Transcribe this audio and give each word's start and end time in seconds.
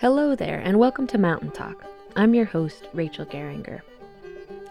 Hello 0.00 0.34
there, 0.34 0.62
and 0.64 0.78
welcome 0.78 1.06
to 1.08 1.18
Mountain 1.18 1.50
Talk. 1.50 1.84
I'm 2.16 2.32
your 2.32 2.46
host, 2.46 2.88
Rachel 2.94 3.26
Geringer. 3.26 3.82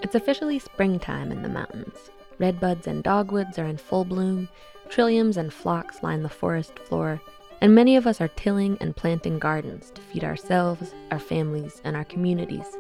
It's 0.02 0.16
officially 0.16 0.57
springtime 0.57 1.32
in 1.32 1.43
the 1.43 1.50
mountains. 1.50 2.09
Redbuds 2.39 2.88
and 2.88 3.04
dogwoods 3.04 3.60
are 3.60 3.68
in 3.68 3.78
full 3.78 4.05
bloom, 4.05 4.50
trilliums 4.88 5.38
and 5.38 5.54
phlox 5.54 6.02
line 6.02 6.23
the 6.23 6.29
forest 6.29 6.79
floor, 6.79 7.21
and 7.61 7.75
many 7.75 7.96
of 7.96 8.07
us 8.07 8.19
are 8.19 8.28
tilling 8.29 8.75
and 8.82 8.96
planting 8.96 9.38
gardens 9.38 9.92
to 9.92 10.02
feed 10.02 10.24
ourselves, 10.24 10.96
our 11.11 11.19
families, 11.19 11.80
and 11.83 11.96
our 11.96 12.05
communities. 12.05 12.75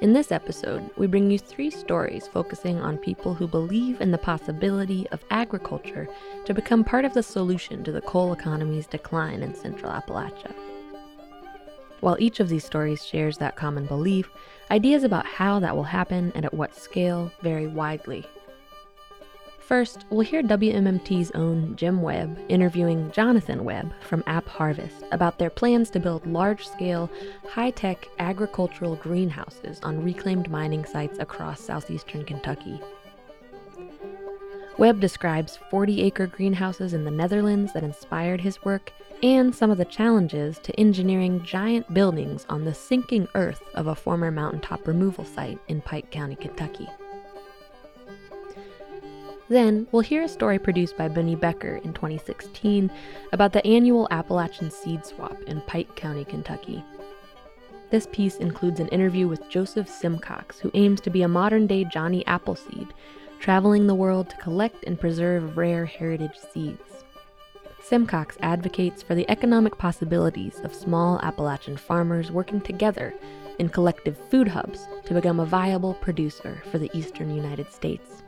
In 0.00 0.12
this 0.12 0.32
episode, 0.32 0.90
we 0.96 1.06
bring 1.06 1.30
you 1.30 1.38
three 1.38 1.70
stories 1.70 2.26
focusing 2.26 2.80
on 2.80 2.98
people 2.98 3.32
who 3.32 3.46
believe 3.46 4.00
in 4.00 4.10
the 4.10 4.18
possibility 4.18 5.06
of 5.12 5.24
agriculture 5.30 6.08
to 6.46 6.52
become 6.52 6.82
part 6.82 7.04
of 7.04 7.14
the 7.14 7.22
solution 7.22 7.84
to 7.84 7.92
the 7.92 8.00
coal 8.00 8.32
economy's 8.32 8.88
decline 8.88 9.44
in 9.44 9.54
central 9.54 9.92
Appalachia. 9.92 10.52
While 12.00 12.16
each 12.18 12.40
of 12.40 12.48
these 12.48 12.64
stories 12.64 13.04
shares 13.04 13.38
that 13.38 13.56
common 13.56 13.86
belief, 13.86 14.30
ideas 14.70 15.04
about 15.04 15.26
how 15.26 15.58
that 15.60 15.74
will 15.74 15.84
happen 15.84 16.32
and 16.34 16.44
at 16.44 16.54
what 16.54 16.76
scale 16.76 17.32
vary 17.42 17.66
widely. 17.66 18.26
First, 19.66 20.04
we'll 20.10 20.20
hear 20.20 20.44
WMMT's 20.44 21.32
own 21.32 21.74
Jim 21.74 22.00
Webb 22.00 22.38
interviewing 22.48 23.10
Jonathan 23.10 23.64
Webb 23.64 23.92
from 24.00 24.22
App 24.28 24.46
Harvest 24.46 25.02
about 25.10 25.40
their 25.40 25.50
plans 25.50 25.90
to 25.90 25.98
build 25.98 26.24
large 26.24 26.68
scale, 26.68 27.10
high 27.48 27.70
tech 27.70 28.06
agricultural 28.20 28.94
greenhouses 28.94 29.80
on 29.82 30.04
reclaimed 30.04 30.48
mining 30.48 30.84
sites 30.84 31.18
across 31.18 31.60
southeastern 31.60 32.24
Kentucky. 32.24 32.80
Webb 34.78 35.00
describes 35.00 35.58
40 35.68 36.00
acre 36.02 36.28
greenhouses 36.28 36.94
in 36.94 37.04
the 37.04 37.10
Netherlands 37.10 37.72
that 37.72 37.82
inspired 37.82 38.42
his 38.42 38.64
work 38.64 38.92
and 39.22 39.54
some 39.54 39.70
of 39.70 39.78
the 39.78 39.84
challenges 39.84 40.58
to 40.58 40.78
engineering 40.78 41.42
giant 41.42 41.92
buildings 41.92 42.46
on 42.48 42.64
the 42.64 42.74
sinking 42.74 43.26
earth 43.34 43.62
of 43.74 43.86
a 43.86 43.94
former 43.94 44.30
mountaintop 44.30 44.86
removal 44.86 45.24
site 45.24 45.58
in 45.68 45.80
Pike 45.80 46.10
County, 46.10 46.36
Kentucky. 46.36 46.88
Then, 49.48 49.86
we'll 49.92 50.02
hear 50.02 50.22
a 50.22 50.28
story 50.28 50.58
produced 50.58 50.96
by 50.96 51.08
Bunny 51.08 51.36
Becker 51.36 51.76
in 51.76 51.92
2016 51.92 52.90
about 53.32 53.52
the 53.52 53.64
annual 53.64 54.08
Appalachian 54.10 54.70
Seed 54.70 55.06
Swap 55.06 55.40
in 55.42 55.60
Pike 55.62 55.94
County, 55.94 56.24
Kentucky. 56.24 56.84
This 57.90 58.08
piece 58.10 58.36
includes 58.38 58.80
an 58.80 58.88
interview 58.88 59.28
with 59.28 59.48
Joseph 59.48 59.88
Simcox, 59.88 60.58
who 60.58 60.72
aims 60.74 61.00
to 61.02 61.10
be 61.10 61.22
a 61.22 61.28
modern 61.28 61.68
day 61.68 61.84
Johnny 61.84 62.26
Appleseed, 62.26 62.92
traveling 63.38 63.86
the 63.86 63.94
world 63.94 64.28
to 64.30 64.36
collect 64.38 64.82
and 64.84 64.98
preserve 64.98 65.56
rare 65.56 65.86
heritage 65.86 66.36
seeds. 66.52 66.95
Simcox 67.88 68.36
advocates 68.40 69.00
for 69.00 69.14
the 69.14 69.30
economic 69.30 69.78
possibilities 69.78 70.58
of 70.64 70.74
small 70.74 71.20
Appalachian 71.20 71.76
farmers 71.76 72.32
working 72.32 72.60
together 72.60 73.14
in 73.60 73.68
collective 73.68 74.18
food 74.28 74.48
hubs 74.48 74.88
to 75.04 75.14
become 75.14 75.38
a 75.38 75.46
viable 75.46 75.94
producer 75.94 76.60
for 76.72 76.78
the 76.78 76.90
eastern 76.94 77.32
United 77.32 77.70
States. 77.72 78.24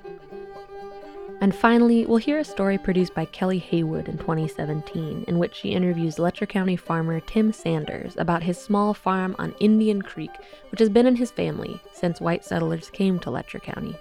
And 1.40 1.52
finally, 1.52 2.06
we'll 2.06 2.18
hear 2.18 2.38
a 2.38 2.44
story 2.44 2.78
produced 2.78 3.16
by 3.16 3.24
Kelly 3.24 3.58
Haywood 3.58 4.08
in 4.08 4.16
2017, 4.18 5.24
in 5.26 5.38
which 5.40 5.56
she 5.56 5.70
interviews 5.70 6.20
Letcher 6.20 6.46
County 6.46 6.76
farmer 6.76 7.18
Tim 7.18 7.52
Sanders 7.52 8.14
about 8.16 8.44
his 8.44 8.58
small 8.58 8.94
farm 8.94 9.34
on 9.40 9.56
Indian 9.58 10.02
Creek, 10.02 10.30
which 10.70 10.78
has 10.78 10.88
been 10.88 11.06
in 11.06 11.16
his 11.16 11.32
family 11.32 11.80
since 11.92 12.20
white 12.20 12.44
settlers 12.44 12.90
came 12.90 13.18
to 13.18 13.30
Letcher 13.30 13.58
County. 13.58 13.96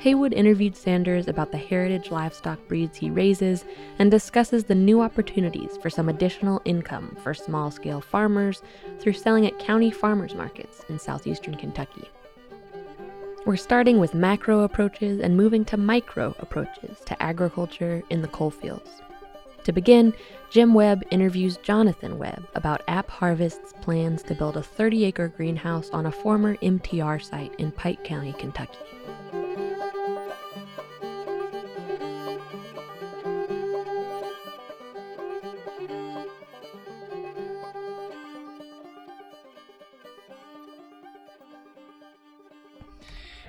Haywood 0.00 0.32
interviewed 0.32 0.76
Sanders 0.76 1.26
about 1.26 1.50
the 1.50 1.58
heritage 1.58 2.12
livestock 2.12 2.58
breeds 2.68 2.96
he 2.96 3.10
raises 3.10 3.64
and 3.98 4.12
discusses 4.12 4.64
the 4.64 4.74
new 4.74 5.00
opportunities 5.00 5.76
for 5.76 5.90
some 5.90 6.08
additional 6.08 6.62
income 6.64 7.16
for 7.22 7.34
small 7.34 7.72
scale 7.72 8.00
farmers 8.00 8.62
through 9.00 9.14
selling 9.14 9.44
at 9.44 9.58
county 9.58 9.90
farmers 9.90 10.36
markets 10.36 10.84
in 10.88 11.00
southeastern 11.00 11.56
Kentucky. 11.56 12.08
We're 13.44 13.56
starting 13.56 13.98
with 13.98 14.14
macro 14.14 14.60
approaches 14.60 15.18
and 15.18 15.36
moving 15.36 15.64
to 15.64 15.76
micro 15.76 16.36
approaches 16.38 17.00
to 17.06 17.20
agriculture 17.20 18.04
in 18.08 18.22
the 18.22 18.28
coalfields. 18.28 19.02
To 19.64 19.72
begin, 19.72 20.14
Jim 20.50 20.74
Webb 20.74 21.02
interviews 21.10 21.56
Jonathan 21.56 22.18
Webb 22.18 22.46
about 22.54 22.82
App 22.86 23.10
Harvest's 23.10 23.72
plans 23.82 24.22
to 24.24 24.34
build 24.34 24.56
a 24.56 24.62
30 24.62 25.04
acre 25.04 25.28
greenhouse 25.28 25.90
on 25.90 26.06
a 26.06 26.12
former 26.12 26.56
MTR 26.56 27.20
site 27.22 27.54
in 27.58 27.72
Pike 27.72 28.04
County, 28.04 28.32
Kentucky. 28.34 28.78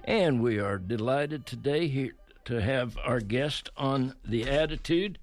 And 0.09 0.41
we 0.41 0.57
are 0.57 0.79
delighted 0.79 1.45
today 1.45 1.87
here 1.87 2.15
to 2.45 2.59
have 2.59 2.97
our 3.05 3.19
guest 3.19 3.69
on 3.77 4.15
The 4.25 4.49
Attitude, 4.49 5.19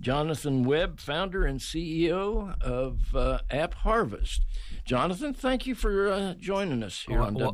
Jonathan 0.00 0.62
Webb, 0.62 1.00
founder 1.00 1.44
and 1.44 1.58
CEO 1.58 2.56
of 2.62 3.16
uh, 3.16 3.40
App 3.50 3.74
Harvest. 3.74 4.46
Jonathan, 4.84 5.34
thank 5.34 5.66
you 5.66 5.74
for 5.74 6.06
uh, 6.06 6.34
joining 6.34 6.84
us 6.84 7.02
here 7.04 7.18
well, 7.18 7.26
on 7.26 7.34
well. 7.34 7.46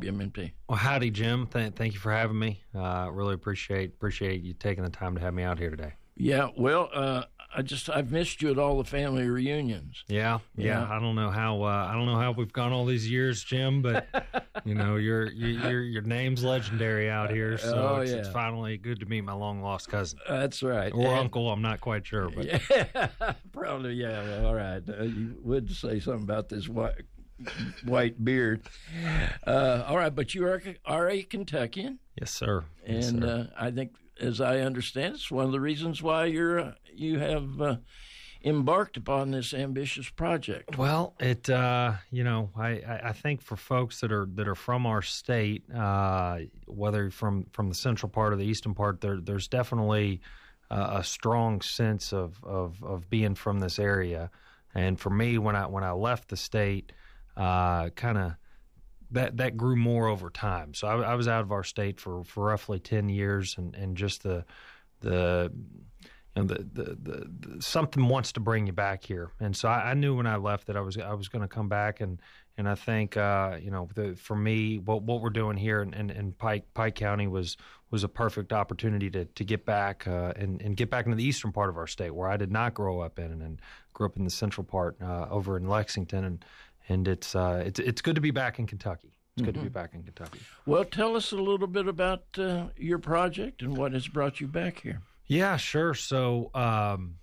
Well, 0.67 0.77
howdy, 0.77 1.09
Jim. 1.09 1.47
Th- 1.47 1.73
thank 1.73 1.95
you 1.95 1.99
for 1.99 2.11
having 2.11 2.37
me. 2.37 2.61
Uh, 2.75 3.09
really 3.11 3.33
appreciate 3.33 3.89
appreciate 3.89 4.43
you 4.43 4.53
taking 4.53 4.83
the 4.83 4.91
time 4.91 5.15
to 5.15 5.21
have 5.21 5.33
me 5.33 5.41
out 5.41 5.57
here 5.57 5.71
today. 5.71 5.93
Yeah, 6.15 6.49
well, 6.55 6.91
uh, 6.93 7.23
I 7.53 7.61
just 7.61 7.89
I've 7.89 8.11
missed 8.11 8.41
you 8.41 8.51
at 8.51 8.57
all 8.57 8.77
the 8.77 8.83
family 8.83 9.27
reunions. 9.27 10.03
Yeah, 10.07 10.39
yeah. 10.55 10.81
yeah. 10.81 10.95
I 10.95 10.99
don't 10.99 11.15
know 11.15 11.29
how 11.29 11.63
uh, 11.63 11.87
I 11.89 11.93
don't 11.93 12.05
know 12.05 12.17
how 12.17 12.31
we've 12.31 12.51
gone 12.51 12.73
all 12.73 12.85
these 12.85 13.09
years, 13.09 13.43
Jim, 13.43 13.81
but 13.81 14.07
you 14.65 14.75
know 14.75 14.95
your 14.97 15.31
your 15.31 15.81
your 15.81 16.01
name's 16.01 16.43
legendary 16.43 17.09
out 17.09 17.31
here. 17.31 17.57
So 17.57 17.75
oh, 17.75 18.01
it's, 18.01 18.11
yeah. 18.11 18.17
it's, 18.17 18.29
finally 18.29 18.77
good 18.77 18.99
to 18.99 19.05
meet 19.05 19.21
my 19.21 19.33
long 19.33 19.61
lost 19.61 19.89
cousin. 19.89 20.19
That's 20.27 20.63
right, 20.63 20.91
or 20.93 21.07
and, 21.07 21.19
uncle. 21.19 21.49
I'm 21.49 21.61
not 21.61 21.81
quite 21.81 22.05
sure, 22.05 22.29
but 22.29 22.45
yeah, 22.45 23.09
probably 23.53 23.93
yeah. 23.93 24.43
All 24.43 24.55
right, 24.55 24.81
uh, 24.87 25.03
you 25.03 25.35
would 25.41 25.71
say 25.71 25.99
something 25.99 26.23
about 26.23 26.49
this 26.49 26.67
white 26.67 27.03
white 27.85 28.23
beard. 28.23 28.61
Uh, 29.45 29.83
all 29.87 29.97
right, 29.97 30.13
but 30.13 30.35
you 30.35 30.45
are 30.45 30.61
are 30.85 31.09
a 31.09 31.21
Kentuckian. 31.23 31.99
Yes, 32.19 32.31
sir. 32.31 32.65
And 32.85 32.95
yes, 32.95 33.09
sir. 33.11 33.49
Uh, 33.51 33.63
I 33.65 33.71
think 33.71 33.93
as 34.19 34.41
I 34.41 34.59
understand, 34.59 35.15
it's 35.15 35.31
one 35.31 35.45
of 35.45 35.51
the 35.51 35.59
reasons 35.59 36.01
why 36.01 36.25
you're 36.25 36.59
uh, 36.59 36.71
you 36.93 37.19
have 37.19 37.61
uh, 37.61 37.75
embarked 38.43 38.97
upon 38.97 39.31
this 39.31 39.53
ambitious 39.53 40.09
project. 40.09 40.77
Well, 40.77 41.15
it 41.19 41.49
uh, 41.49 41.93
you 42.11 42.23
know 42.23 42.49
I, 42.55 42.99
I 43.03 43.11
think 43.13 43.41
for 43.41 43.55
folks 43.55 44.01
that 44.01 44.11
are 44.11 44.27
that 44.35 44.47
are 44.47 44.55
from 44.55 44.85
our 44.85 45.01
state, 45.01 45.63
uh, 45.73 46.39
whether 46.65 47.09
from 47.09 47.45
from 47.51 47.69
the 47.69 47.75
central 47.75 48.09
part 48.09 48.33
or 48.33 48.37
the 48.37 48.45
eastern 48.45 48.73
part, 48.73 49.01
there 49.01 49.19
there's 49.19 49.47
definitely 49.47 50.21
a 50.71 51.03
strong 51.03 51.61
sense 51.61 52.11
of, 52.11 52.43
of 52.43 52.83
of 52.83 53.09
being 53.09 53.35
from 53.35 53.59
this 53.59 53.79
area. 53.79 54.31
And 54.73 54.99
for 54.99 55.09
me, 55.09 55.37
when 55.37 55.55
I 55.55 55.67
when 55.67 55.83
I 55.83 55.91
left 55.91 56.29
the 56.29 56.37
state, 56.37 56.91
uh, 57.37 57.89
kind 57.89 58.17
of 58.17 58.33
that 59.11 59.37
that 59.37 59.57
grew 59.57 59.75
more 59.75 60.07
over 60.07 60.29
time. 60.29 60.73
So 60.73 60.87
I, 60.87 61.11
I, 61.11 61.15
was 61.15 61.27
out 61.27 61.41
of 61.41 61.51
our 61.51 61.63
state 61.63 61.99
for, 61.99 62.23
for 62.23 62.45
roughly 62.45 62.79
ten 62.79 63.09
years, 63.09 63.55
and, 63.57 63.75
and 63.75 63.95
just 63.95 64.23
the 64.23 64.45
the 65.01 65.51
you 66.35 66.41
know, 66.41 66.47
the, 66.47 66.55
the, 66.73 66.83
the, 66.83 67.29
the, 67.39 67.61
something 67.61 68.07
wants 68.07 68.33
to 68.33 68.39
bring 68.39 68.67
you 68.67 68.73
back 68.73 69.03
here, 69.05 69.31
and 69.39 69.55
so 69.55 69.69
I, 69.69 69.91
I 69.91 69.93
knew 69.93 70.15
when 70.15 70.27
I 70.27 70.37
left 70.37 70.67
that 70.67 70.77
I 70.77 70.81
was 70.81 70.97
I 70.97 71.13
was 71.13 71.27
going 71.27 71.43
to 71.43 71.47
come 71.47 71.69
back, 71.69 72.01
and 72.01 72.19
and 72.57 72.69
I 72.69 72.75
think 72.75 73.17
uh, 73.17 73.57
you 73.61 73.71
know 73.71 73.89
the, 73.95 74.15
for 74.15 74.35
me 74.35 74.79
what 74.79 75.03
what 75.03 75.21
we're 75.21 75.29
doing 75.29 75.57
here 75.57 75.81
in, 75.81 75.93
in, 75.93 76.09
in, 76.09 76.31
Pike 76.33 76.65
Pike 76.73 76.95
County 76.95 77.27
was 77.27 77.57
was 77.91 78.03
a 78.03 78.09
perfect 78.09 78.53
opportunity 78.53 79.09
to 79.11 79.25
to 79.25 79.43
get 79.43 79.65
back 79.65 80.07
uh, 80.07 80.33
and 80.35 80.61
and 80.61 80.75
get 80.75 80.89
back 80.89 81.05
into 81.05 81.15
the 81.17 81.23
eastern 81.23 81.51
part 81.51 81.69
of 81.69 81.77
our 81.77 81.87
state 81.87 82.11
where 82.11 82.29
I 82.29 82.37
did 82.37 82.51
not 82.51 82.73
grow 82.73 83.01
up 83.01 83.19
in, 83.19 83.41
and, 83.41 83.59
grew 83.93 84.07
up 84.07 84.17
in 84.17 84.25
the 84.25 84.29
central 84.29 84.65
part 84.65 84.97
uh, 85.01 85.25
over 85.29 85.55
in 85.55 85.69
Lexington, 85.69 86.25
and 86.25 86.45
and 86.89 87.07
it's 87.07 87.35
uh, 87.35 87.63
it's 87.65 87.79
it's 87.79 88.01
good 88.01 88.15
to 88.15 88.21
be 88.21 88.31
back 88.31 88.59
in 88.59 88.67
Kentucky. 88.67 89.15
It's 89.35 89.41
mm-hmm. 89.41 89.45
good 89.45 89.53
to 89.55 89.59
be 89.59 89.65
mm-hmm. 89.67 89.73
back 89.73 89.93
in 89.93 90.03
Kentucky. 90.03 90.39
Well, 90.65 90.85
tell 90.85 91.15
us 91.15 91.31
a 91.31 91.37
little 91.37 91.67
bit 91.67 91.87
about 91.87 92.23
uh, 92.37 92.67
your 92.77 92.99
project 92.99 93.61
and 93.61 93.75
what 93.75 93.91
has 93.93 94.07
brought 94.07 94.39
you 94.39 94.47
back 94.47 94.81
here. 94.81 95.01
Yeah, 95.27 95.57
sure. 95.57 95.93
So, 95.93 96.51
um, 96.53 97.15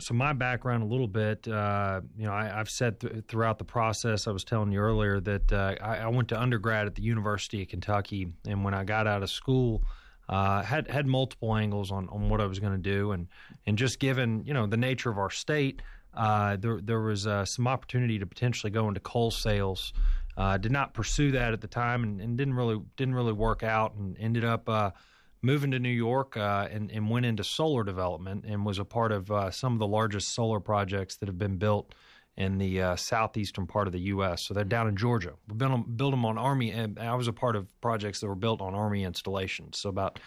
so 0.00 0.14
my 0.14 0.32
background 0.32 0.82
a 0.82 0.86
little 0.86 1.06
bit. 1.06 1.46
Uh, 1.46 2.00
you 2.16 2.24
know, 2.24 2.32
I, 2.32 2.46
have 2.46 2.70
said 2.70 2.98
th- 2.98 3.24
throughout 3.28 3.58
the 3.58 3.64
process. 3.64 4.26
I 4.26 4.32
was 4.32 4.42
telling 4.42 4.72
you 4.72 4.80
earlier 4.80 5.20
that 5.20 5.52
uh, 5.52 5.76
I, 5.80 5.98
I, 5.98 6.08
went 6.08 6.28
to 6.28 6.40
undergrad 6.40 6.86
at 6.86 6.94
the 6.94 7.02
University 7.02 7.62
of 7.62 7.68
Kentucky, 7.68 8.32
and 8.46 8.64
when 8.64 8.74
I 8.74 8.84
got 8.84 9.06
out 9.06 9.22
of 9.22 9.30
school. 9.30 9.82
Uh, 10.28 10.62
had 10.62 10.88
had 10.88 11.04
multiple 11.04 11.54
angles 11.56 11.90
on, 11.90 12.08
on 12.08 12.30
what 12.30 12.40
I 12.40 12.46
was 12.46 12.60
going 12.60 12.72
to 12.72 12.78
do, 12.78 13.10
and 13.10 13.26
and 13.66 13.76
just 13.76 13.98
given 13.98 14.44
you 14.46 14.54
know 14.54 14.66
the 14.66 14.76
nature 14.76 15.10
of 15.10 15.18
our 15.18 15.28
state, 15.30 15.82
uh, 16.14 16.56
there 16.56 16.80
there 16.82 17.00
was 17.00 17.26
uh, 17.26 17.44
some 17.44 17.66
opportunity 17.66 18.18
to 18.18 18.26
potentially 18.26 18.70
go 18.70 18.88
into 18.88 19.00
coal 19.00 19.30
sales. 19.30 19.92
Uh, 20.36 20.56
did 20.56 20.72
not 20.72 20.94
pursue 20.94 21.30
that 21.32 21.52
at 21.52 21.60
the 21.60 21.66
time, 21.66 22.02
and, 22.02 22.20
and, 22.20 22.38
didn't 22.38 22.54
really 22.54 22.80
didn't 22.96 23.14
really 23.14 23.32
work 23.32 23.62
out, 23.62 23.94
and 23.94 24.16
ended 24.18 24.44
up 24.44 24.66
uh, 24.68 24.90
moving 25.42 25.70
to 25.70 25.78
New 25.78 25.90
York 25.90 26.36
uh, 26.38 26.68
and, 26.70 26.90
and, 26.90 27.10
went 27.10 27.26
into 27.26 27.44
solar 27.44 27.84
development, 27.84 28.44
and 28.46 28.64
was 28.64 28.78
a 28.78 28.84
part 28.84 29.12
of 29.12 29.30
uh, 29.30 29.50
some 29.50 29.74
of 29.74 29.78
the 29.78 29.86
largest 29.86 30.34
solar 30.34 30.58
projects 30.58 31.16
that 31.16 31.28
have 31.28 31.38
been 31.38 31.56
built 31.56 31.94
in 32.38 32.56
the 32.56 32.94
southeastern 32.96 33.66
part 33.66 33.86
of 33.86 33.92
the 33.92 34.00
U.S. 34.00 34.40
So 34.40 34.54
they're 34.54 34.64
down 34.64 34.88
in 34.88 34.96
Georgia. 34.96 35.34
We 35.48 35.54
built 35.54 35.96
built 35.98 36.12
them 36.12 36.24
on 36.24 36.38
Army, 36.38 36.70
and 36.70 36.98
I 36.98 37.14
was 37.14 37.28
a 37.28 37.32
part 37.32 37.56
of 37.56 37.68
projects 37.82 38.20
that 38.20 38.26
were 38.26 38.34
built 38.34 38.62
on 38.62 38.74
Army 38.74 39.04
installations. 39.04 39.76
So 39.76 39.90
about 39.90 40.18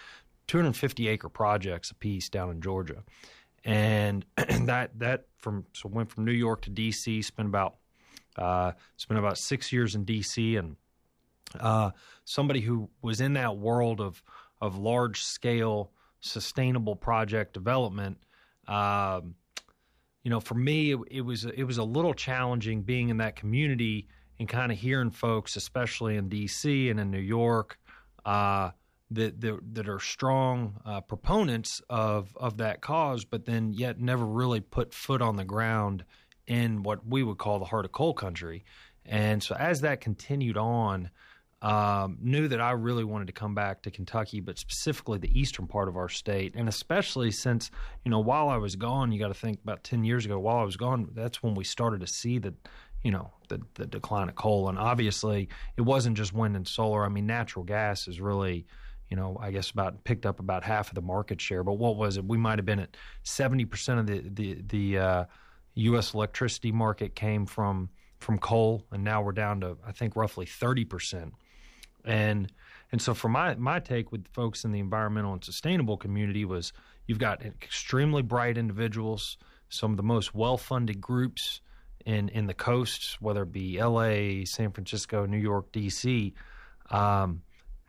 250 0.48 1.08
acre 1.08 1.30
projects 1.30 1.90
apiece 1.90 2.30
down 2.30 2.52
in 2.52 2.62
Georgia, 2.62 3.04
and 3.66 4.26
that 4.38 4.98
that 5.00 5.26
from 5.38 5.66
so 5.74 5.90
went 5.90 6.10
from 6.10 6.24
New 6.24 6.32
York 6.32 6.62
to 6.62 6.70
D.C. 6.70 7.22
Spent 7.24 7.50
about 7.50 7.76
uh, 8.38 8.72
spent 8.96 9.20
about 9.20 9.38
six 9.38 9.74
years 9.74 9.96
in 9.96 10.06
D.C. 10.06 10.56
and 10.56 10.76
uh, 11.60 11.92
somebody 12.24 12.62
who 12.62 12.90
was 13.02 13.20
in 13.20 13.34
that 13.34 13.58
world 13.58 14.00
of 14.00 14.24
of 14.62 14.78
large 14.78 15.24
scale 15.24 15.92
sustainable 16.22 16.96
project 16.96 17.54
development. 17.54 18.18
Um, 18.68 19.36
you 20.24 20.32
know, 20.32 20.40
for 20.40 20.56
me, 20.56 20.94
it, 20.94 21.00
it, 21.12 21.22
was 21.22 21.46
it 21.46 21.64
was 21.64 21.78
a 21.78 21.84
little 21.84 22.14
challenging 22.14 22.82
being 22.82 23.10
in 23.10 23.18
that 23.18 23.36
community 23.36 24.08
and 24.40 24.50
kind 24.50 24.72
of 24.72 24.78
hearing 24.78 25.12
folks, 25.12 25.56
especially 25.56 26.18
in 26.18 26.30
D.C. 26.30 26.90
and 26.90 27.00
in 27.00 27.12
New 27.12 27.20
York, 27.20 27.78
uh, 28.26 28.72
that, 29.12 29.40
that, 29.42 29.60
that 29.74 29.90
are 29.90 30.00
strong 30.00 30.80
uh, 30.86 31.02
proponents 31.02 31.82
of 31.90 32.36
of 32.38 32.58
that 32.58 32.82
cause, 32.82 33.26
but 33.26 33.46
then 33.46 33.74
yet 33.74 34.00
never 34.00 34.26
really 34.26 34.62
put 34.62 34.94
foot 34.94 35.22
on 35.22 35.36
the 35.36 35.46
ground 35.46 36.04
in 36.48 36.84
what 36.84 37.06
we 37.06 37.24
would 37.24 37.38
call 37.38 37.60
the 37.60 37.66
heart 37.66 37.86
of 37.86 37.92
coal 37.92 38.14
country. 38.14 38.64
And 39.06 39.42
so, 39.42 39.56
as 39.56 39.82
that 39.82 40.02
continued 40.02 40.58
on, 40.58 41.12
um, 41.62 42.18
knew 42.22 42.48
that 42.48 42.60
I 42.60 42.72
really 42.72 43.04
wanted 43.04 43.28
to 43.28 43.34
come 43.34 43.56
back 43.56 43.82
to 43.84 43.92
Kentucky, 43.92 44.40
but 44.40 44.60
specifically 44.60 45.18
the 45.18 45.40
eastern 45.40 45.68
part 45.68 45.88
of 45.88 45.98
our 45.98 46.10
state, 46.10 46.54
and 46.56 46.68
especially 46.68 47.32
since 47.32 47.72
you 48.04 48.12
know 48.12 48.20
while 48.20 48.50
I 48.50 48.58
was 48.58 48.76
gone, 48.76 49.12
you 49.12 49.20
got 49.20 49.30
to 49.30 49.34
think 49.34 49.60
about 49.64 49.84
ten 49.84 50.04
years 50.04 50.26
ago. 50.26 50.40
While 50.40 50.58
I 50.58 50.64
was 50.64 50.78
gone, 50.78 51.10
that's 51.14 51.42
when 51.42 51.56
we 51.56 51.64
started 51.64 52.02
to 52.02 52.08
see 52.08 52.40
that 52.40 52.54
you 53.04 53.12
know 53.12 53.32
the 53.50 53.62
the 53.76 53.86
decline 53.86 54.30
of 54.30 54.36
coal, 54.36 54.70
and 54.70 54.78
obviously 54.78 55.50
it 55.78 55.82
wasn't 55.82 56.18
just 56.18 56.34
wind 56.34 56.56
and 56.56 56.68
solar. 56.68 57.06
I 57.06 57.10
mean, 57.10 57.26
natural 57.26 57.64
gas 57.64 58.08
is 58.08 58.20
really 58.20 58.66
you 59.16 59.22
know, 59.22 59.38
I 59.40 59.52
guess 59.52 59.70
about 59.70 60.04
picked 60.04 60.26
up 60.26 60.42
about 60.42 60.66
half 60.66 60.90
of 60.90 60.96
the 60.96 61.02
market 61.02 61.40
share. 61.40 61.64
But 61.64 61.76
what 61.76 61.96
was 61.96 62.18
it? 62.18 62.26
We 62.26 62.38
might 62.38 62.60
have 62.60 62.66
been 62.66 62.82
at 62.82 62.98
seventy 63.24 63.64
percent 63.64 64.02
of 64.02 64.08
the 64.08 64.22
the 64.28 64.62
the 64.68 65.00
uh, 65.00 65.26
U.S. 65.76 66.14
electricity 66.14 66.74
market 66.74 67.16
came 67.16 67.46
from 67.46 67.90
from 68.20 68.38
coal, 68.40 68.86
and 68.92 69.06
now 69.06 69.22
we're 69.22 69.32
down 69.32 69.62
to 69.62 69.78
I 69.88 69.94
think 69.94 70.18
roughly 70.18 70.46
thirty 70.46 70.84
percent. 70.84 71.34
And 72.04 72.52
and 72.92 73.02
so 73.02 73.14
for 73.14 73.30
my 73.30 73.56
my 73.56 73.80
take 73.80 74.12
with 74.12 74.28
folks 74.34 74.66
in 74.66 74.74
the 74.74 74.80
environmental 74.80 75.32
and 75.32 75.42
sustainable 75.42 75.96
community 75.96 76.44
was 76.44 76.74
you've 77.08 77.18
got 77.18 77.42
extremely 77.46 78.22
bright 78.22 78.58
individuals, 78.58 79.38
some 79.70 79.92
of 79.92 79.98
the 79.98 80.04
most 80.04 80.36
well 80.36 80.58
funded 80.58 81.00
groups 81.00 81.62
in 82.06 82.28
in 82.30 82.48
the 82.48 82.54
coasts, 82.54 83.22
whether 83.22 83.44
it 83.44 83.54
be 83.54 83.80
L.A., 83.80 84.44
San 84.44 84.74
Francisco, 84.74 85.26
New 85.26 85.38
York, 85.38 85.72
D.C. 85.72 86.34
Um, 86.90 87.44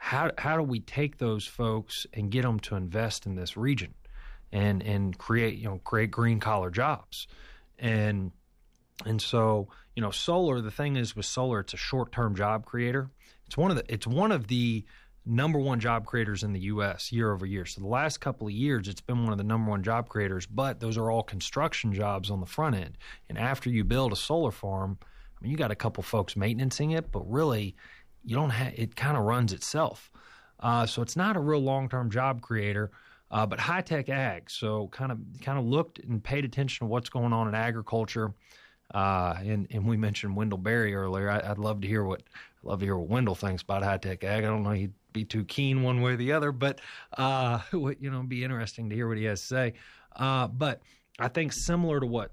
how 0.06 0.30
how 0.38 0.56
do 0.56 0.62
we 0.62 0.78
take 0.78 1.18
those 1.18 1.44
folks 1.46 2.06
and 2.14 2.30
get 2.30 2.42
them 2.42 2.60
to 2.60 2.76
invest 2.76 3.26
in 3.26 3.34
this 3.34 3.56
region 3.56 3.92
and 4.52 4.80
and 4.82 5.18
create 5.18 5.58
you 5.58 5.64
know 5.64 5.78
create 5.82 6.12
green 6.12 6.38
collar 6.38 6.70
jobs 6.70 7.26
and 7.80 8.30
and 9.04 9.20
so 9.20 9.66
you 9.96 10.00
know 10.00 10.12
solar 10.12 10.60
the 10.60 10.70
thing 10.70 10.94
is 10.94 11.16
with 11.16 11.26
solar 11.26 11.58
it's 11.58 11.74
a 11.74 11.76
short 11.76 12.12
term 12.12 12.36
job 12.36 12.64
creator 12.64 13.10
it's 13.48 13.56
one 13.56 13.72
of 13.72 13.76
the 13.76 13.92
it's 13.92 14.06
one 14.06 14.30
of 14.30 14.46
the 14.46 14.84
number 15.28 15.58
one 15.58 15.80
job 15.80 16.06
creators 16.06 16.44
in 16.44 16.52
the 16.52 16.60
U.S. 16.60 17.10
year 17.10 17.32
over 17.32 17.44
year. 17.44 17.66
So 17.66 17.80
the 17.80 17.88
last 17.88 18.20
couple 18.20 18.46
of 18.46 18.52
years, 18.52 18.86
it's 18.86 19.00
been 19.00 19.24
one 19.24 19.32
of 19.32 19.38
the 19.38 19.44
number 19.44 19.68
one 19.72 19.82
job 19.82 20.08
creators. 20.08 20.46
But 20.46 20.78
those 20.78 20.96
are 20.96 21.10
all 21.10 21.24
construction 21.24 21.92
jobs 21.92 22.30
on 22.30 22.38
the 22.38 22.46
front 22.46 22.76
end. 22.76 22.96
And 23.28 23.36
after 23.36 23.68
you 23.68 23.82
build 23.82 24.12
a 24.12 24.16
solar 24.16 24.52
farm, 24.52 24.98
I 25.02 25.42
mean, 25.42 25.50
you 25.50 25.58
got 25.58 25.72
a 25.72 25.76
couple 25.76 26.04
folks 26.04 26.36
maintaining 26.36 26.92
it, 26.92 27.10
but 27.10 27.28
really, 27.28 27.74
you 28.26 28.36
don't 28.36 28.50
have. 28.50 28.74
It 28.76 28.96
kind 28.96 29.16
of 29.16 29.24
runs 29.24 29.52
itself. 29.52 30.10
Uh, 30.60 30.86
so 30.86 31.00
it's 31.00 31.16
not 31.16 31.36
a 31.36 31.40
real 31.40 31.60
long 31.60 31.88
term 31.88 32.10
job 32.10 32.42
creator. 32.42 32.90
Uh, 33.30 33.44
but 33.44 33.58
high 33.58 33.80
tech 33.80 34.08
ag, 34.08 34.48
so 34.48 34.86
kind 34.88 35.10
of 35.10 35.18
kind 35.40 35.58
of 35.58 35.64
looked 35.64 35.98
and 35.98 36.22
paid 36.22 36.44
attention 36.44 36.86
to 36.86 36.90
what's 36.90 37.08
going 37.08 37.32
on 37.32 37.48
in 37.48 37.56
agriculture, 37.56 38.32
uh, 38.94 39.34
and 39.40 39.66
and 39.72 39.84
we 39.84 39.96
mentioned 39.96 40.36
Wendell 40.36 40.58
Berry 40.58 40.94
earlier. 40.94 41.28
I, 41.28 41.48
would 41.48 41.58
love 41.58 41.80
to 41.80 41.88
hear 41.88 42.04
what 42.04 42.22
love 42.62 42.78
to 42.78 42.84
hear 42.84 42.96
what 42.96 43.08
Wendell 43.08 43.34
thinks 43.34 43.62
about 43.62 43.82
high 43.82 43.96
tech 43.96 44.22
ag. 44.22 44.44
I 44.44 44.46
don't 44.46 44.62
know 44.62 44.70
he'd 44.70 44.92
be 45.12 45.24
too 45.24 45.44
keen 45.44 45.82
one 45.82 46.02
way 46.02 46.12
or 46.12 46.16
the 46.16 46.32
other, 46.32 46.52
but 46.52 46.80
uh, 47.18 47.58
you 47.72 48.10
know, 48.10 48.18
it'd 48.18 48.28
be 48.28 48.44
interesting 48.44 48.88
to 48.90 48.94
hear 48.94 49.08
what 49.08 49.18
he 49.18 49.24
has 49.24 49.40
to 49.40 49.46
say. 49.46 49.74
Uh, 50.14 50.46
but 50.46 50.80
I 51.18 51.26
think 51.26 51.52
similar 51.52 51.98
to 51.98 52.06
what 52.06 52.30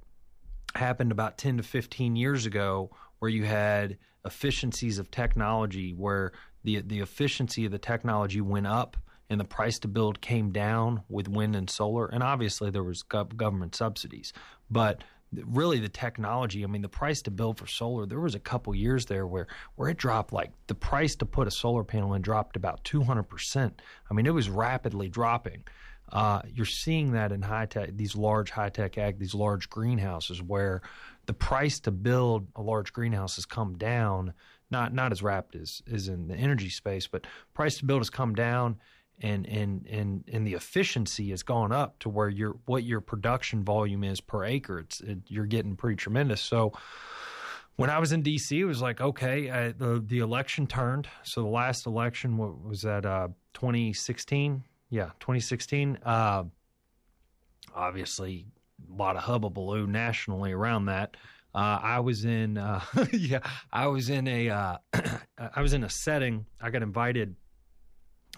happened 0.76 1.12
about 1.12 1.40
ten 1.40 1.58
to 1.58 1.64
fifteen 1.64 2.16
years 2.16 2.46
ago, 2.46 2.92
where 3.24 3.30
you 3.30 3.46
had 3.46 3.98
efficiencies 4.26 5.00
of 5.00 5.10
technology, 5.10 5.94
where 5.94 6.34
the 6.66 6.82
the 6.82 7.00
efficiency 7.00 7.64
of 7.64 7.72
the 7.72 7.78
technology 7.78 8.42
went 8.42 8.68
up 8.68 8.98
and 9.30 9.40
the 9.40 9.46
price 9.46 9.80
to 9.80 9.88
build 9.88 10.20
came 10.20 10.52
down 10.52 11.04
with 11.08 11.30
wind 11.30 11.56
and 11.56 11.70
solar, 11.70 12.06
and 12.06 12.22
obviously 12.22 12.70
there 12.70 12.84
was 12.84 13.02
government 13.02 13.76
subsidies, 13.76 14.34
but 14.70 15.06
really 15.32 15.80
the 15.80 15.88
technology. 15.88 16.66
I 16.66 16.68
mean, 16.68 16.82
the 16.82 16.90
price 16.90 17.22
to 17.22 17.32
build 17.32 17.60
for 17.60 17.66
solar. 17.66 18.06
There 18.06 18.20
was 18.20 18.36
a 18.36 18.42
couple 18.42 18.76
years 18.76 19.06
there 19.06 19.26
where 19.26 19.48
where 19.78 19.88
it 19.88 19.96
dropped 19.96 20.34
like 20.34 20.52
the 20.68 20.76
price 20.76 21.16
to 21.16 21.26
put 21.26 21.48
a 21.48 21.52
solar 21.52 21.86
panel 21.86 22.16
in 22.16 22.22
dropped 22.22 22.58
about 22.58 22.84
two 22.84 23.04
hundred 23.04 23.30
percent. 23.30 23.82
I 24.12 24.14
mean, 24.14 24.26
it 24.26 24.34
was 24.34 24.50
rapidly 24.50 25.08
dropping. 25.08 25.64
Uh, 26.12 26.42
you're 26.54 26.66
seeing 26.66 27.14
that 27.14 27.32
in 27.32 27.42
high 27.42 27.66
tech, 27.66 27.92
these 27.96 28.16
large 28.18 28.52
high 28.52 28.70
tech 28.70 28.98
ag, 28.98 29.18
these 29.18 29.34
large 29.34 29.70
greenhouses, 29.70 30.42
where 30.42 30.82
the 31.26 31.34
price 31.34 31.80
to 31.82 31.92
build 31.92 32.48
a 32.56 32.62
large 32.62 32.94
greenhouse 32.94 33.36
has 33.36 33.46
come 33.46 33.78
down. 33.78 34.34
Not 34.72 34.94
not 34.94 35.12
as 35.12 35.22
rapid 35.22 35.62
as, 35.62 35.82
as 35.92 36.08
in 36.08 36.28
the 36.28 36.36
energy 36.36 36.70
space, 36.70 37.08
but 37.08 37.28
price 37.54 37.78
to 37.78 37.86
build 37.86 38.00
has 38.00 38.10
come 38.10 38.34
down 38.34 38.78
and 39.22 39.48
and 39.48 39.86
and 39.88 40.24
and 40.32 40.48
the 40.48 40.54
efficiency 40.54 41.30
has 41.30 41.44
gone 41.44 41.72
up 41.72 42.00
to 42.00 42.10
where 42.10 42.30
your 42.30 42.58
what 42.66 42.84
your 42.84 43.02
production 43.02 43.64
volume 43.64 44.04
is 44.04 44.20
per 44.20 44.44
acre. 44.44 44.80
It's 44.80 45.02
it, 45.02 45.20
you're 45.28 45.46
getting 45.46 45.76
pretty 45.76 45.96
tremendous. 45.96 46.42
So 46.42 46.74
when 47.76 47.90
I 47.90 48.00
was 48.00 48.12
in 48.12 48.22
D.C., 48.22 48.60
it 48.60 48.66
was 48.66 48.82
like 48.82 49.02
okay, 49.02 49.50
uh, 49.50 49.74
the 49.78 50.04
the 50.06 50.20
election 50.20 50.68
turned. 50.68 51.08
So 51.24 51.42
the 51.42 51.50
last 51.50 51.86
election 51.86 52.38
what 52.38 52.62
was 52.64 52.82
that 52.82 53.06
uh, 53.06 53.30
2016? 53.54 54.64
Yeah, 54.90 55.12
2016. 55.20 56.00
Uh, 56.04 56.44
obviously, 57.76 58.48
a 58.92 58.96
lot 58.96 59.16
of 59.16 59.24
hubbubaloo 59.24 59.88
nationally 59.88 60.52
around 60.52 60.86
that. 60.86 61.16
Uh, 61.56 61.80
I 61.82 62.00
was 62.00 62.26
in, 62.26 62.58
uh, 62.58 62.82
yeah, 63.12 63.40
I 63.72 63.88
was 63.88 64.10
in 64.10 64.28
a, 64.28 64.50
uh, 64.50 64.78
I 65.38 65.62
was 65.62 65.74
in 65.74 65.84
a 65.84 65.90
setting. 65.90 66.46
I 66.60 66.72
got 66.72 66.82
invited 66.82 67.36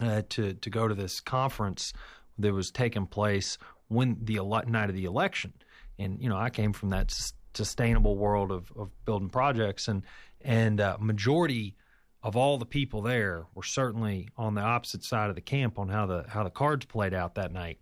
uh, 0.00 0.22
to 0.30 0.54
to 0.54 0.70
go 0.70 0.86
to 0.88 0.94
this 0.94 1.20
conference 1.20 1.92
that 2.38 2.52
was 2.52 2.70
taking 2.70 3.06
place 3.06 3.58
when 3.88 4.18
the 4.22 4.36
ele- 4.36 4.64
night 4.66 4.90
of 4.90 4.94
the 4.94 5.04
election, 5.04 5.54
and 5.98 6.20
you 6.20 6.28
know 6.28 6.36
I 6.36 6.50
came 6.50 6.72
from 6.72 6.90
that 6.90 7.10
s- 7.10 7.32
sustainable 7.54 8.16
world 8.16 8.52
of, 8.52 8.70
of 8.76 8.90
building 9.04 9.30
projects, 9.30 9.88
and 9.88 10.02
and 10.42 10.80
uh, 10.80 10.96
majority 11.00 11.76
of 12.22 12.36
all 12.36 12.58
the 12.58 12.66
people 12.66 13.02
there 13.02 13.46
were 13.54 13.62
certainly 13.62 14.28
on 14.36 14.54
the 14.54 14.60
opposite 14.60 15.04
side 15.04 15.30
of 15.30 15.36
the 15.36 15.40
camp 15.40 15.78
on 15.78 15.88
how 15.88 16.06
the 16.06 16.24
how 16.28 16.44
the 16.44 16.50
cards 16.50 16.84
played 16.84 17.14
out 17.14 17.36
that 17.36 17.52
night, 17.52 17.78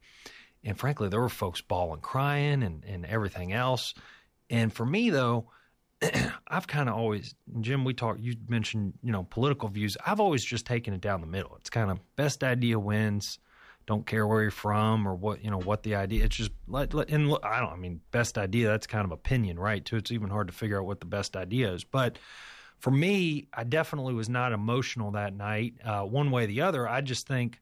and 0.64 0.78
frankly 0.78 1.08
there 1.08 1.20
were 1.20 1.28
folks 1.28 1.60
bawling, 1.60 2.00
crying, 2.00 2.62
and 2.62 2.84
and 2.84 3.06
everything 3.06 3.52
else, 3.52 3.94
and 4.50 4.72
for 4.72 4.86
me 4.86 5.10
though 5.10 5.48
I've 6.48 6.66
kind 6.66 6.88
of 6.88 6.96
always, 6.96 7.34
Jim, 7.60 7.84
we 7.84 7.94
talked, 7.94 8.20
you 8.20 8.34
mentioned, 8.48 8.94
you 9.02 9.12
know, 9.12 9.24
political 9.24 9.68
views. 9.68 9.96
I've 10.04 10.20
always 10.20 10.44
just 10.44 10.66
taken 10.66 10.94
it 10.94 11.00
down 11.00 11.20
the 11.20 11.26
middle. 11.26 11.56
It's 11.56 11.70
kind 11.70 11.90
of 11.90 11.98
best 12.16 12.44
idea 12.44 12.78
wins. 12.78 13.38
Don't 13.86 14.06
care 14.06 14.26
where 14.26 14.42
you're 14.42 14.50
from 14.50 15.06
or 15.06 15.14
what, 15.14 15.44
you 15.44 15.50
know, 15.50 15.60
what 15.60 15.82
the 15.82 15.94
idea. 15.94 16.24
It's 16.24 16.36
just, 16.36 16.52
let, 16.66 16.94
let, 16.94 17.10
and 17.10 17.28
look, 17.28 17.44
I 17.44 17.60
don't, 17.60 17.72
I 17.72 17.76
mean, 17.76 18.00
best 18.10 18.38
idea, 18.38 18.68
that's 18.68 18.86
kind 18.86 19.04
of 19.04 19.12
opinion, 19.12 19.58
right? 19.58 19.84
Too. 19.84 19.96
It's 19.96 20.10
even 20.10 20.30
hard 20.30 20.48
to 20.48 20.54
figure 20.54 20.78
out 20.78 20.86
what 20.86 21.00
the 21.00 21.06
best 21.06 21.36
idea 21.36 21.72
is. 21.72 21.84
But 21.84 22.18
for 22.78 22.90
me, 22.90 23.48
I 23.52 23.64
definitely 23.64 24.14
was 24.14 24.28
not 24.28 24.52
emotional 24.52 25.12
that 25.12 25.34
night, 25.34 25.74
uh, 25.84 26.02
one 26.02 26.30
way 26.30 26.44
or 26.44 26.46
the 26.46 26.62
other. 26.62 26.88
I 26.88 27.02
just 27.02 27.26
think 27.26 27.60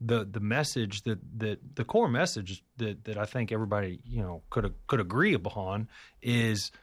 the 0.00 0.26
the 0.30 0.40
message 0.40 1.02
that, 1.02 1.18
that 1.38 1.58
the 1.74 1.84
core 1.84 2.08
message 2.08 2.62
that, 2.76 3.04
that 3.04 3.16
I 3.16 3.24
think 3.24 3.52
everybody, 3.52 4.00
you 4.04 4.22
know, 4.22 4.42
could 4.50 4.72
could 4.86 5.00
agree 5.00 5.34
upon 5.34 5.88
is– 6.22 6.70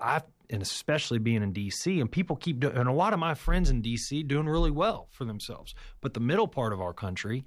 I 0.00 0.22
and 0.50 0.60
especially 0.60 1.18
being 1.18 1.42
in 1.42 1.52
DC, 1.52 2.00
and 2.00 2.10
people 2.10 2.36
keep 2.36 2.62
and 2.62 2.88
a 2.88 2.92
lot 2.92 3.12
of 3.12 3.18
my 3.18 3.34
friends 3.34 3.70
in 3.70 3.82
DC 3.82 4.26
doing 4.28 4.46
really 4.46 4.70
well 4.70 5.08
for 5.10 5.24
themselves. 5.24 5.74
But 6.00 6.14
the 6.14 6.20
middle 6.20 6.48
part 6.48 6.72
of 6.72 6.80
our 6.80 6.92
country, 6.92 7.46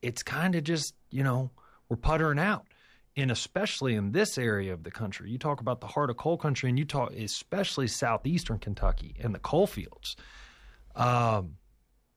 it's 0.00 0.22
kind 0.22 0.54
of 0.54 0.64
just 0.64 0.94
you 1.10 1.24
know 1.24 1.50
we're 1.88 1.96
puttering 1.96 2.38
out, 2.38 2.66
and 3.16 3.30
especially 3.30 3.94
in 3.94 4.12
this 4.12 4.38
area 4.38 4.72
of 4.72 4.84
the 4.84 4.90
country, 4.90 5.30
you 5.30 5.38
talk 5.38 5.60
about 5.60 5.80
the 5.80 5.86
heart 5.86 6.10
of 6.10 6.16
coal 6.16 6.36
country, 6.36 6.68
and 6.68 6.78
you 6.78 6.84
talk 6.84 7.12
especially 7.12 7.88
southeastern 7.88 8.58
Kentucky 8.58 9.16
and 9.20 9.34
the 9.34 9.40
coal 9.40 9.66
fields. 9.66 10.16
Um, 10.94 11.56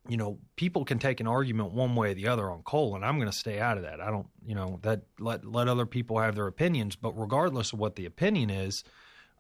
you 0.08 0.18
know, 0.18 0.40
people 0.56 0.84
can 0.84 1.00
take 1.00 1.20
an 1.20 1.28
argument 1.28 1.74
one 1.74 1.96
way 1.96 2.12
or 2.12 2.14
the 2.14 2.28
other 2.28 2.50
on 2.50 2.64
coal, 2.64 2.96
and 2.96 3.06
I'm 3.06 3.18
going 3.18 3.30
to 3.32 3.38
stay 3.38 3.60
out 3.60 3.78
of 3.78 3.84
that. 3.84 4.02
I 4.02 4.10
don't, 4.10 4.28
you 4.46 4.56
know, 4.56 4.80
that 4.82 5.04
let 5.20 5.46
let 5.46 5.68
other 5.68 5.86
people 5.86 6.20
have 6.20 6.36
their 6.36 6.48
opinions. 6.48 6.96
But 6.96 7.14
regardless 7.20 7.74
of 7.74 7.80
what 7.80 7.96
the 7.96 8.06
opinion 8.06 8.50
is, 8.50 8.84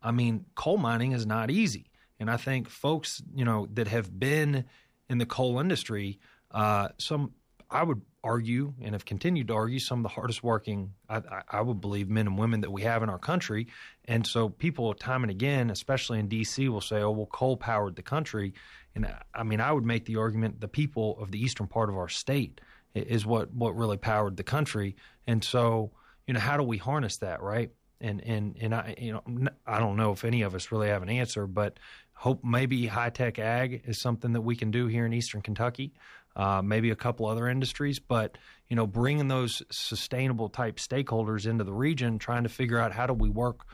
I 0.04 0.12
mean, 0.12 0.46
coal 0.56 0.78
mining 0.78 1.14
is 1.14 1.26
not 1.26 1.50
easy, 1.50 1.90
and 2.20 2.30
I 2.30 2.38
think 2.38 2.70
folks, 2.70 3.22
you 3.34 3.44
know, 3.44 3.68
that 3.74 3.88
have 3.88 4.20
been 4.20 4.66
in 5.10 5.18
the 5.18 5.26
coal 5.26 5.60
industry, 5.60 6.20
uh, 6.52 6.90
some 6.98 7.34
I 7.70 7.84
would 7.84 8.02
argue 8.24 8.74
and 8.82 8.94
have 8.94 9.06
continued 9.06 9.48
to 9.48 9.54
argue 9.54 9.80
some 9.80 10.00
of 10.00 10.04
the 10.04 10.10
hardest 10.10 10.44
working, 10.44 10.94
I, 11.10 11.22
I, 11.50 11.62
would 11.62 11.82
believe, 11.82 12.10
men 12.10 12.28
and 12.28 12.38
women 12.38 12.62
that 12.62 12.72
we 12.72 12.84
have 12.84 13.04
in 13.04 13.10
our 13.10 13.18
country. 13.18 13.68
And 14.06 14.26
so 14.26 14.50
people, 14.50 14.94
time 14.94 15.24
and 15.24 15.32
again, 15.32 15.70
especially 15.70 16.20
in 16.20 16.28
D.C., 16.28 16.70
will 16.70 16.82
say, 16.82 17.02
"Oh, 17.02 17.12
well, 17.12 17.26
coal 17.26 17.58
powered 17.58 17.96
the 17.96 18.04
country." 18.04 18.54
And 18.96 19.12
I 19.34 19.44
mean, 19.44 19.62
I 19.62 19.72
would 19.72 19.86
make 19.86 20.06
the 20.06 20.18
argument 20.18 20.60
the 20.60 20.68
people 20.68 21.18
of 21.20 21.32
the 21.32 21.42
eastern 21.42 21.68
part 21.68 21.90
of 21.90 21.96
our 21.96 22.10
state 22.10 22.62
is 22.94 23.26
what 23.26 23.54
what 23.54 23.76
really 23.76 23.98
powered 23.98 24.38
the 24.38 24.44
country. 24.44 24.96
And 25.28 25.44
so, 25.44 25.92
you 26.28 26.34
know, 26.34 26.40
how 26.40 26.58
do 26.58 26.64
we 26.64 26.78
harness 26.78 27.18
that, 27.18 27.42
right? 27.42 27.72
And 28.00 28.22
and 28.22 28.58
and 28.60 28.76
I, 28.76 28.96
you 29.00 29.14
know, 29.14 29.50
I 29.66 29.80
don't 29.80 29.98
know 29.98 30.12
if 30.12 30.26
any 30.26 30.42
of 30.42 30.56
us 30.56 30.72
really 30.72 30.90
have 30.90 31.04
an 31.04 31.10
answer, 31.10 31.48
but 31.48 31.80
hope 32.14 32.44
maybe 32.44 32.86
high 32.86 33.10
tech 33.10 33.40
ag 33.40 33.82
is 33.86 34.00
something 34.00 34.34
that 34.34 34.42
we 34.42 34.56
can 34.56 34.72
do 34.72 34.88
here 34.88 35.06
in 35.06 35.14
eastern 35.14 35.42
Kentucky. 35.42 35.94
Uh, 36.36 36.62
maybe 36.64 36.92
a 36.92 36.96
couple 36.96 37.26
other 37.26 37.48
industries, 37.48 38.00
but 38.00 38.38
you 38.70 38.76
know, 38.76 38.88
bringing 38.88 39.28
those 39.28 39.62
sustainable 39.70 40.48
type 40.48 40.78
stakeholders 40.78 41.46
into 41.46 41.66
the 41.66 41.74
region, 41.74 42.20
trying 42.20 42.44
to 42.44 42.50
figure 42.50 42.80
out 42.80 42.94
how 42.94 43.06
do 43.06 43.14
we 43.14 43.30
work, 43.30 43.66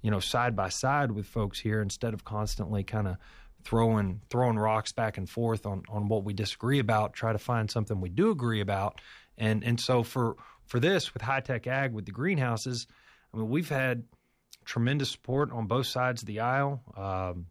you 0.00 0.12
know, 0.12 0.20
side 0.20 0.54
by 0.54 0.68
side 0.68 1.10
with 1.10 1.26
folks 1.26 1.58
here 1.58 1.82
instead 1.82 2.14
of 2.14 2.24
constantly 2.24 2.84
kind 2.84 3.08
of 3.08 3.16
throwing 3.64 4.20
throwing 4.30 4.56
rocks 4.56 4.92
back 4.92 5.18
and 5.18 5.28
forth 5.28 5.66
on 5.66 5.82
on 5.88 6.06
what 6.06 6.22
we 6.22 6.32
disagree 6.32 6.78
about. 6.78 7.14
Try 7.14 7.32
to 7.32 7.38
find 7.38 7.68
something 7.68 8.00
we 8.00 8.10
do 8.10 8.30
agree 8.30 8.60
about, 8.60 9.00
and 9.36 9.64
and 9.64 9.80
so 9.80 10.04
for 10.04 10.36
for 10.66 10.78
this 10.78 11.12
with 11.12 11.22
high 11.22 11.40
tech 11.40 11.66
ag 11.66 11.92
with 11.92 12.06
the 12.06 12.12
greenhouses, 12.12 12.86
I 13.32 13.38
mean, 13.38 13.48
we've 13.48 13.68
had 13.68 14.04
tremendous 14.64 15.10
support 15.10 15.50
on 15.52 15.66
both 15.66 15.86
sides 15.86 16.22
of 16.22 16.26
the 16.26 16.40
aisle. 16.40 16.80
Um, 16.96 17.46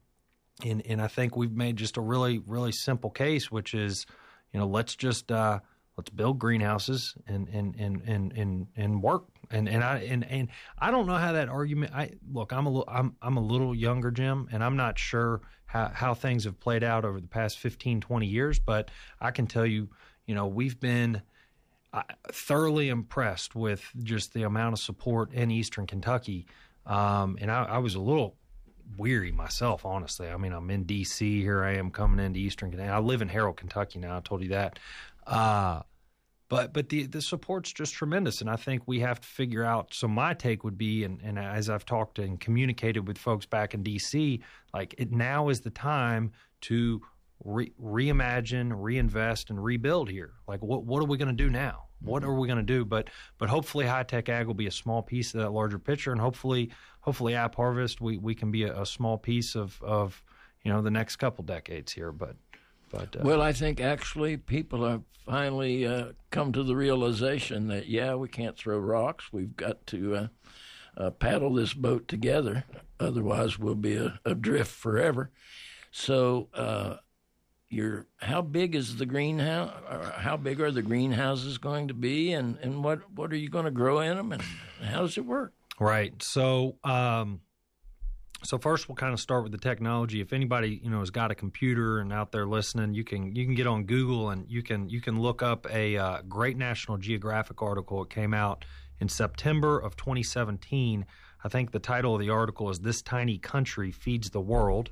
and, 0.64 0.86
and 0.86 1.02
I 1.02 1.08
think 1.08 1.36
we've 1.36 1.52
made 1.52 1.78
just 1.78 1.98
a 1.98 2.02
really, 2.02 2.40
really 2.40 2.72
simple 2.72 3.10
case, 3.10 3.52
which 3.52 3.74
is, 3.74 4.06
you 4.54 4.60
know, 4.60 4.68
let's 4.68 4.96
just 4.96 5.32
uh, 5.32 5.60
let's 5.98 6.10
build 6.10 6.40
greenhouses 6.40 7.16
and 7.28 7.48
and 7.50 7.76
and 7.78 8.02
and 8.06 8.32
and, 8.34 8.68
and 8.76 9.04
work. 9.04 9.26
And 9.52 9.68
and 9.68 9.84
I 9.84 9.98
and, 10.00 10.26
and 10.30 10.48
I 10.78 10.92
don't 10.92 11.08
know 11.08 11.16
how 11.16 11.34
that 11.34 11.50
argument. 11.50 11.94
I 11.94 12.12
look, 12.32 12.54
I'm 12.54 12.66
a 12.66 12.70
little 12.70 12.88
I'm 12.88 13.16
I'm 13.22 13.38
a 13.38 13.42
little 13.42 13.76
younger, 13.76 14.12
Jim, 14.12 14.48
and 14.52 14.64
I'm 14.64 14.78
not 14.78 14.98
sure 14.98 15.42
how 15.66 15.92
how 15.94 16.14
things 16.14 16.46
have 16.46 16.60
played 16.60 16.84
out 16.84 17.04
over 17.04 17.20
the 17.20 17.28
past 17.28 17.60
15, 17.60 18.02
20 18.02 18.26
years. 18.26 18.60
But 18.60 18.92
I 19.20 19.32
can 19.32 19.48
tell 19.48 19.66
you, 19.66 19.90
you 20.26 20.36
know, 20.36 20.48
we've 20.48 20.80
been 20.80 21.22
uh, 21.92 22.04
thoroughly 22.32 22.90
impressed 22.90 23.56
with 23.56 23.84
just 24.02 24.34
the 24.34 24.44
amount 24.44 24.74
of 24.74 24.80
support 24.80 25.34
in 25.34 25.52
Eastern 25.52 25.88
Kentucky. 25.88 26.48
Um, 26.86 27.38
and 27.40 27.50
I, 27.52 27.64
I 27.64 27.78
was 27.78 27.96
a 27.96 28.00
little 28.00 28.36
weary 28.98 29.32
myself, 29.32 29.86
honestly. 29.86 30.28
I 30.28 30.38
mean, 30.38 30.54
I'm 30.54 30.70
in 30.70 30.84
D.C. 30.84 31.42
Here 31.42 31.64
I 31.64 31.76
am 31.76 31.92
coming 31.92 32.24
into 32.24 32.40
Eastern 32.40 32.72
Kentucky. 32.72 32.90
I 32.90 33.00
live 33.00 33.22
in 33.22 33.28
Harold, 33.30 33.58
Kentucky 33.58 34.00
now. 34.00 34.18
I 34.18 34.20
told 34.22 34.44
you 34.44 34.50
that. 34.50 34.80
Uh, 35.26 35.82
but 36.50 36.74
but 36.74 36.90
the 36.90 37.08
the 37.08 37.22
support's 37.22 37.74
just 37.74 37.94
tremendous, 37.94 38.42
and 38.42 38.50
I 38.50 38.58
think 38.58 38.84
we 38.86 39.00
have 39.00 39.20
to 39.20 39.28
figure 39.28 39.64
out. 39.64 39.94
So 39.94 40.08
my 40.08 40.34
take 40.34 40.64
would 40.64 40.78
be, 40.78 41.04
and, 41.04 41.20
and 41.24 41.40
as 41.40 41.70
I've 41.70 41.86
talked 41.86 42.20
and 42.20 42.40
communicated 42.40 43.08
with 43.08 43.18
folks 43.18 43.46
back 43.46 43.74
in 43.74 43.82
D.C., 43.82 44.42
like 44.74 44.94
it 44.98 45.12
now 45.12 45.50
is 45.50 45.62
the 45.62 45.72
time 45.72 46.32
to 46.62 47.02
re- 47.44 47.74
reimagine, 47.82 48.72
reinvest, 48.76 49.50
and 49.50 49.64
rebuild 49.64 50.10
here. 50.10 50.34
Like 50.48 50.62
what 50.62 50.84
what 50.84 51.02
are 51.02 51.08
we 51.08 51.18
going 51.18 51.36
to 51.36 51.44
do 51.44 51.50
now? 51.50 51.86
What 52.04 52.24
are 52.24 52.34
we 52.34 52.48
going 52.48 52.58
to 52.58 52.64
do? 52.64 52.86
But 52.86 53.10
but 53.38 53.50
hopefully, 53.50 53.86
high 53.86 54.04
tech 54.04 54.30
ag 54.30 54.48
will 54.48 54.54
be 54.54 54.68
a 54.68 54.72
small 54.72 55.02
piece 55.02 55.34
of 55.34 55.42
that 55.42 55.52
larger 55.52 55.80
picture, 55.80 56.12
and 56.12 56.20
hopefully 56.20 56.72
hopefully, 57.02 57.36
App 57.36 57.56
Harvest 57.56 58.02
we 58.02 58.18
we 58.18 58.36
can 58.36 58.52
be 58.52 58.64
a, 58.64 58.82
a 58.82 58.86
small 58.86 59.18
piece 59.18 59.56
of 59.56 59.82
of 59.82 60.22
you 60.64 60.72
know 60.72 60.82
the 60.82 60.92
next 60.92 61.18
couple 61.18 61.44
decades 61.44 61.92
here. 61.94 62.12
But 62.12 62.36
but, 62.92 63.16
uh, 63.16 63.22
well, 63.24 63.42
I 63.42 63.54
think 63.54 63.82
actually 63.82 64.38
people 64.38 64.86
have 64.86 65.02
finally 65.26 65.88
uh, 65.88 66.10
come 66.30 66.52
to 66.54 66.64
the 66.64 66.76
realization 66.76 67.68
that 67.68 67.88
yeah, 67.88 68.16
we 68.16 68.28
can't 68.28 68.58
throw 68.58 68.78
rocks. 68.78 69.32
We've 69.32 69.56
got 69.56 69.86
to 69.88 70.16
uh, 70.16 70.28
uh 70.96 71.10
paddle 71.12 71.54
this 71.54 71.74
boat 71.74 72.08
together, 72.08 72.66
otherwise 73.00 73.58
we'll 73.58 73.76
be 73.76 74.12
adrift 74.26 74.72
forever. 74.72 75.32
So, 75.92 76.50
uh, 76.56 76.98
your 77.74 78.08
how 78.18 78.42
big 78.42 78.76
is 78.76 78.98
the 78.98 79.06
greenhouse? 79.06 79.74
How 80.18 80.38
big 80.38 80.62
are 80.62 80.72
the 80.72 80.82
greenhouses 80.82 81.58
going 81.58 81.90
to 81.90 81.94
be, 81.94 82.34
and 82.34 82.58
and 82.62 82.84
what 82.84 83.10
what 83.12 83.32
are 83.34 83.38
you 83.38 83.50
going 83.50 83.66
to 83.66 83.72
grow 83.72 84.00
in 84.00 84.16
them, 84.16 84.32
and 84.32 84.42
how 84.82 85.02
does 85.02 85.18
it 85.18 85.26
work? 85.26 85.54
Right. 85.80 86.22
So. 86.22 86.78
Um 86.84 87.42
so 88.46 88.58
first, 88.58 88.90
we'll 88.90 88.96
kind 88.96 89.14
of 89.14 89.22
start 89.22 89.44
with 89.44 89.54
the 89.54 89.58
technology. 89.58 90.20
If 90.20 90.34
anybody 90.34 90.82
you 90.84 90.90
know 90.90 91.00
has 91.00 91.10
got 91.10 91.32
a 91.32 91.36
computer 91.36 92.00
and 92.00 92.12
out 92.12 92.32
there 92.32 92.46
listening, 92.46 92.94
you 92.94 93.04
can 93.04 93.34
you 93.34 93.46
can 93.46 93.56
get 93.56 93.68
on 93.68 93.86
Google 93.86 94.30
and 94.30 94.46
you 94.50 94.62
can 94.62 94.90
you 94.90 95.00
can 95.00 95.22
look 95.22 95.42
up 95.42 95.66
a 95.72 95.98
uh, 95.98 96.22
great 96.28 96.58
National 96.58 96.98
Geographic 96.98 97.62
article. 97.62 98.04
It 98.04 98.10
came 98.10 98.34
out 98.34 98.66
in 99.00 99.08
September 99.08 99.80
of 99.80 99.96
2017. 99.96 101.06
I 101.44 101.50
think 101.50 101.72
the 101.72 101.80
title 101.80 102.16
of 102.16 102.20
the 102.20 102.30
article 102.30 102.70
is 102.70 102.80
"This 102.80 103.02
Tiny 103.02 103.38
Country 103.38 103.92
Feeds 103.92 104.30
the 104.30 104.42
World." 104.42 104.92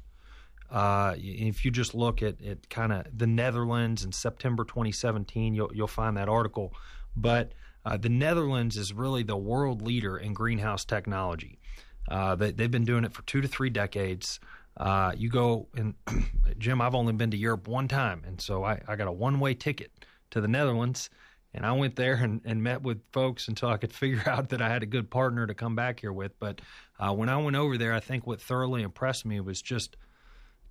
Uh, 0.72 1.16
if 1.18 1.66
you 1.66 1.72
just 1.72 1.94
look 1.94 2.24
at, 2.24 2.42
at 2.42 2.70
kind 2.70 2.94
of 2.94 3.06
the 3.16 3.28
Netherlands 3.28 4.06
in 4.06 4.12
September 4.12 4.64
2017, 4.64 5.54
you'll 5.54 5.72
you'll 5.74 5.88
find 5.88 6.16
that 6.16 6.30
article. 6.30 6.74
But 7.16 7.52
uh, 7.86 7.98
the 7.98 8.10
Netherlands 8.10 8.78
is 8.78 8.94
really 8.94 9.24
the 9.24 9.36
world 9.36 9.82
leader 9.82 10.18
in 10.18 10.34
greenhouse 10.34 10.86
technology. 10.86 11.60
Uh, 12.08 12.36
they, 12.36 12.54
have 12.58 12.72
been 12.72 12.86
doing 12.86 13.04
it 13.04 13.14
for 13.14 13.22
two 13.24 13.42
to 13.42 13.48
three 13.48 13.70
decades. 13.70 14.40
Uh, 14.78 15.12
you 15.16 15.30
go 15.30 15.68
and 15.76 15.94
Jim, 16.58 16.82
I've 16.82 16.96
only 16.96 17.14
been 17.14 17.32
to 17.32 17.38
Europe 17.38 17.68
one 17.68 17.88
time, 17.88 18.24
and 18.26 18.40
so 18.40 18.64
I, 18.64 18.82
I 18.88 18.96
got 18.96 19.08
a 19.08 19.12
one 19.12 19.40
way 19.40 19.54
ticket 19.54 19.92
to 20.32 20.42
the 20.42 20.48
Netherlands. 20.48 21.10
And 21.54 21.66
I 21.66 21.74
went 21.74 21.98
there 21.98 22.14
and, 22.14 22.40
and 22.46 22.64
met 22.64 22.82
with 22.82 23.02
folks 23.12 23.50
until 23.50 23.68
I 23.68 23.76
could 23.78 23.92
figure 23.94 24.24
out 24.26 24.50
that 24.50 24.62
I 24.62 24.70
had 24.70 24.84
a 24.84 24.86
good 24.86 25.10
partner 25.10 25.46
to 25.46 25.54
come 25.54 25.76
back 25.76 26.00
here 26.00 26.14
with. 26.14 26.40
But 26.40 26.62
uh, 26.98 27.14
when 27.14 27.28
I 27.28 27.36
went 27.38 27.58
over 27.58 27.78
there, 27.78 27.94
I 27.94 28.00
think 28.00 28.26
what 28.26 28.42
thoroughly 28.42 28.84
impressed 28.84 29.26
me 29.26 29.42
was 29.42 29.62
just 29.62 29.98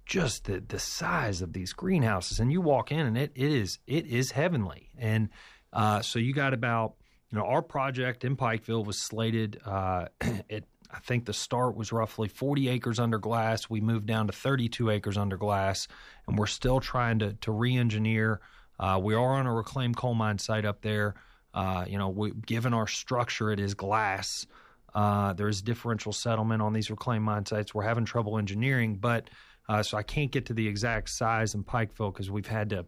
just 0.07 0.45
the, 0.45 0.61
the 0.61 0.79
size 0.79 1.43
of 1.43 1.53
these 1.53 1.73
greenhouses. 1.73 2.41
And 2.41 2.51
you 2.51 2.61
walk 2.61 2.93
in 2.93 3.07
and 3.07 3.17
it, 3.17 3.33
it 3.35 3.53
is 3.53 3.79
it 3.87 4.07
is 4.07 4.33
heavenly. 4.33 4.91
And 4.99 5.29
uh, 5.73 6.03
so 6.03 6.19
you 6.19 6.33
got 6.33 6.55
about 6.55 6.95
you 7.31 7.39
know 7.39 7.45
our 7.45 7.63
project 7.63 8.25
in 8.25 8.37
Pikeville 8.37 8.85
was 8.85 8.99
slated 8.99 9.61
uh, 9.65 10.07
at 10.51 10.65
I 10.93 10.99
think 10.99 11.25
the 11.25 11.33
start 11.33 11.77
was 11.77 11.93
roughly 11.93 12.29
40 12.29 12.69
acres 12.69 12.99
under 12.99 13.19
glass. 13.19 13.71
We 13.71 13.81
moved 13.81 14.07
down 14.07 14.27
to 14.27 14.33
32 14.33 14.91
acres 14.91 15.17
under 15.17 15.37
glass, 15.37 15.87
and 16.27 16.37
we're 16.37 16.47
still 16.47 16.81
trying 16.81 17.21
to, 17.21 17.35
to 17.35 17.53
re 17.53 17.77
engineer. 17.77 18.41
Uh, 18.79 18.99
we 19.03 19.15
are 19.15 19.35
on 19.35 19.47
a 19.47 19.55
reclaimed 19.55 19.97
coal 19.97 20.15
mine 20.15 20.39
site 20.39 20.65
up 20.65 20.83
there. 20.83 21.15
Uh, 21.53 21.85
you 21.87 21.99
know, 21.99 22.09
we, 22.09 22.33
given 22.33 22.75
our 22.75 22.87
structure, 22.87 23.51
it 23.51 23.61
is 23.61 23.75
glass. 23.75 24.47
Uh, 24.95 25.33
there 25.35 25.49
is 25.49 25.63
differential 25.63 26.13
settlement 26.13 26.63
on 26.63 26.73
these 26.73 26.91
reclaimed 26.91 27.25
mine 27.25 27.47
sites. 27.47 27.75
We're 27.75 27.83
having 27.85 28.05
trouble 28.05 28.39
engineering, 28.39 28.97
but 28.97 29.31
uh, 29.71 29.85
so 29.85 29.97
I 29.97 30.03
can't 30.03 30.33
get 30.33 30.47
to 30.47 30.53
the 30.53 30.67
exact 30.67 31.11
size 31.11 31.55
in 31.55 31.63
Pikeville 31.63 32.13
because 32.13 32.29
we've 32.29 32.49
had 32.49 32.71
to, 32.71 32.79
you 32.79 32.83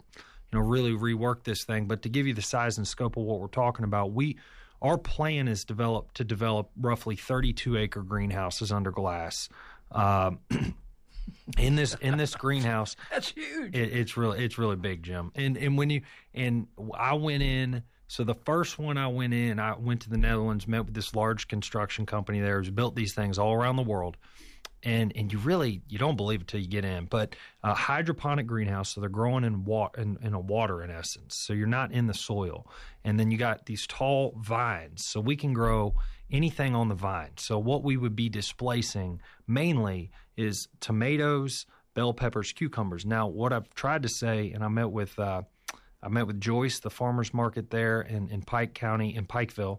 know, 0.53 0.59
really 0.59 0.91
rework 0.91 1.45
this 1.45 1.63
thing. 1.63 1.87
But 1.87 2.03
to 2.03 2.09
give 2.09 2.27
you 2.27 2.35
the 2.35 2.43
size 2.43 2.77
and 2.77 2.89
scope 2.89 3.17
of 3.17 3.23
what 3.23 3.39
we're 3.39 3.47
talking 3.47 3.85
about, 3.85 4.11
we 4.11 4.37
our 4.83 4.99
plan 4.99 5.47
is 5.47 5.65
developed 5.65 6.17
to 6.17 6.25
develop 6.25 6.71
roughly 6.77 7.15
32 7.15 7.77
acre 7.77 8.03
greenhouses 8.03 8.73
under 8.73 8.91
glass. 8.91 9.49
Um, 9.93 10.41
in 11.57 11.77
this 11.77 11.95
in 12.01 12.19
this 12.19 12.35
greenhouse, 12.35 12.97
that's 13.13 13.31
huge. 13.31 13.77
It, 13.77 13.93
it's 13.93 14.17
really 14.17 14.45
it's 14.45 14.59
really 14.59 14.75
big, 14.75 15.05
Jim. 15.05 15.31
And 15.37 15.57
and 15.57 15.79
when 15.79 15.89
you 15.89 16.03
and 16.35 16.67
I 16.95 17.15
went 17.15 17.45
in. 17.45 17.85
So 18.09 18.25
the 18.25 18.35
first 18.35 18.79
one 18.79 18.99
I 18.99 19.07
went 19.07 19.33
in, 19.33 19.59
I 19.59 19.75
went 19.75 20.03
to 20.03 20.11
the 20.11 20.19
Netherlands, 20.19 20.69
met 20.69 20.85
with 20.85 20.93
this 20.93 21.15
large 21.15 21.49
construction 21.49 22.05
company 22.05 22.41
there 22.41 22.59
who's 22.59 22.69
built 22.69 22.95
these 22.95 23.15
things 23.15 23.39
all 23.39 23.55
around 23.55 23.77
the 23.77 23.83
world 23.83 24.19
and 24.83 25.13
and 25.17 25.33
you 25.33 25.39
really 25.39 25.83
you 25.89 25.99
don't 25.99 26.17
believe 26.17 26.41
it 26.43 26.49
till 26.49 26.61
you 26.61 26.69
get 26.69 26.85
in. 26.85 27.07
But 27.07 27.37
a 27.63 27.75
hydroponic 27.75 28.47
greenhouse, 28.47 28.91
so 28.91 29.01
they're 29.01 29.11
growing 29.11 29.45
in 29.45 29.65
water 29.65 30.01
in, 30.01 30.19
in, 30.23 30.35
a 30.35 30.41
water 30.41 30.83
in 30.83 30.91
essence. 30.91 31.35
So 31.35 31.53
you're 31.53 31.67
not 31.67 31.93
in 31.93 32.07
the 32.07 32.15
soil, 32.15 32.67
and 33.05 33.19
then 33.19 33.31
you 33.31 33.39
got 33.39 33.67
these 33.67 33.87
tall 33.87 34.35
vines, 34.41 35.05
so 35.05 35.21
we 35.21 35.37
can 35.37 35.53
grow 35.53 35.95
anything 36.31 36.75
on 36.75 36.89
the 36.89 36.95
vine. 36.95 37.33
So 37.37 37.59
what 37.59 37.85
we 37.85 37.97
would 37.97 38.17
be 38.17 38.29
displacing 38.29 39.21
mainly 39.47 40.11
is 40.37 40.69
tomatoes, 40.81 41.67
bell 41.95 42.15
peppers, 42.15 42.53
cucumbers. 42.53 43.05
Now 43.05 43.27
what 43.27 43.53
I've 43.53 43.73
tried 43.75 44.03
to 44.03 44.09
say, 44.09 44.53
and 44.53 44.65
I 44.65 44.69
met 44.69 44.91
with 44.91 45.19
uh, 45.19 45.43
I 46.03 46.09
met 46.09 46.27
with 46.27 46.41
Joyce, 46.41 46.81
the 46.81 46.91
farmers 46.91 47.33
market 47.33 47.71
there 47.71 48.03
in, 48.03 48.29
in 48.29 48.43
Pike 48.43 48.75
County 48.75 49.15
in 49.15 49.27
Pikeville, 49.27 49.79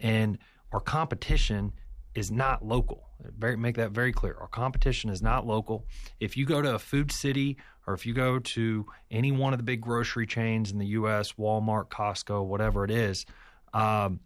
and 0.00 0.38
our 0.72 0.80
competition 0.80 1.72
is 2.14 2.30
not 2.30 2.64
local. 2.64 3.08
Very, 3.38 3.56
make 3.56 3.76
that 3.76 3.92
very 3.92 4.12
clear. 4.12 4.36
Our 4.40 4.48
competition 4.48 5.10
is 5.10 5.22
not 5.22 5.46
local. 5.46 5.86
If 6.20 6.36
you 6.36 6.44
go 6.44 6.62
to 6.62 6.74
a 6.74 6.78
food 6.78 7.12
city 7.12 7.56
or 7.86 7.94
if 7.94 8.06
you 8.06 8.14
go 8.14 8.38
to 8.38 8.86
any 9.10 9.32
one 9.32 9.52
of 9.52 9.58
the 9.58 9.64
big 9.64 9.80
grocery 9.80 10.26
chains 10.26 10.70
in 10.70 10.78
the 10.78 10.86
U.S., 10.86 11.32
Walmart, 11.32 11.88
Costco, 11.88 12.44
whatever 12.44 12.84
it 12.84 12.90
is, 12.90 13.26
um, 13.72 14.20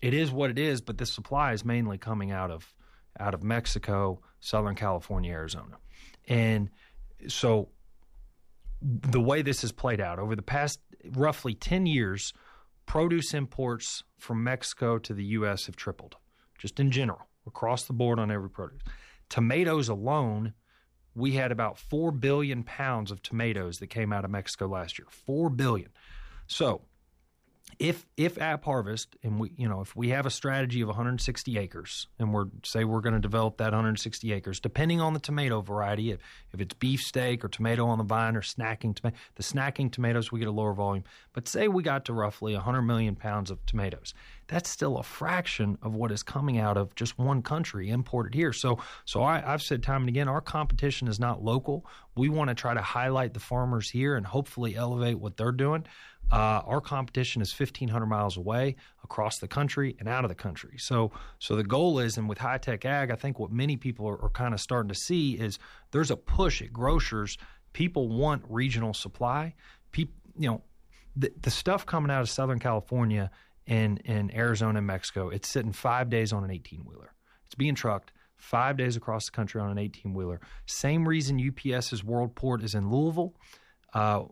it 0.00 0.14
is 0.14 0.30
what 0.30 0.50
it 0.50 0.58
is. 0.58 0.80
But 0.80 0.98
this 0.98 1.12
supply 1.12 1.52
is 1.52 1.64
mainly 1.64 1.98
coming 1.98 2.30
out 2.30 2.50
of 2.50 2.72
out 3.20 3.34
of 3.34 3.42
Mexico, 3.42 4.20
Southern 4.40 4.74
California, 4.74 5.32
Arizona, 5.32 5.78
and 6.26 6.70
so 7.28 7.68
the 8.80 9.20
way 9.20 9.42
this 9.42 9.60
has 9.62 9.70
played 9.70 10.00
out 10.00 10.18
over 10.18 10.34
the 10.34 10.42
past 10.42 10.80
roughly 11.12 11.54
ten 11.54 11.86
years, 11.86 12.32
produce 12.86 13.34
imports 13.34 14.02
from 14.18 14.42
Mexico 14.42 14.98
to 14.98 15.14
the 15.14 15.24
U.S. 15.24 15.66
have 15.66 15.76
tripled, 15.76 16.16
just 16.58 16.80
in 16.80 16.90
general 16.90 17.28
across 17.46 17.84
the 17.84 17.92
board 17.92 18.18
on 18.18 18.30
every 18.30 18.50
produce. 18.50 18.82
Tomatoes 19.28 19.88
alone, 19.88 20.54
we 21.14 21.32
had 21.32 21.52
about 21.52 21.78
4 21.78 22.12
billion 22.12 22.62
pounds 22.62 23.10
of 23.10 23.22
tomatoes 23.22 23.78
that 23.78 23.88
came 23.88 24.12
out 24.12 24.24
of 24.24 24.30
Mexico 24.30 24.66
last 24.66 24.98
year. 24.98 25.08
4 25.10 25.50
billion. 25.50 25.90
So, 26.46 26.82
if 27.78 28.06
if 28.16 28.40
App 28.40 28.64
Harvest 28.64 29.16
and 29.22 29.38
we 29.38 29.52
you 29.56 29.68
know 29.68 29.80
if 29.80 29.94
we 29.96 30.10
have 30.10 30.26
a 30.26 30.30
strategy 30.30 30.80
of 30.80 30.88
160 30.88 31.58
acres 31.58 32.08
and 32.18 32.32
we're 32.32 32.46
say 32.64 32.84
we're 32.84 33.00
going 33.00 33.14
to 33.14 33.20
develop 33.20 33.58
that 33.58 33.72
160 33.72 34.32
acres 34.32 34.60
depending 34.60 35.00
on 35.00 35.14
the 35.14 35.20
tomato 35.20 35.60
variety 35.60 36.10
if, 36.10 36.20
if 36.52 36.60
it's 36.60 36.74
beefsteak 36.74 37.44
or 37.44 37.48
tomato 37.48 37.86
on 37.86 37.98
the 37.98 38.04
vine 38.04 38.36
or 38.36 38.42
snacking 38.42 38.94
tomato 38.94 39.16
the 39.36 39.42
snacking 39.42 39.90
tomatoes 39.90 40.30
we 40.30 40.38
get 40.38 40.48
a 40.48 40.52
lower 40.52 40.74
volume. 40.74 41.04
But 41.32 41.48
say 41.48 41.68
we 41.68 41.82
got 41.82 42.04
to 42.06 42.12
roughly 42.12 42.54
100 42.54 42.82
million 42.82 43.16
pounds 43.16 43.50
of 43.50 43.64
tomatoes. 43.66 44.14
That's 44.48 44.68
still 44.68 44.98
a 44.98 45.02
fraction 45.02 45.78
of 45.82 45.94
what 45.94 46.12
is 46.12 46.22
coming 46.22 46.58
out 46.58 46.76
of 46.76 46.94
just 46.94 47.18
one 47.18 47.42
country 47.42 47.88
imported 47.88 48.34
here. 48.34 48.52
So 48.52 48.78
so 49.04 49.22
I, 49.22 49.42
I've 49.52 49.62
said 49.62 49.82
time 49.82 50.02
and 50.02 50.08
again 50.08 50.28
our 50.28 50.40
competition 50.40 51.08
is 51.08 51.18
not 51.18 51.42
local. 51.42 51.86
We 52.14 52.28
want 52.28 52.48
to 52.48 52.54
try 52.54 52.74
to 52.74 52.82
highlight 52.82 53.34
the 53.34 53.40
farmers 53.40 53.88
here 53.88 54.16
and 54.16 54.26
hopefully 54.26 54.76
elevate 54.76 55.18
what 55.18 55.36
they're 55.36 55.52
doing 55.52 55.86
uh, 56.32 56.62
our 56.64 56.80
competition 56.80 57.42
is 57.42 57.52
1,500 57.52 58.06
miles 58.06 58.38
away 58.38 58.76
across 59.04 59.38
the 59.38 59.46
country 59.46 59.94
and 59.98 60.08
out 60.08 60.24
of 60.24 60.30
the 60.30 60.34
country. 60.34 60.78
So, 60.78 61.12
so 61.38 61.56
the 61.56 61.62
goal 61.62 61.98
is, 61.98 62.16
and 62.16 62.26
with 62.26 62.38
high 62.38 62.56
tech 62.56 62.86
ag, 62.86 63.10
I 63.10 63.16
think 63.16 63.38
what 63.38 63.52
many 63.52 63.76
people 63.76 64.08
are, 64.08 64.20
are 64.20 64.30
kind 64.30 64.54
of 64.54 64.60
starting 64.60 64.88
to 64.88 64.94
see 64.94 65.34
is 65.34 65.58
there's 65.90 66.10
a 66.10 66.16
push 66.16 66.62
at 66.62 66.72
grocers. 66.72 67.36
People 67.74 68.08
want 68.08 68.44
regional 68.48 68.94
supply. 68.94 69.54
People, 69.90 70.14
you 70.38 70.48
know, 70.48 70.62
the, 71.14 71.30
the 71.42 71.50
stuff 71.50 71.84
coming 71.84 72.10
out 72.10 72.22
of 72.22 72.30
Southern 72.30 72.58
California 72.58 73.30
and, 73.66 74.00
and 74.06 74.34
Arizona 74.34 74.78
and 74.78 74.86
Mexico, 74.86 75.28
it's 75.28 75.48
sitting 75.48 75.72
five 75.72 76.08
days 76.08 76.32
on 76.32 76.44
an 76.44 76.50
18 76.50 76.86
wheeler. 76.86 77.12
It's 77.44 77.54
being 77.54 77.74
trucked 77.74 78.10
five 78.36 78.78
days 78.78 78.96
across 78.96 79.26
the 79.26 79.32
country 79.32 79.60
on 79.60 79.70
an 79.70 79.76
18 79.76 80.14
wheeler. 80.14 80.40
Same 80.64 81.06
reason 81.06 81.38
UPS's 81.38 82.02
World 82.02 82.34
Port 82.34 82.62
is 82.62 82.74
in 82.74 82.90
Louisville. 82.90 83.34
Uh, 83.92 84.22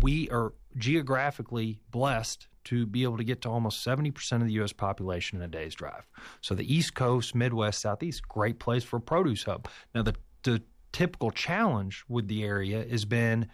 we 0.00 0.28
are 0.30 0.52
geographically 0.76 1.80
blessed 1.90 2.48
to 2.64 2.86
be 2.86 3.02
able 3.02 3.16
to 3.16 3.24
get 3.24 3.40
to 3.42 3.48
almost 3.48 3.84
70% 3.84 4.32
of 4.32 4.46
the 4.46 4.52
U.S. 4.54 4.72
population 4.72 5.38
in 5.38 5.44
a 5.44 5.48
day's 5.48 5.74
drive. 5.74 6.06
So 6.40 6.54
the 6.54 6.72
East 6.72 6.94
Coast, 6.94 7.34
Midwest, 7.34 7.80
Southeast, 7.80 8.28
great 8.28 8.58
place 8.58 8.84
for 8.84 8.96
a 8.98 9.00
produce 9.00 9.44
hub. 9.44 9.68
Now, 9.94 10.02
the, 10.02 10.14
the 10.42 10.62
typical 10.92 11.30
challenge 11.30 12.04
with 12.08 12.28
the 12.28 12.44
area 12.44 12.84
has 12.88 13.04
been, 13.04 13.48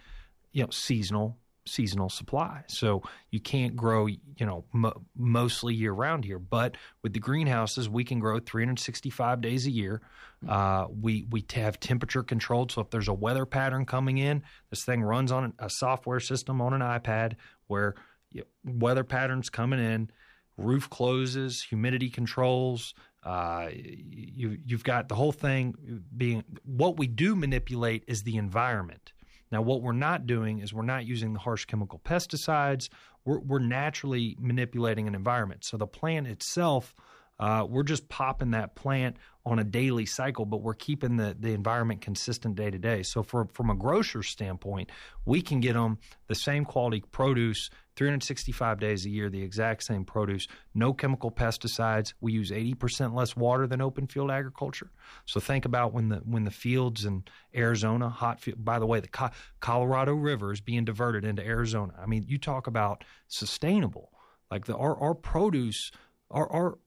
you 0.51 0.63
know, 0.63 0.69
seasonal 0.71 1.37
seasonal 1.67 2.09
supply. 2.09 2.63
So 2.67 3.03
you 3.31 3.39
can't 3.39 3.75
grow, 3.75 4.07
you 4.07 4.19
know, 4.39 4.65
mo- 4.73 5.01
mostly 5.15 5.73
year 5.73 5.91
round 5.91 6.25
here. 6.25 6.39
But 6.39 6.77
with 7.03 7.13
the 7.13 7.19
greenhouses, 7.19 7.89
we 7.89 8.03
can 8.03 8.19
grow 8.19 8.39
365 8.39 9.41
days 9.41 9.65
a 9.67 9.71
year. 9.71 10.01
Uh, 10.47 10.87
we 10.89 11.25
we 11.29 11.45
have 11.53 11.79
temperature 11.79 12.23
controlled. 12.23 12.71
So 12.71 12.81
if 12.81 12.89
there's 12.89 13.07
a 13.07 13.13
weather 13.13 13.45
pattern 13.45 13.85
coming 13.85 14.17
in, 14.17 14.43
this 14.69 14.83
thing 14.83 15.01
runs 15.01 15.31
on 15.31 15.53
a 15.59 15.69
software 15.69 16.19
system 16.19 16.61
on 16.61 16.73
an 16.73 16.81
iPad 16.81 17.33
where 17.67 17.95
you 18.31 18.41
know, 18.41 18.73
weather 18.79 19.03
patterns 19.03 19.49
coming 19.49 19.79
in, 19.79 20.11
roof 20.57 20.89
closes, 20.89 21.63
humidity 21.63 22.09
controls. 22.09 22.93
Uh, 23.23 23.69
you, 23.73 24.57
you've 24.65 24.83
got 24.83 25.09
the 25.09 25.15
whole 25.15 25.31
thing 25.31 26.03
being 26.15 26.43
what 26.63 26.97
we 26.97 27.07
do 27.07 27.35
manipulate 27.35 28.03
is 28.07 28.23
the 28.23 28.37
environment 28.37 29.11
now, 29.51 29.61
what 29.61 29.81
we're 29.81 29.93
not 29.93 30.27
doing 30.27 30.59
is 30.59 30.73
we're 30.73 30.81
not 30.81 31.05
using 31.05 31.33
the 31.33 31.39
harsh 31.39 31.65
chemical 31.65 31.99
pesticides. 31.99 32.89
We're, 33.23 33.39
we're 33.39 33.59
naturally 33.59 34.35
manipulating 34.39 35.07
an 35.07 35.15
environment. 35.15 35.63
So 35.63 35.77
the 35.77 35.87
plant 35.87 36.27
itself, 36.27 36.95
uh, 37.39 37.65
we're 37.69 37.83
just 37.83 38.09
popping 38.09 38.51
that 38.51 38.75
plant 38.75 39.17
on 39.45 39.59
a 39.59 39.63
daily 39.63 40.05
cycle, 40.05 40.45
but 40.45 40.61
we're 40.61 40.73
keeping 40.73 41.15
the, 41.15 41.35
the 41.39 41.53
environment 41.53 42.01
consistent 42.01 42.55
day 42.55 42.69
to 42.69 42.77
day. 42.77 43.03
So 43.03 43.23
for, 43.23 43.47
from 43.53 43.69
a 43.69 43.75
grocer 43.75 44.23
standpoint, 44.23 44.89
we 45.25 45.41
can 45.41 45.59
get 45.59 45.73
them 45.73 45.99
the 46.27 46.35
same 46.35 46.65
quality 46.65 47.03
produce 47.11 47.69
365 47.95 48.79
days 48.79 49.05
a 49.05 49.09
year, 49.09 49.29
the 49.29 49.41
exact 49.41 49.83
same 49.83 50.05
produce, 50.05 50.47
no 50.75 50.93
chemical 50.93 51.31
pesticides. 51.31 52.13
We 52.21 52.31
use 52.31 52.51
80% 52.51 53.13
less 53.13 53.35
water 53.35 53.65
than 53.65 53.81
open 53.81 54.05
field 54.05 54.29
agriculture. 54.29 54.91
So 55.25 55.39
think 55.39 55.65
about 55.65 55.93
when 55.93 56.09
the 56.09 56.17
when 56.17 56.43
the 56.43 56.51
fields 56.51 57.05
in 57.05 57.23
Arizona, 57.55 58.09
hot 58.09 58.39
field, 58.39 58.63
by 58.63 58.77
the 58.77 58.85
way, 58.85 58.99
the 58.99 59.07
Co- 59.07 59.31
Colorado 59.61 60.13
River 60.13 60.53
is 60.53 60.61
being 60.61 60.85
diverted 60.85 61.25
into 61.25 61.43
Arizona. 61.43 61.93
I 61.99 62.05
mean, 62.05 62.25
you 62.27 62.37
talk 62.37 62.67
about 62.67 63.03
sustainable. 63.27 64.11
Like 64.51 64.65
the 64.65 64.77
our, 64.77 64.95
our 64.97 65.15
produce, 65.15 65.91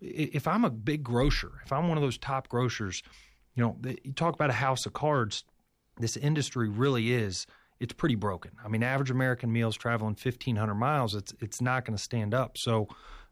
if 0.00 0.46
I'm 0.46 0.64
a 0.64 0.70
big 0.70 1.02
grocer, 1.02 1.52
if 1.64 1.72
I'm 1.72 1.88
one 1.88 1.98
of 1.98 2.02
those 2.02 2.18
top 2.18 2.48
grocers, 2.48 3.02
you 3.54 3.62
know, 3.62 3.76
you 4.04 4.12
talk 4.12 4.34
about 4.34 4.50
a 4.50 4.54
house 4.54 4.86
of 4.86 4.92
cards. 4.92 5.44
This 5.98 6.16
industry 6.16 6.68
really 6.68 7.12
is 7.12 7.46
it's 7.80 7.94
pretty 7.94 8.14
broken. 8.14 8.52
I 8.62 8.68
mean, 8.68 8.82
average 8.82 9.10
American 9.10 9.50
meals 9.50 9.76
traveling 9.76 10.16
1,500 10.22 10.74
miles, 10.74 11.14
it's 11.14 11.34
it's 11.40 11.60
not 11.60 11.84
going 11.84 11.96
to 11.96 12.02
stand 12.02 12.34
up. 12.34 12.56
So, 12.58 12.88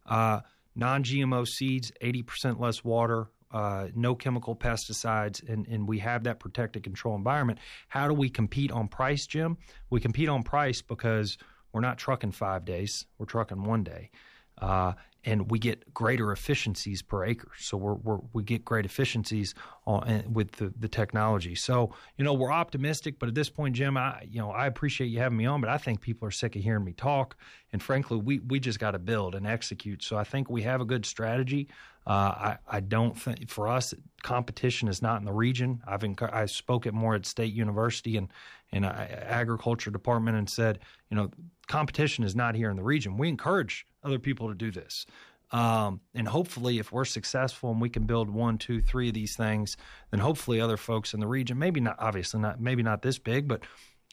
uh, 0.07 0.41
non-GMO 0.75 1.47
seeds, 1.47 1.93
80% 2.03 2.59
less 2.59 2.83
water, 2.83 3.29
uh, 3.51 3.89
no 3.95 4.15
chemical 4.15 4.57
pesticides, 4.57 5.47
and, 5.47 5.67
and 5.67 5.87
we 5.87 5.99
have 5.99 6.25
that 6.25 6.41
protected 6.41 6.83
control 6.83 7.15
environment. 7.15 7.59
How 7.89 8.09
do 8.09 8.15
we 8.15 8.31
compete 8.31 8.73
on 8.73 8.89
price, 8.89 9.27
Jim? 9.27 9.59
We 9.91 10.01
compete 10.01 10.29
on 10.29 10.43
price 10.43 10.83
because 10.83 11.37
we're 11.73 11.81
not 11.81 11.99
trucking 11.99 12.33
five 12.33 12.65
days; 12.65 13.07
we're 13.19 13.27
trucking 13.27 13.63
one 13.65 13.85
day. 13.85 14.11
Uh, 14.57 14.95
and 15.29 15.51
we 15.51 15.59
get 15.59 15.93
greater 15.93 16.33
efficiencies 16.33 17.03
per 17.03 17.23
acre. 17.23 17.51
So 17.59 17.77
we're, 17.77 17.95
we're, 17.95 18.19
we 18.33 18.43
get 18.43 18.65
great 18.65 18.87
efficiencies 18.87 19.55
on, 19.87 20.25
with 20.33 20.53
the, 20.53 20.73
the 20.79 20.89
technology. 20.89 21.55
So 21.55 21.93
you 22.17 22.25
know 22.25 22.33
we're 22.33 22.53
optimistic, 22.53 23.19
but 23.19 23.29
at 23.29 23.35
this 23.35 23.51
point, 23.51 23.77
Jim, 23.77 23.97
I 23.97 24.27
you 24.29 24.41
know 24.41 24.51
I 24.51 24.67
appreciate 24.67 25.09
you 25.09 25.19
having 25.19 25.37
me 25.37 25.45
on, 25.45 25.61
but 25.61 25.69
I 25.69 25.77
think 25.77 26.01
people 26.01 26.27
are 26.27 26.31
sick 26.31 26.57
of 26.57 26.63
hearing 26.63 26.85
me 26.85 26.95
talk. 26.95 27.37
And 27.73 27.83
frankly, 27.83 28.17
we 28.17 28.39
we 28.41 28.59
just 28.59 28.81
got 28.81 28.93
to 28.93 28.99
build 28.99 29.35
and 29.35 29.47
execute. 29.47 30.03
So 30.03 30.17
I 30.17 30.25
think 30.25 30.49
we 30.49 30.63
have 30.63 30.81
a 30.81 30.87
good 30.87 31.05
strategy. 31.05 31.69
Uh, 32.07 32.11
I 32.11 32.57
I 32.67 32.81
don't 32.81 33.15
think 33.19 33.51
for 33.51 33.69
us 33.69 33.93
competition 34.23 34.89
is 34.89 35.03
not 35.03 35.21
in 35.21 35.27
the 35.27 35.33
region. 35.33 35.83
I've 35.87 36.01
enc- 36.01 36.33
I 36.33 36.47
spoke 36.47 36.87
at 36.87 36.95
Morehead 36.95 37.27
State 37.27 37.53
University 37.53 38.17
and 38.17 38.29
in 38.71 38.85
agriculture 38.85 39.91
department 39.91 40.37
and 40.37 40.49
said, 40.49 40.81
you 41.11 41.17
know, 41.17 41.31
competition 41.69 42.25
is 42.25 42.35
not 42.37 42.55
here 42.55 42.71
in 42.71 42.77
the 42.77 42.83
region. 42.83 43.17
We 43.17 43.29
encourage 43.29 43.87
other 44.09 44.19
people 44.19 44.49
to 44.49 44.55
do 44.55 44.71
this. 44.71 45.07
Um, 45.51 46.01
and 46.15 46.29
hopefully, 46.29 46.79
if 46.79 46.93
we're 46.93 47.07
successful 47.07 47.71
and 47.71 47.81
we 47.81 47.89
can 47.89 48.05
build 48.05 48.29
one, 48.29 48.59
two, 48.59 48.83
three 48.83 49.09
of 49.09 49.15
these 49.15 49.35
things, 49.35 49.77
then 50.11 50.21
hopefully 50.21 50.61
other 50.61 50.77
folks 50.77 51.15
in 51.15 51.21
the 51.21 51.27
region, 51.27 51.59
maybe 51.59 51.81
not, 51.81 51.97
obviously 51.99 52.41
not, 52.41 52.61
maybe 52.61 52.83
not 52.83 53.01
this 53.03 53.19
big, 53.19 53.49
but 53.49 53.63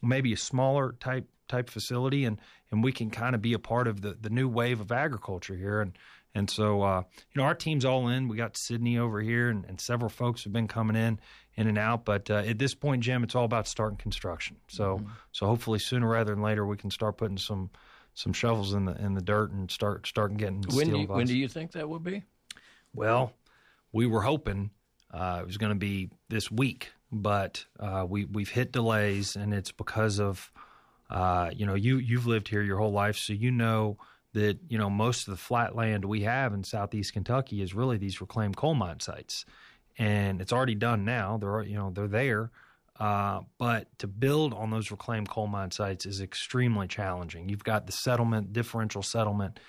maybe 0.01 0.31
a 0.33 0.37
smaller 0.37 0.95
type 0.99 1.27
type 1.47 1.69
facility, 1.69 2.25
and 2.25 2.39
and 2.71 2.83
we 2.83 2.91
can 2.91 3.09
kind 3.09 3.35
of 3.35 3.41
be 3.41 3.53
a 3.53 3.59
part 3.59 3.87
of 3.87 4.01
the 4.01 4.17
the 4.19 4.29
new 4.29 4.47
wave 4.47 4.79
of 4.79 4.91
agriculture 4.91 5.55
here. 5.55 5.81
And 5.81 5.97
and 6.33 6.49
so, 6.49 6.81
uh, 6.81 7.03
you 7.15 7.41
know, 7.41 7.43
our 7.43 7.55
team's 7.55 7.85
all 7.85 8.09
in. 8.09 8.27
We 8.27 8.35
got 8.35 8.57
Sydney 8.57 8.97
over 8.97 9.21
here, 9.21 9.49
and, 9.49 9.63
and 9.65 9.79
several 9.79 10.09
folks 10.09 10.43
have 10.43 10.51
been 10.51 10.67
coming 10.67 10.97
in 10.97 11.19
in 11.55 11.67
and 11.67 11.77
out. 11.77 12.03
But 12.03 12.29
uh, 12.29 12.43
at 12.45 12.59
this 12.59 12.75
point, 12.75 13.03
Jim, 13.03 13.23
it's 13.23 13.35
all 13.35 13.45
about 13.45 13.67
starting 13.67 13.97
construction. 13.97 14.57
So 14.67 14.97
mm-hmm. 14.97 15.09
so 15.31 15.47
hopefully 15.47 15.79
sooner 15.79 16.07
rather 16.07 16.33
than 16.33 16.43
later, 16.43 16.65
we 16.65 16.77
can 16.77 16.91
start 16.91 17.17
putting 17.17 17.37
some 17.37 17.69
some 18.15 18.33
shovels 18.33 18.73
in 18.73 18.85
the 18.85 18.95
in 18.95 19.13
the 19.13 19.21
dirt 19.21 19.51
and 19.51 19.69
start 19.69 20.07
starting 20.07 20.37
getting 20.37 20.63
when 20.71 20.89
do 20.89 20.99
you, 20.99 21.07
when 21.07 21.27
do 21.27 21.37
you 21.37 21.47
think 21.47 21.73
that 21.73 21.87
would 21.87 22.03
be? 22.03 22.23
Well, 22.93 23.33
we 23.91 24.07
were 24.07 24.21
hoping 24.21 24.71
uh, 25.13 25.39
it 25.41 25.45
was 25.45 25.57
going 25.57 25.71
to 25.71 25.77
be 25.77 26.09
this 26.29 26.49
week, 26.49 26.91
but 27.11 27.65
uh, 27.79 28.05
we 28.07 28.25
we've 28.25 28.49
hit 28.49 28.71
delays, 28.71 29.35
and 29.35 29.53
it's 29.53 29.71
because 29.71 30.19
of 30.19 30.51
uh, 31.09 31.51
you 31.53 31.65
know 31.65 31.75
you 31.75 31.97
you've 31.97 32.25
lived 32.25 32.47
here 32.47 32.63
your 32.63 32.77
whole 32.77 32.93
life, 32.93 33.17
so 33.17 33.33
you 33.33 33.51
know 33.51 33.97
that 34.33 34.59
you 34.69 34.77
know 34.77 34.89
most 34.89 35.27
of 35.27 35.31
the 35.31 35.37
flat 35.37 35.75
land 35.75 36.05
we 36.05 36.21
have 36.21 36.53
in 36.53 36.63
southeast 36.63 37.13
Kentucky 37.13 37.61
is 37.61 37.73
really 37.73 37.97
these 37.97 38.21
reclaimed 38.21 38.55
coal 38.55 38.75
mine 38.75 39.01
sites, 39.01 39.45
and 39.97 40.39
it's 40.39 40.53
already 40.53 40.75
done 40.75 41.03
now. 41.03 41.37
They're 41.37 41.63
you 41.63 41.75
know 41.75 41.91
they're 41.91 42.07
there, 42.07 42.51
uh, 42.99 43.41
but 43.57 43.87
to 43.99 44.07
build 44.07 44.53
on 44.53 44.69
those 44.71 44.91
reclaimed 44.91 45.29
coal 45.29 45.47
mine 45.47 45.71
sites 45.71 46.05
is 46.05 46.21
extremely 46.21 46.87
challenging. 46.87 47.49
You've 47.49 47.63
got 47.63 47.85
the 47.87 47.91
settlement, 47.91 48.53
differential 48.53 49.03
settlement, 49.03 49.59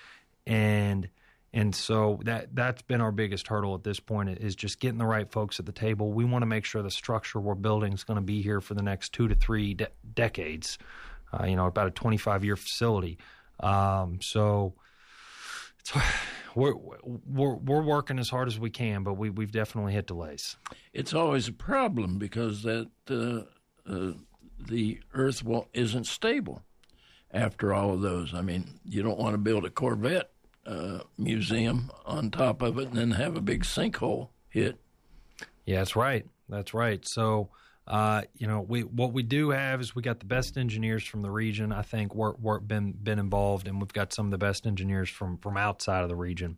and 0.47 1.09
And 1.53 1.75
so 1.75 2.21
that 2.25 2.55
that's 2.55 2.83
been 2.83 3.01
our 3.01 3.13
biggest 3.13 3.49
hurdle 3.49 3.75
at 3.75 3.83
this 3.83 3.99
point 3.99 4.29
is 4.39 4.55
just 4.55 4.79
getting 4.79 4.99
the 4.99 5.07
right 5.07 5.31
folks 5.31 5.59
at 5.59 5.65
the 5.65 5.73
table. 5.73 6.13
We 6.13 6.25
want 6.25 6.43
to 6.43 6.47
make 6.47 6.65
sure 6.67 6.83
the 6.83 6.91
structure 6.91 7.41
we're 7.41 7.55
building 7.55 7.95
is 7.95 8.05
going 8.05 8.19
to 8.19 8.23
be 8.23 8.43
here 8.43 8.61
for 8.61 8.75
the 8.75 8.83
next 8.83 9.13
two 9.13 9.27
to 9.29 9.35
three 9.35 9.75
de- 9.75 9.89
decades. 10.15 10.77
Uh, 11.33 11.47
you 11.47 11.57
know, 11.57 11.67
about 11.67 11.89
a 11.89 11.91
25 11.91 12.45
year 12.45 12.57
facility. 12.57 13.19
Um, 13.59 14.21
so 14.21 14.75
we're, 16.57 16.75
we're 17.05 17.55
we're 17.55 17.83
working 17.83 18.19
as 18.19 18.31
hard 18.31 18.49
as 18.49 18.59
we 18.59 18.71
can, 18.71 19.03
but 19.03 19.15
we 19.15 19.31
we've 19.31 19.53
definitely 19.53 19.93
hit 19.93 20.07
delays. 20.07 20.57
It's 20.93 21.13
always 21.13 21.49
a 21.49 21.53
problem 21.53 22.19
because 22.19 22.63
that 22.63 22.89
uh, 23.11 23.43
uh, 23.89 24.13
the 24.59 25.01
Earth 25.13 25.45
will, 25.45 25.69
isn't 25.75 26.07
stable 26.07 26.63
after 27.31 27.75
all 27.75 27.93
of 27.93 28.01
those. 28.01 28.33
I 28.33 28.41
mean, 28.41 28.81
you 28.85 29.03
don't 29.03 29.19
want 29.19 29.35
to 29.35 29.39
build 29.39 29.67
a 29.67 29.71
Corvette 29.71 30.31
uh, 30.65 31.01
museum 31.19 31.91
on 32.07 32.31
top 32.31 32.63
of 32.63 32.79
it 32.79 32.89
and 32.89 32.97
then 32.97 33.11
have 33.13 33.37
a 33.37 33.43
big 33.43 33.63
sinkhole 33.63 34.31
hit. 34.49 34.79
Yeah, 35.67 35.79
that's 35.79 35.95
right. 35.95 36.25
That's 36.49 36.73
right. 36.73 37.07
So, 37.07 37.51
uh, 37.87 38.23
you 38.37 38.47
know, 38.49 38.61
we 38.61 38.83
what 38.83 39.13
we 39.13 39.23
do 39.23 39.51
have 39.51 39.81
is 39.81 39.95
we 39.95 40.03
got 40.03 40.19
the 40.19 40.27
best 40.27 40.57
engineers 40.57 41.05
from 41.05 41.23
the 41.23 41.31
region. 41.31 41.73
I 41.73 41.83
think 41.83 42.15
work 42.15 42.39
work 42.41 42.67
been 42.67 42.93
been 42.93 43.19
involved, 43.19 43.69
and 43.69 43.81
we've 43.81 43.93
got 43.93 44.13
some 44.13 44.27
of 44.27 44.33
the 44.33 44.39
best 44.39 44.67
engineers 44.67 45.09
from 45.09 45.39
from 45.39 45.57
outside 45.57 46.03
of 46.03 46.09
the 46.09 46.17
region. 46.17 46.57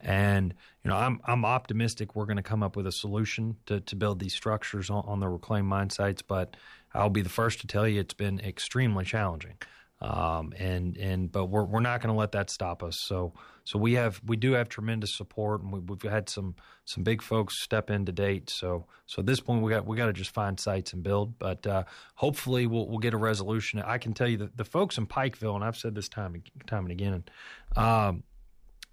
And 0.00 0.52
you 0.84 0.90
know, 0.90 0.96
I'm 0.96 1.20
I'm 1.24 1.46
optimistic 1.46 2.14
we're 2.14 2.26
going 2.26 2.36
to 2.36 2.42
come 2.42 2.62
up 2.62 2.76
with 2.76 2.86
a 2.86 2.92
solution 2.92 3.56
to, 3.66 3.80
to 3.80 3.96
build 3.96 4.18
these 4.18 4.34
structures 4.34 4.90
on, 4.90 5.02
on 5.06 5.20
the 5.20 5.28
reclaimed 5.28 5.66
mine 5.66 5.88
sites. 5.88 6.20
But 6.20 6.56
I'll 6.92 7.08
be 7.08 7.22
the 7.22 7.30
first 7.30 7.60
to 7.60 7.66
tell 7.66 7.88
you 7.88 8.00
it's 8.00 8.14
been 8.14 8.38
extremely 8.40 9.06
challenging. 9.06 9.54
Um, 10.00 10.52
and 10.58 10.96
and 10.98 11.32
but 11.32 11.46
we're 11.46 11.64
we're 11.64 11.80
not 11.80 12.02
going 12.02 12.14
to 12.14 12.18
let 12.18 12.32
that 12.32 12.50
stop 12.50 12.82
us. 12.82 13.00
So 13.00 13.32
so 13.64 13.78
we 13.78 13.94
have 13.94 14.20
we 14.26 14.36
do 14.36 14.52
have 14.52 14.68
tremendous 14.68 15.16
support, 15.16 15.62
and 15.62 15.72
we, 15.72 15.96
have 16.02 16.12
had 16.12 16.28
some 16.28 16.54
some 16.84 17.02
big 17.02 17.22
folks 17.22 17.62
step 17.62 17.88
in 17.88 18.04
to 18.04 18.12
date. 18.12 18.50
So 18.50 18.86
so 19.06 19.20
at 19.20 19.26
this 19.26 19.40
point 19.40 19.62
we 19.62 19.70
got 19.70 19.86
we 19.86 19.96
got 19.96 20.06
to 20.06 20.12
just 20.12 20.32
find 20.32 20.60
sites 20.60 20.92
and 20.92 21.02
build. 21.02 21.38
But 21.38 21.66
uh, 21.66 21.84
hopefully 22.14 22.66
we'll 22.66 22.86
we'll 22.86 22.98
get 22.98 23.14
a 23.14 23.18
resolution. 23.18 23.80
I 23.80 23.96
can 23.96 24.12
tell 24.12 24.28
you 24.28 24.36
that 24.38 24.56
the 24.56 24.64
folks 24.64 24.98
in 24.98 25.06
Pikeville, 25.06 25.54
and 25.54 25.64
I've 25.64 25.78
said 25.78 25.94
this 25.94 26.08
time 26.08 26.42
time 26.66 26.84
and 26.84 26.92
again. 26.92 27.24
Um, 27.74 28.22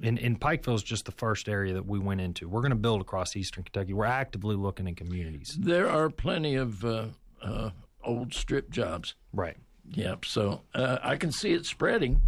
in, 0.02 0.18
in 0.18 0.38
Pikeville 0.38 0.76
is 0.76 0.84
just 0.84 1.06
the 1.06 1.12
first 1.12 1.48
area 1.48 1.74
that 1.74 1.86
we 1.86 2.00
went 2.00 2.20
into. 2.20 2.50
We're 2.50 2.62
going 2.62 2.72
to 2.72 2.76
build 2.76 3.00
across 3.02 3.36
eastern 3.36 3.64
Kentucky. 3.64 3.94
We're 3.94 4.06
actively 4.06 4.56
looking 4.56 4.88
in 4.88 4.96
communities. 4.96 5.56
There 5.60 5.90
are 5.90 6.10
plenty 6.10 6.56
of 6.56 6.84
uh, 6.84 7.06
uh, 7.42 7.70
old 8.04 8.34
strip 8.34 8.70
jobs. 8.70 9.14
Right. 9.32 9.56
Yep. 9.92 10.26
So 10.26 10.62
uh, 10.74 10.98
I 11.04 11.18
can 11.18 11.32
see 11.32 11.54
it 11.54 11.66
spreading 11.66 12.22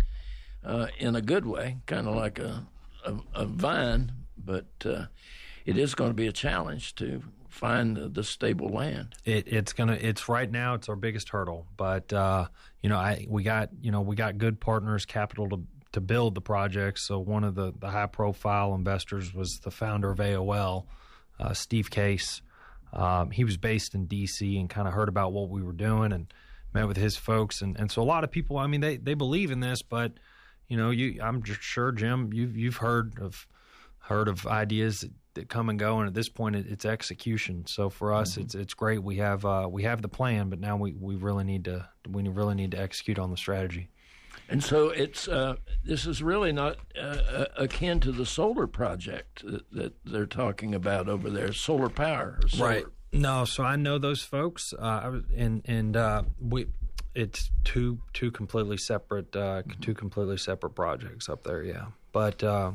uh, 0.63 0.87
in 0.97 1.15
a 1.15 1.21
good 1.21 1.45
way, 1.45 1.77
kind 1.85 2.07
of 2.07 2.15
like 2.15 2.39
a, 2.39 2.65
a, 3.05 3.15
a, 3.33 3.45
vine, 3.45 4.11
but 4.37 4.65
uh, 4.85 5.05
it 5.65 5.77
is 5.77 5.95
going 5.95 6.09
to 6.09 6.15
be 6.15 6.27
a 6.27 6.31
challenge 6.31 6.95
to 6.95 7.23
find 7.49 7.95
the, 7.95 8.09
the 8.09 8.23
stable 8.23 8.69
land. 8.69 9.15
It, 9.23 9.47
it's 9.47 9.73
gonna. 9.73 9.97
It's 9.99 10.27
right 10.27 10.51
now. 10.51 10.73
It's 10.73 10.89
our 10.89 10.95
biggest 10.95 11.29
hurdle, 11.29 11.65
but 11.77 12.11
uh, 12.11 12.47
you 12.81 12.89
know, 12.89 12.97
I 12.97 13.25
we 13.29 13.43
got 13.43 13.69
you 13.81 13.91
know 13.91 14.01
we 14.01 14.15
got 14.15 14.37
good 14.37 14.59
partners, 14.59 15.05
capital 15.05 15.49
to 15.49 15.63
to 15.95 16.01
build 16.01 16.35
the 16.35 16.41
project. 16.41 16.99
So 16.99 17.19
one 17.19 17.45
of 17.45 17.55
the, 17.55 17.73
the 17.79 17.89
high 17.89 18.07
profile 18.07 18.75
investors 18.75 19.33
was 19.33 19.59
the 19.59 19.71
founder 19.71 20.11
of 20.11 20.17
AOL, 20.17 20.87
uh, 21.39 21.53
Steve 21.53 21.89
Case. 21.89 22.41
Um, 22.91 23.31
he 23.31 23.45
was 23.45 23.55
based 23.55 23.95
in 23.95 24.05
D.C. 24.05 24.57
and 24.57 24.69
kind 24.69 24.89
of 24.89 24.93
heard 24.93 25.07
about 25.07 25.31
what 25.31 25.49
we 25.49 25.63
were 25.63 25.71
doing 25.71 26.11
and 26.11 26.27
met 26.75 26.87
with 26.87 26.97
his 26.97 27.17
folks, 27.17 27.61
and, 27.61 27.79
and 27.79 27.91
so 27.91 28.01
a 28.01 28.03
lot 28.03 28.23
of 28.23 28.29
people. 28.29 28.57
I 28.57 28.67
mean, 28.67 28.81
they 28.81 28.97
they 28.97 29.15
believe 29.15 29.49
in 29.49 29.61
this, 29.61 29.81
but 29.81 30.11
you 30.67 30.77
know, 30.77 30.91
you 30.91 31.19
I'm 31.21 31.43
sure 31.43 31.91
Jim, 31.91 32.31
you've 32.31 32.55
you've 32.55 32.77
heard 32.77 33.17
of 33.19 33.47
heard 33.99 34.27
of 34.27 34.45
ideas 34.45 35.01
that, 35.01 35.11
that 35.33 35.49
come 35.49 35.69
and 35.69 35.79
go, 35.79 35.99
and 35.99 36.07
at 36.07 36.13
this 36.13 36.29
point, 36.29 36.55
it, 36.55 36.67
it's 36.69 36.85
execution. 36.85 37.65
So 37.65 37.89
for 37.89 38.13
us, 38.13 38.33
mm-hmm. 38.33 38.41
it's 38.41 38.55
it's 38.55 38.73
great. 38.75 39.01
We 39.01 39.17
have 39.17 39.45
uh, 39.45 39.67
we 39.71 39.83
have 39.83 40.01
the 40.03 40.09
plan, 40.09 40.49
but 40.49 40.59
now 40.59 40.77
we, 40.77 40.93
we 40.93 41.15
really 41.15 41.45
need 41.45 41.65
to 41.65 41.87
we 42.07 42.27
really 42.27 42.55
need 42.55 42.71
to 42.71 42.79
execute 42.79 43.17
on 43.17 43.31
the 43.31 43.37
strategy. 43.37 43.89
And 44.47 44.63
so 44.63 44.89
it's 44.89 45.27
uh, 45.27 45.55
this 45.83 46.05
is 46.05 46.21
really 46.21 46.51
not 46.51 46.77
uh, 46.95 46.99
uh 46.99 47.45
akin 47.57 47.99
to 48.01 48.11
the 48.11 48.25
solar 48.25 48.67
project 48.67 49.43
that, 49.43 49.71
that, 49.71 49.93
they're 50.05 50.27
talking 50.27 50.75
about 50.75 51.09
over 51.09 51.29
there, 51.29 51.51
solar 51.51 51.89
power, 51.89 52.39
solar. 52.47 52.69
right? 52.69 52.85
No, 53.15 53.45
so 53.45 53.63
I 53.63 53.77
know 53.77 53.97
those 53.97 54.23
folks, 54.23 54.73
uh, 54.73 55.21
and 55.35 55.61
and 55.65 55.95
uh, 55.95 56.23
we 56.41 56.67
it's 57.13 57.49
two 57.63 57.99
two 58.13 58.29
completely 58.29 58.77
separate 58.77 59.33
uh, 59.35 59.61
mm-hmm. 59.61 59.79
two 59.79 59.93
completely 59.93 60.37
separate 60.37 60.71
projects 60.71 61.29
up 61.29 61.43
there. 61.43 61.63
Yeah, 61.63 61.85
but 62.11 62.43
uh, 62.43 62.71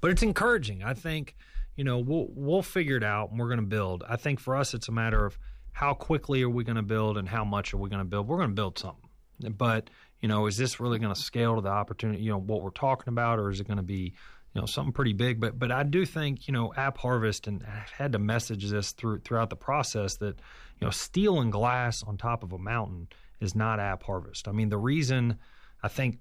but 0.00 0.10
it's 0.10 0.22
encouraging. 0.22 0.82
I 0.82 0.94
think 0.94 1.36
you 1.76 1.84
know 1.84 1.98
we'll 1.98 2.26
we'll 2.30 2.62
figure 2.62 2.96
it 2.96 3.04
out 3.04 3.30
and 3.30 3.38
we're 3.38 3.46
going 3.46 3.60
to 3.60 3.66
build. 3.66 4.02
I 4.08 4.16
think 4.16 4.40
for 4.40 4.56
us 4.56 4.74
it's 4.74 4.88
a 4.88 4.92
matter 4.92 5.24
of 5.24 5.38
how 5.72 5.94
quickly 5.94 6.42
are 6.42 6.50
we 6.50 6.64
going 6.64 6.76
to 6.76 6.82
build 6.82 7.16
and 7.16 7.28
how 7.28 7.44
much 7.44 7.72
are 7.72 7.76
we 7.76 7.88
going 7.88 8.00
to 8.00 8.04
build. 8.04 8.26
We're 8.26 8.38
going 8.38 8.50
to 8.50 8.54
build 8.54 8.78
something, 8.78 9.08
but 9.56 9.90
you 10.20 10.28
know 10.28 10.46
is 10.46 10.56
this 10.56 10.80
really 10.80 10.98
going 10.98 11.14
to 11.14 11.20
scale 11.20 11.54
to 11.54 11.60
the 11.60 11.68
opportunity? 11.68 12.20
You 12.20 12.32
know 12.32 12.40
what 12.40 12.62
we're 12.62 12.70
talking 12.70 13.12
about, 13.12 13.38
or 13.38 13.48
is 13.48 13.60
it 13.60 13.68
going 13.68 13.76
to 13.76 13.84
be 13.84 14.14
you 14.54 14.60
know 14.60 14.66
something 14.66 14.92
pretty 14.92 15.12
big. 15.12 15.40
But 15.40 15.58
but 15.58 15.70
I 15.70 15.82
do 15.82 16.04
think 16.04 16.48
you 16.48 16.52
know 16.52 16.72
App 16.76 16.98
Harvest 16.98 17.46
and 17.46 17.64
I've 17.64 17.90
had 17.90 18.12
to 18.12 18.18
message 18.18 18.68
this 18.68 18.92
through 18.92 19.20
throughout 19.20 19.50
the 19.50 19.56
process 19.56 20.16
that 20.16 20.36
you 20.80 20.86
know 20.86 20.90
steel 20.90 21.40
and 21.40 21.52
glass 21.52 22.02
on 22.02 22.16
top 22.16 22.42
of 22.42 22.52
a 22.52 22.58
mountain 22.58 23.08
is 23.40 23.54
not 23.54 23.80
App 23.80 24.02
Harvest. 24.02 24.48
I 24.48 24.52
mean 24.52 24.68
the 24.68 24.78
reason 24.78 25.38
I 25.82 25.88
think 25.88 26.18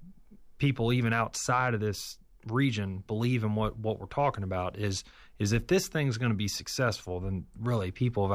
people 0.58 0.94
even 0.94 1.14
outside 1.14 1.74
of 1.74 1.80
this 1.80 2.18
region 2.48 3.04
believe 3.08 3.44
in 3.44 3.56
what 3.56 3.78
what 3.78 4.00
we're 4.00 4.08
talking 4.08 4.44
about 4.44 4.78
is 4.78 5.04
is 5.40 5.54
if 5.54 5.68
this 5.68 5.88
thing's 5.88 6.18
going 6.18 6.32
to 6.32 6.38
be 6.38 6.48
successful, 6.48 7.20
then 7.20 7.46
really 7.60 7.92
people 7.92 8.28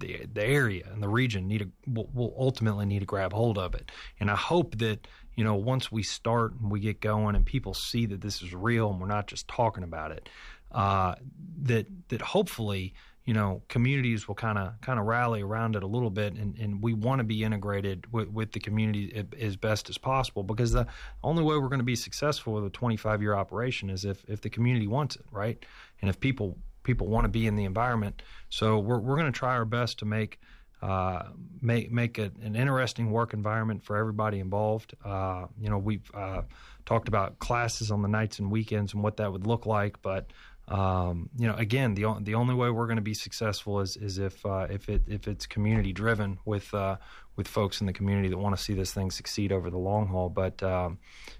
the, 0.00 0.26
the 0.32 0.44
area 0.44 0.84
and 0.92 1.02
the 1.02 1.08
region 1.08 1.46
need 1.46 1.58
to 1.58 1.70
will, 1.86 2.10
will 2.12 2.34
ultimately 2.36 2.86
need 2.86 3.00
to 3.00 3.06
grab 3.06 3.32
hold 3.32 3.56
of 3.56 3.74
it. 3.74 3.92
And 4.18 4.30
I 4.30 4.36
hope 4.36 4.78
that 4.78 5.06
you 5.36 5.44
know, 5.44 5.54
once 5.54 5.90
we 5.90 6.02
start 6.02 6.52
and 6.60 6.70
we 6.70 6.80
get 6.80 7.00
going 7.00 7.34
and 7.36 7.44
people 7.44 7.74
see 7.74 8.06
that 8.06 8.20
this 8.20 8.42
is 8.42 8.54
real 8.54 8.90
and 8.90 9.00
we're 9.00 9.06
not 9.06 9.26
just 9.26 9.48
talking 9.48 9.84
about 9.84 10.12
it, 10.12 10.28
uh, 10.72 11.14
that 11.62 11.86
that 12.08 12.20
hopefully 12.20 12.94
you 13.24 13.32
know 13.32 13.62
communities 13.68 14.28
will 14.28 14.34
kind 14.34 14.58
of 14.58 14.78
kind 14.80 14.98
of 14.98 15.06
rally 15.06 15.40
around 15.40 15.76
it 15.76 15.82
a 15.82 15.86
little 15.86 16.10
bit 16.10 16.34
and, 16.34 16.58
and 16.58 16.82
we 16.82 16.92
want 16.92 17.20
to 17.20 17.24
be 17.24 17.42
integrated 17.42 18.12
with, 18.12 18.28
with 18.28 18.52
the 18.52 18.60
community 18.60 19.24
as 19.40 19.56
best 19.56 19.88
as 19.88 19.96
possible 19.96 20.42
because 20.42 20.72
the 20.72 20.86
only 21.22 21.42
way 21.42 21.56
we're 21.56 21.68
going 21.68 21.78
to 21.78 21.84
be 21.84 21.96
successful 21.96 22.52
with 22.52 22.66
a 22.66 22.70
25 22.70 23.22
year 23.22 23.34
operation 23.34 23.88
is 23.88 24.04
if, 24.04 24.24
if 24.28 24.42
the 24.42 24.50
community 24.50 24.86
wants 24.86 25.16
it 25.16 25.24
right? 25.30 25.64
And 26.02 26.10
if 26.10 26.20
people 26.20 26.58
people 26.84 27.08
want 27.08 27.24
to 27.24 27.28
be 27.28 27.46
in 27.48 27.56
the 27.56 27.64
environment. 27.64 28.22
So 28.50 28.78
we're, 28.78 29.00
we're 29.00 29.16
going 29.16 29.32
to 29.32 29.36
try 29.36 29.54
our 29.54 29.64
best 29.64 29.98
to 29.98 30.04
make 30.04 30.38
uh, 30.84 31.28
make 31.62 31.90
make 31.90 32.18
it 32.18 32.36
an 32.42 32.54
interesting 32.54 33.10
work 33.10 33.32
environment 33.32 33.82
for 33.82 33.96
everybody 33.96 34.38
involved. 34.38 34.94
Uh, 35.02 35.46
you 35.58 35.70
know, 35.70 35.78
we've 35.78 36.10
uh, 36.12 36.42
talked 36.84 37.08
about 37.08 37.38
classes 37.38 37.90
on 37.90 38.02
the 38.02 38.08
nights 38.08 38.38
and 38.38 38.50
weekends 38.50 38.92
and 38.92 39.02
what 39.02 39.16
that 39.16 39.32
would 39.32 39.46
look 39.46 39.64
like, 39.64 40.02
but 40.02 40.26
um, 40.68 41.30
you 41.38 41.46
know, 41.46 41.54
again, 41.54 41.94
the 41.94 42.04
the 42.20 42.34
only 42.34 42.54
way 42.54 42.68
we're 42.68 42.84
going 42.86 42.96
to 42.96 43.02
be 43.02 43.14
successful 43.14 43.80
is 43.80 43.96
is 43.96 44.18
if 44.18 44.44
uh, 44.44 44.66
if 44.68 44.90
it 44.90 45.00
if 45.06 45.26
it's 45.26 45.46
community 45.46 45.90
driven 45.94 46.38
with 46.44 46.72
uh, 46.74 46.96
with 47.36 47.48
folks 47.48 47.80
in 47.80 47.86
the 47.86 47.92
community 47.94 48.28
that 48.28 48.36
want 48.36 48.54
to 48.54 48.62
see 48.62 48.74
this 48.74 48.92
thing 48.92 49.10
succeed 49.10 49.52
over 49.52 49.70
the 49.70 49.78
long 49.78 50.06
haul. 50.06 50.28
But 50.28 50.62
um, 50.62 50.98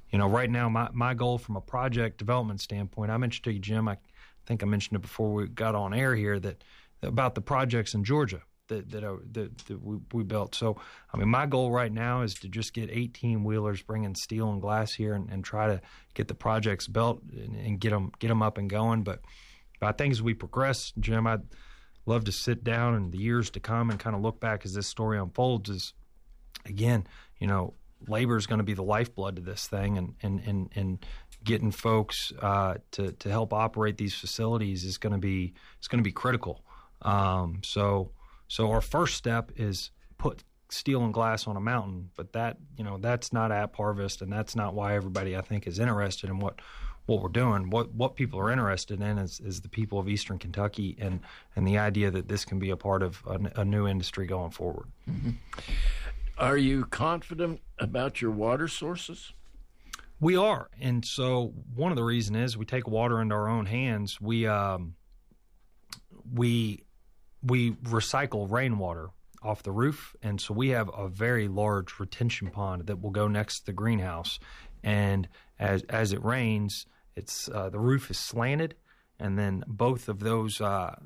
you 0.09 0.18
know, 0.18 0.26
right 0.26 0.48
now, 0.48 0.70
my 0.70 0.88
my 0.94 1.12
goal 1.12 1.37
from 1.37 1.57
a 1.57 1.61
project 1.61 2.16
development 2.16 2.62
standpoint, 2.62 3.11
I 3.11 3.18
mentioned 3.18 3.44
to 3.44 3.52
you, 3.52 3.59
Jim. 3.59 3.88
I 3.88 3.98
think 4.46 4.62
I 4.62 4.66
mentioned 4.66 4.96
it 4.96 5.02
before 5.02 5.35
we 5.35 5.48
got 5.48 5.74
on 5.74 5.92
air 5.92 6.16
here 6.16 6.40
that 6.40 6.64
about 7.02 7.35
the 7.35 7.42
projects 7.42 7.92
in 7.92 8.04
Georgia 8.04 8.40
that 8.68 8.90
that, 8.90 9.05
uh, 9.05 9.16
that, 9.33 9.57
that 9.66 9.83
we, 9.83 9.98
we, 10.12 10.22
built. 10.22 10.55
So, 10.55 10.77
I 11.12 11.16
mean, 11.16 11.29
my 11.29 11.46
goal 11.46 11.70
right 11.70 11.92
now 11.92 12.22
is 12.22 12.35
to 12.37 12.48
just 12.48 12.72
get 12.72 12.90
18 12.90 13.44
wheelers 13.44 13.83
bringing 13.83 14.14
steel 14.14 14.50
and 14.50 14.61
glass 14.61 14.92
here 14.94 15.14
and, 15.14 15.31
and 15.31 15.44
try 15.44 15.66
to 15.68 15.81
get 16.14 16.29
the 16.29 16.35
projects 16.35 16.87
built 16.87 17.22
and, 17.33 17.57
and, 17.57 17.81
get 17.81 17.90
them 17.90 18.12
get 18.18 18.29
them 18.29 18.42
up 18.42 18.59
and 18.59 18.68
going. 18.70 19.03
But, 19.03 19.20
but 19.81 19.88
I 19.88 19.92
think 19.92 20.12
as 20.12 20.22
we 20.22 20.35
progress, 20.35 20.92
Jim, 20.98 21.27
I'd 21.27 21.42
love 22.07 22.24
to 22.24 22.33
sit 22.33 22.64
down 22.64 22.94
in 22.94 23.11
the 23.11 23.18
years 23.18 23.50
to 23.50 23.61
come 23.61 23.90
and 23.90 23.98
kind 23.98 24.16
of 24.16 24.22
look 24.22 24.40
back 24.40 24.64
as 24.64 24.74
this 24.74 24.87
story 24.87 25.18
unfolds. 25.18 25.70
Is 25.70 25.94
again, 26.66 27.07
you 27.38 27.46
know, 27.46 27.74
labor 28.09 28.37
is 28.37 28.46
going 28.46 28.59
to 28.59 28.64
be 28.64 28.74
the 28.74 28.83
lifeblood 28.83 29.37
to 29.37 29.42
this 29.42 29.66
thing, 29.66 29.98
and 29.98 30.14
and 30.22 30.40
and 30.40 30.70
and 30.74 31.07
getting 31.42 31.70
folks 31.70 32.33
uh, 32.40 32.74
to 32.92 33.12
to 33.12 33.29
help 33.29 33.53
operate 33.53 33.98
these 33.98 34.14
facilities 34.14 34.85
is 34.85 34.98
going 34.98 35.12
to 35.12 35.18
be 35.18 35.53
it's 35.79 35.88
going 35.88 36.03
to 36.03 36.09
be 36.09 36.12
critical. 36.12 36.64
Um, 37.03 37.61
so 37.62 38.12
so 38.54 38.70
our 38.70 38.80
first 38.80 39.16
step 39.16 39.50
is 39.56 39.90
put 40.16 40.44
steel 40.68 41.02
and 41.02 41.12
glass 41.12 41.48
on 41.48 41.56
a 41.56 41.60
mountain, 41.60 42.10
but 42.14 42.34
that 42.34 42.56
you 42.78 42.84
know 42.84 42.98
that's 42.98 43.32
not 43.32 43.50
App 43.50 43.74
Harvest, 43.74 44.22
and 44.22 44.32
that's 44.32 44.54
not 44.54 44.74
why 44.74 44.94
everybody 44.94 45.36
I 45.36 45.40
think 45.40 45.66
is 45.66 45.80
interested 45.80 46.30
in 46.30 46.38
what 46.38 46.60
what 47.06 47.20
we're 47.20 47.30
doing. 47.30 47.68
What 47.68 47.92
what 47.92 48.14
people 48.14 48.38
are 48.38 48.52
interested 48.52 49.02
in 49.02 49.18
is, 49.18 49.40
is 49.40 49.62
the 49.62 49.68
people 49.68 49.98
of 49.98 50.08
Eastern 50.08 50.38
Kentucky 50.38 50.96
and 51.00 51.18
and 51.56 51.66
the 51.66 51.78
idea 51.78 52.12
that 52.12 52.28
this 52.28 52.44
can 52.44 52.60
be 52.60 52.70
a 52.70 52.76
part 52.76 53.02
of 53.02 53.24
a, 53.26 53.62
a 53.62 53.64
new 53.64 53.88
industry 53.88 54.24
going 54.24 54.52
forward. 54.52 54.86
Mm-hmm. 55.10 55.30
Are 56.38 56.56
you 56.56 56.84
confident 56.84 57.60
about 57.80 58.22
your 58.22 58.30
water 58.30 58.68
sources? 58.68 59.32
We 60.20 60.36
are, 60.36 60.70
and 60.80 61.04
so 61.04 61.54
one 61.74 61.90
of 61.90 61.96
the 61.96 62.04
reasons 62.04 62.36
is 62.36 62.56
we 62.56 62.66
take 62.66 62.86
water 62.86 63.20
into 63.20 63.34
our 63.34 63.48
own 63.48 63.66
hands. 63.66 64.20
We 64.20 64.46
um, 64.46 64.94
we 66.32 66.83
we 67.44 67.72
recycle 67.72 68.50
rainwater 68.50 69.11
off 69.42 69.62
the 69.62 69.72
roof, 69.72 70.16
and 70.22 70.40
so 70.40 70.54
we 70.54 70.70
have 70.70 70.90
a 70.96 71.09
very 71.09 71.48
large 71.48 72.00
retention 72.00 72.48
pond 72.48 72.87
that 72.87 73.02
will 73.02 73.11
go 73.11 73.28
next 73.28 73.61
to 73.61 73.66
the 73.66 73.72
greenhouse. 73.72 74.38
And 74.83 75.28
as 75.59 75.83
as 75.85 76.12
it 76.12 76.24
rains, 76.24 76.87
it's 77.14 77.48
uh, 77.48 77.68
the 77.68 77.78
roof 77.78 78.11
is 78.11 78.18
slanted, 78.18 78.74
and 79.18 79.38
then 79.38 79.64
both 79.66 80.09
of 80.09 80.20
those, 80.20 80.61
uh, 80.61 80.96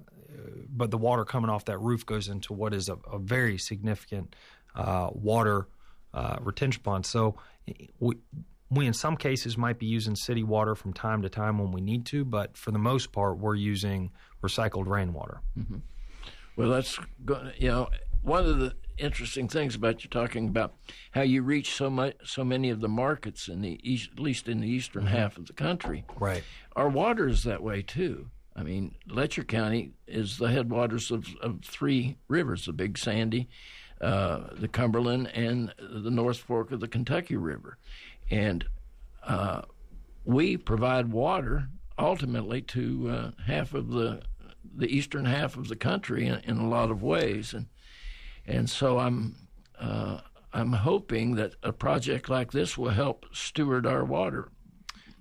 but 0.68 0.90
the 0.90 0.98
water 0.98 1.24
coming 1.24 1.50
off 1.50 1.64
that 1.66 1.78
roof 1.78 2.06
goes 2.06 2.28
into 2.28 2.52
what 2.52 2.72
is 2.72 2.88
a, 2.88 2.98
a 3.12 3.18
very 3.18 3.58
significant 3.58 4.34
uh, 4.74 5.10
water 5.12 5.68
uh, 6.14 6.36
retention 6.40 6.82
pond. 6.82 7.06
So 7.06 7.36
we 7.98 8.16
we 8.70 8.86
in 8.86 8.92
some 8.92 9.16
cases 9.16 9.56
might 9.56 9.78
be 9.78 9.86
using 9.86 10.14
city 10.14 10.42
water 10.42 10.74
from 10.74 10.92
time 10.92 11.22
to 11.22 11.28
time 11.28 11.58
when 11.58 11.72
we 11.72 11.80
need 11.80 12.06
to, 12.06 12.24
but 12.24 12.56
for 12.56 12.70
the 12.70 12.78
most 12.78 13.12
part, 13.12 13.38
we're 13.38 13.54
using 13.54 14.10
recycled 14.42 14.86
rainwater. 14.86 15.40
Mm-hmm. 15.58 15.78
Well, 16.58 16.70
that's 16.70 16.98
you 17.56 17.68
know 17.68 17.88
one 18.20 18.44
of 18.44 18.58
the 18.58 18.74
interesting 18.98 19.46
things 19.46 19.76
about 19.76 20.02
you 20.02 20.10
talking 20.10 20.48
about 20.48 20.74
how 21.12 21.22
you 21.22 21.42
reach 21.42 21.72
so 21.72 21.88
much, 21.88 22.16
so 22.24 22.42
many 22.42 22.68
of 22.70 22.80
the 22.80 22.88
markets 22.88 23.46
in 23.46 23.60
the 23.62 23.78
east, 23.88 24.10
at 24.12 24.18
least 24.18 24.48
in 24.48 24.60
the 24.60 24.66
eastern 24.66 25.04
mm-hmm. 25.04 25.14
half 25.14 25.38
of 25.38 25.46
the 25.46 25.52
country. 25.52 26.04
Right. 26.18 26.42
Our 26.74 26.88
water 26.88 27.28
is 27.28 27.44
that 27.44 27.62
way 27.62 27.82
too. 27.82 28.30
I 28.56 28.64
mean, 28.64 28.96
Letcher 29.06 29.44
County 29.44 29.92
is 30.08 30.38
the 30.38 30.48
headwaters 30.48 31.12
of, 31.12 31.28
of 31.40 31.60
three 31.64 32.16
rivers: 32.26 32.66
the 32.66 32.72
Big 32.72 32.98
Sandy, 32.98 33.48
uh, 34.00 34.48
the 34.54 34.66
Cumberland, 34.66 35.28
and 35.28 35.72
the 35.78 36.10
North 36.10 36.38
Fork 36.38 36.72
of 36.72 36.80
the 36.80 36.88
Kentucky 36.88 37.36
River, 37.36 37.78
and 38.32 38.64
uh, 39.22 39.62
we 40.24 40.56
provide 40.56 41.12
water 41.12 41.68
ultimately 41.96 42.62
to 42.62 43.08
uh, 43.08 43.30
half 43.46 43.74
of 43.74 43.90
the 43.90 44.22
the 44.74 44.86
eastern 44.86 45.24
half 45.24 45.56
of 45.56 45.68
the 45.68 45.76
country 45.76 46.26
in, 46.26 46.40
in 46.44 46.58
a 46.58 46.68
lot 46.68 46.90
of 46.90 47.02
ways, 47.02 47.54
and 47.54 47.66
and 48.46 48.68
so 48.68 48.98
I'm 48.98 49.48
uh, 49.78 50.20
I'm 50.52 50.72
hoping 50.72 51.34
that 51.36 51.54
a 51.62 51.72
project 51.72 52.28
like 52.28 52.52
this 52.52 52.78
will 52.78 52.90
help 52.90 53.26
steward 53.32 53.86
our 53.86 54.04
water. 54.04 54.50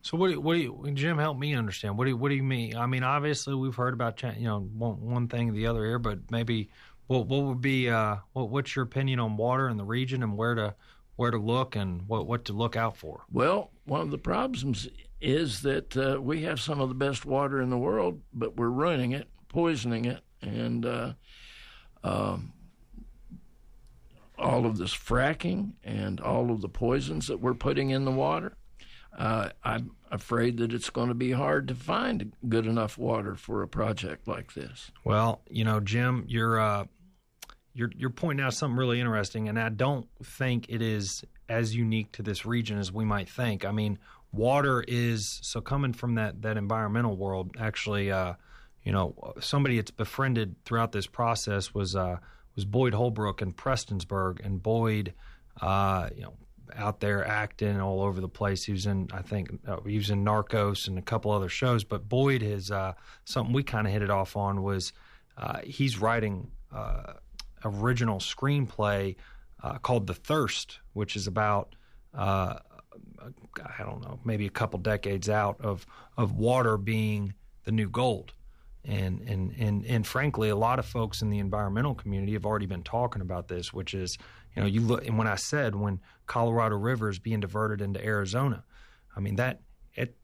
So 0.01 0.15
what 0.15 0.27
do 0.27 0.33
you, 0.33 0.41
what 0.41 0.53
do 0.53 0.60
you, 0.60 0.91
Jim? 0.93 1.17
Help 1.17 1.38
me 1.38 1.53
understand. 1.53 1.97
What 1.97 2.05
do 2.05 2.12
you, 2.12 2.17
what 2.17 2.29
do 2.29 2.36
you 2.36 2.43
mean? 2.43 2.77
I 2.77 2.86
mean, 2.86 3.03
obviously 3.03 3.55
we've 3.55 3.75
heard 3.75 3.93
about 3.93 4.21
you 4.23 4.47
know 4.47 4.60
one, 4.60 5.01
one 5.01 5.27
thing 5.27 5.49
or 5.49 5.53
the 5.53 5.67
other 5.67 5.86
here, 5.86 5.99
but 5.99 6.19
maybe 6.31 6.69
what 7.07 7.27
what 7.27 7.43
would 7.43 7.62
be 7.62 7.89
uh, 7.89 8.17
what 8.33 8.49
what's 8.49 8.75
your 8.75 8.83
opinion 8.83 9.19
on 9.19 9.38
water 9.38 9.67
in 9.67 9.77
the 9.77 9.83
region 9.83 10.23
and 10.23 10.38
where 10.38 10.55
to 10.55 10.75
where 11.17 11.31
to 11.31 11.38
look 11.38 11.75
and 11.75 12.07
what 12.07 12.25
what 12.25 12.45
to 12.45 12.53
look 12.53 12.75
out 12.75 12.95
for? 12.95 13.25
Well, 13.31 13.71
one 13.86 14.01
of 14.01 14.12
the 14.12 14.17
problems 14.17 14.88
is 15.19 15.62
that 15.63 15.97
uh, 15.97 16.21
we 16.21 16.43
have 16.43 16.60
some 16.60 16.79
of 16.79 16.89
the 16.89 16.95
best 16.95 17.25
water 17.25 17.60
in 17.62 17.69
the 17.69 17.77
world, 17.77 18.21
but 18.33 18.55
we're 18.55 18.69
ruining 18.69 19.12
it, 19.12 19.27
poisoning 19.47 20.05
it, 20.05 20.21
and 20.41 20.86
uh, 20.86 21.13
um, 22.03 22.53
all 24.38 24.65
of 24.65 24.77
this 24.77 24.95
fracking 24.95 25.73
and 25.83 26.19
all 26.19 26.51
of 26.51 26.62
the 26.62 26.69
poisons 26.69 27.27
that 27.27 27.39
we're 27.39 27.53
putting 27.53 27.89
in 27.89 28.05
the 28.05 28.12
water, 28.12 28.57
uh, 29.17 29.49
I'm 29.63 29.91
afraid 30.12 30.57
that 30.57 30.73
it's 30.73 30.89
going 30.89 31.10
to 31.10 31.15
be 31.15 31.31
hard 31.31 31.67
to 31.67 31.75
find 31.75 32.33
good 32.47 32.67
enough 32.67 32.97
water 32.97 33.36
for 33.36 33.63
a 33.63 33.67
project 33.67 34.27
like 34.27 34.53
this. 34.53 34.91
Well, 35.03 35.41
you 35.49 35.63
know, 35.63 35.79
Jim, 35.79 36.25
you're 36.27 36.60
uh, 36.60 36.86
you're 37.73 37.91
you're 37.95 38.10
pointing 38.10 38.45
out 38.45 38.53
something 38.53 38.77
really 38.77 38.99
interesting, 38.99 39.49
and 39.49 39.60
I 39.60 39.69
don't 39.69 40.07
think 40.23 40.67
it 40.69 40.81
is 40.81 41.23
as 41.49 41.75
unique 41.75 42.12
to 42.13 42.23
this 42.23 42.45
region 42.45 42.77
as 42.77 42.91
we 42.91 43.05
might 43.05 43.29
think. 43.29 43.65
I 43.65 43.71
mean, 43.71 43.99
water 44.31 44.83
is 44.88 45.39
so 45.41 45.62
coming 45.62 45.93
from 45.93 46.15
that 46.15 46.41
that 46.43 46.57
environmental 46.57 47.15
world. 47.15 47.51
Actually, 47.60 48.12
uh, 48.12 48.33
you 48.88 48.93
know, 48.93 49.34
somebody 49.41 49.76
that's 49.76 49.91
befriended 49.91 50.56
throughout 50.63 50.93
this 50.93 51.08
process 51.08 51.73
was 51.73 51.93
uh, 51.93 52.19
was 52.56 52.63
Boyd 52.63 52.93
Holbrook 52.93 53.41
in 53.41 53.52
Prestonsburg, 53.52 54.39
and 54.45 54.63
Boyd, 54.63 55.13
uh, 55.60 56.08
you 56.15 56.21
know, 56.21 56.36
out 56.73 57.02
there 57.02 57.28
acting 57.28 57.82
all 57.82 58.02
over 58.02 58.21
the 58.21 58.30
place. 58.30 58.63
He 58.63 58.71
was 58.71 58.86
in, 58.86 59.10
I 59.12 59.23
think, 59.23 59.50
uh, 59.67 59.82
he 59.86 59.97
was 59.97 60.10
in 60.10 60.23
Narcos 60.23 60.88
and 60.88 60.97
a 60.97 61.02
couple 61.02 61.32
other 61.32 61.50
shows. 61.50 61.84
But 61.84 62.08
Boyd 62.08 62.41
is 62.41 62.71
uh, 62.71 62.93
something 63.26 63.54
we 63.54 63.62
kind 63.62 63.88
of 63.88 63.91
hit 63.91 64.04
it 64.04 64.10
off 64.10 64.38
on 64.38 64.63
was 64.63 64.93
uh, 65.36 65.60
he's 65.65 66.00
writing 66.00 66.50
uh, 66.73 67.12
original 67.65 68.19
screenplay 68.19 69.17
uh, 69.62 69.80
called 69.80 70.08
The 70.08 70.13
Thirst, 70.13 70.80
which 70.93 71.17
is 71.17 71.28
about. 71.28 71.76
I 72.13 73.84
don't 73.84 74.02
know, 74.02 74.19
maybe 74.23 74.45
a 74.45 74.50
couple 74.50 74.80
decades 74.80 75.30
out 75.30 75.60
of 75.60 75.86
of 76.15 76.32
water 76.32 76.78
being 76.78 77.34
the 77.65 77.71
new 77.71 77.89
gold, 77.89 78.34
and 78.88 79.21
and 79.21 79.54
and 79.60 79.86
and 79.86 80.08
frankly, 80.08 80.50
a 80.50 80.56
lot 80.56 80.80
of 80.80 80.86
folks 80.86 81.21
in 81.21 81.30
the 81.30 81.39
environmental 81.39 81.93
community 81.93 82.34
have 82.34 82.45
already 82.45 82.65
been 82.65 82.84
talking 82.84 83.21
about 83.21 83.47
this, 83.47 83.73
which 83.73 83.93
is, 83.93 84.17
you 84.56 84.62
know, 84.62 84.67
you 84.67 84.82
look. 84.82 85.06
And 85.06 85.17
when 85.17 85.28
I 85.28 85.36
said 85.36 85.76
when 85.76 86.00
Colorado 86.26 86.78
River 86.78 87.10
is 87.10 87.19
being 87.19 87.41
diverted 87.41 87.82
into 87.82 88.04
Arizona, 88.04 88.63
I 89.15 89.19
mean 89.19 89.36
that 89.36 89.62
it. 89.93 90.15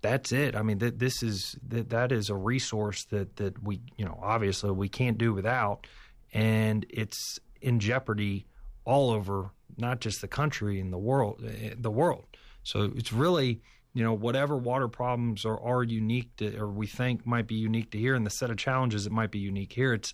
That's 0.00 0.32
it. 0.32 0.56
I 0.56 0.62
mean, 0.62 0.78
that 0.78 0.98
this 0.98 1.22
is 1.22 1.56
that 1.68 1.90
that 1.90 2.10
is 2.10 2.30
a 2.30 2.34
resource 2.34 3.04
that 3.06 3.36
that 3.36 3.62
we, 3.62 3.80
you 3.96 4.04
know, 4.04 4.18
obviously 4.22 4.70
we 4.70 4.88
can't 4.88 5.18
do 5.18 5.34
without, 5.34 5.86
and 6.32 6.86
it's 6.88 7.38
in 7.60 7.80
jeopardy 7.80 8.46
all 8.84 9.10
over, 9.10 9.50
not 9.76 10.00
just 10.00 10.20
the 10.20 10.28
country 10.28 10.80
and 10.80 10.92
the 10.92 10.98
world, 10.98 11.42
eh, 11.46 11.74
the 11.76 11.90
world. 11.90 12.26
So 12.62 12.92
it's 12.96 13.12
really 13.12 13.62
you 13.94 14.02
know, 14.02 14.12
whatever 14.12 14.56
water 14.56 14.88
problems 14.88 15.44
are, 15.44 15.58
are 15.58 15.84
unique 15.84 16.34
to, 16.36 16.56
or 16.58 16.68
we 16.68 16.86
think 16.86 17.24
might 17.24 17.46
be 17.46 17.54
unique 17.54 17.92
to 17.92 17.98
here, 17.98 18.16
and 18.16 18.26
the 18.26 18.30
set 18.30 18.50
of 18.50 18.56
challenges 18.56 19.04
that 19.04 19.12
might 19.12 19.30
be 19.30 19.38
unique 19.38 19.72
here, 19.72 19.94
it's 19.94 20.12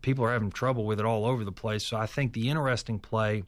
people 0.00 0.24
are 0.24 0.32
having 0.32 0.50
trouble 0.50 0.84
with 0.84 0.98
it 0.98 1.06
all 1.06 1.26
over 1.26 1.44
the 1.44 1.52
place. 1.52 1.86
So 1.86 1.96
I 1.96 2.06
think 2.06 2.32
the 2.32 2.48
interesting 2.48 2.98
play, 2.98 3.42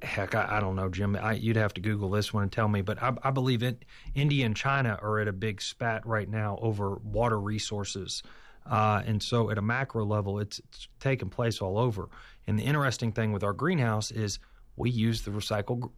heck, 0.00 0.34
I, 0.34 0.56
I 0.56 0.60
don't 0.60 0.76
know, 0.76 0.88
Jim. 0.88 1.14
I, 1.16 1.34
you'd 1.34 1.56
have 1.56 1.74
to 1.74 1.82
Google 1.82 2.10
this 2.10 2.32
one 2.32 2.44
and 2.44 2.52
tell 2.52 2.68
me, 2.68 2.80
but 2.80 3.02
I, 3.02 3.12
I 3.22 3.30
believe 3.30 3.62
it. 3.62 3.84
India 4.14 4.46
and 4.46 4.56
China 4.56 4.98
are 5.02 5.18
at 5.18 5.28
a 5.28 5.32
big 5.32 5.60
spat 5.60 6.06
right 6.06 6.28
now 6.28 6.58
over 6.62 6.96
water 6.96 7.38
resources. 7.38 8.22
Uh, 8.64 9.02
and 9.04 9.22
so 9.22 9.50
at 9.50 9.58
a 9.58 9.62
macro 9.62 10.06
level, 10.06 10.38
it's, 10.38 10.58
it's 10.58 10.88
taking 11.00 11.28
place 11.28 11.60
all 11.60 11.78
over. 11.78 12.08
And 12.46 12.58
the 12.58 12.62
interesting 12.62 13.12
thing 13.12 13.32
with 13.32 13.44
our 13.44 13.52
greenhouse 13.52 14.10
is 14.10 14.38
we 14.76 14.88
use 14.88 15.22
the 15.22 15.30
recycled 15.30 15.90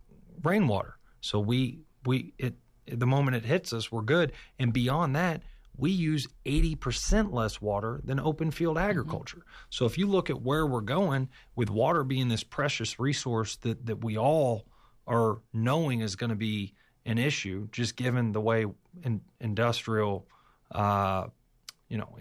rainwater. 0.42 0.96
So 1.26 1.40
we 1.40 1.80
we 2.04 2.32
it 2.38 2.54
the 2.86 3.06
moment 3.06 3.36
it 3.36 3.44
hits 3.44 3.72
us, 3.72 3.90
we're 3.90 4.02
good. 4.02 4.32
And 4.58 4.72
beyond 4.72 5.16
that, 5.16 5.42
we 5.76 5.90
use 5.90 6.26
80% 6.46 7.32
less 7.32 7.60
water 7.60 8.00
than 8.04 8.20
open 8.20 8.50
field 8.50 8.76
mm-hmm. 8.76 8.88
agriculture. 8.88 9.38
Mm-hmm. 9.38 9.66
So 9.70 9.86
if 9.86 9.98
you 9.98 10.06
look 10.06 10.30
at 10.30 10.40
where 10.40 10.66
we're 10.66 10.80
going 10.80 11.28
with 11.54 11.68
water 11.68 12.04
being 12.04 12.28
this 12.28 12.44
precious 12.44 12.98
resource 12.98 13.56
that, 13.56 13.86
that 13.86 14.04
we 14.04 14.16
all 14.16 14.66
are 15.06 15.38
knowing 15.52 16.00
is 16.00 16.16
going 16.16 16.30
to 16.30 16.36
be 16.36 16.74
an 17.04 17.18
issue, 17.18 17.68
just 17.70 17.96
given 17.96 18.32
the 18.32 18.40
way 18.40 18.66
in, 19.02 19.20
industrial, 19.40 20.26
uh, 20.72 21.26
you 21.88 21.98
know, 21.98 22.16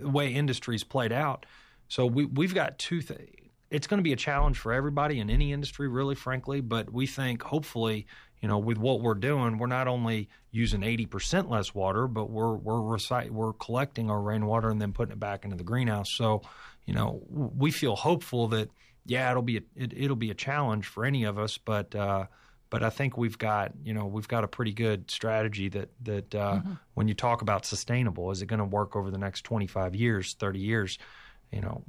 the 0.00 0.08
way 0.08 0.32
industries 0.32 0.84
played 0.84 1.12
out. 1.12 1.44
So 1.88 2.06
we, 2.06 2.24
we've 2.24 2.54
got 2.54 2.78
two 2.78 3.00
things 3.00 3.39
it's 3.70 3.86
going 3.86 3.98
to 3.98 4.02
be 4.02 4.12
a 4.12 4.16
challenge 4.16 4.58
for 4.58 4.72
everybody 4.72 5.20
in 5.20 5.30
any 5.30 5.52
industry, 5.52 5.88
really, 5.88 6.14
frankly. 6.14 6.60
But 6.60 6.92
we 6.92 7.06
think, 7.06 7.42
hopefully, 7.42 8.06
you 8.40 8.48
know, 8.48 8.58
with 8.58 8.78
what 8.78 9.00
we're 9.00 9.14
doing, 9.14 9.58
we're 9.58 9.66
not 9.66 9.86
only 9.88 10.28
using 10.50 10.80
80% 10.80 11.48
less 11.48 11.74
water, 11.74 12.08
but 12.08 12.30
we're 12.30 12.54
we're 12.54 12.80
recite, 12.80 13.32
we're 13.32 13.52
collecting 13.54 14.10
our 14.10 14.20
rainwater 14.20 14.70
and 14.70 14.80
then 14.80 14.92
putting 14.92 15.12
it 15.12 15.20
back 15.20 15.44
into 15.44 15.56
the 15.56 15.64
greenhouse. 15.64 16.10
So, 16.10 16.42
you 16.86 16.94
know, 16.94 17.22
we 17.28 17.70
feel 17.70 17.96
hopeful 17.96 18.48
that 18.48 18.70
yeah, 19.06 19.30
it'll 19.30 19.42
be 19.42 19.58
a, 19.58 19.62
it, 19.76 20.08
will 20.08 20.16
be 20.16 20.30
a 20.30 20.34
challenge 20.34 20.86
for 20.86 21.04
any 21.04 21.24
of 21.24 21.38
us, 21.38 21.58
but 21.58 21.94
uh, 21.94 22.26
but 22.70 22.82
I 22.82 22.90
think 22.90 23.16
we've 23.16 23.38
got 23.38 23.72
you 23.82 23.94
know 23.94 24.06
we've 24.06 24.28
got 24.28 24.44
a 24.44 24.48
pretty 24.48 24.72
good 24.72 25.10
strategy 25.10 25.68
that 25.70 25.90
that 26.02 26.34
uh, 26.34 26.54
mm-hmm. 26.54 26.72
when 26.94 27.08
you 27.08 27.14
talk 27.14 27.42
about 27.42 27.66
sustainable, 27.66 28.30
is 28.30 28.42
it 28.42 28.46
going 28.46 28.58
to 28.58 28.64
work 28.64 28.96
over 28.96 29.10
the 29.10 29.18
next 29.18 29.42
25 29.42 29.94
years, 29.96 30.34
30 30.34 30.58
years? 30.60 30.98
You 31.50 31.60
know, 31.62 31.82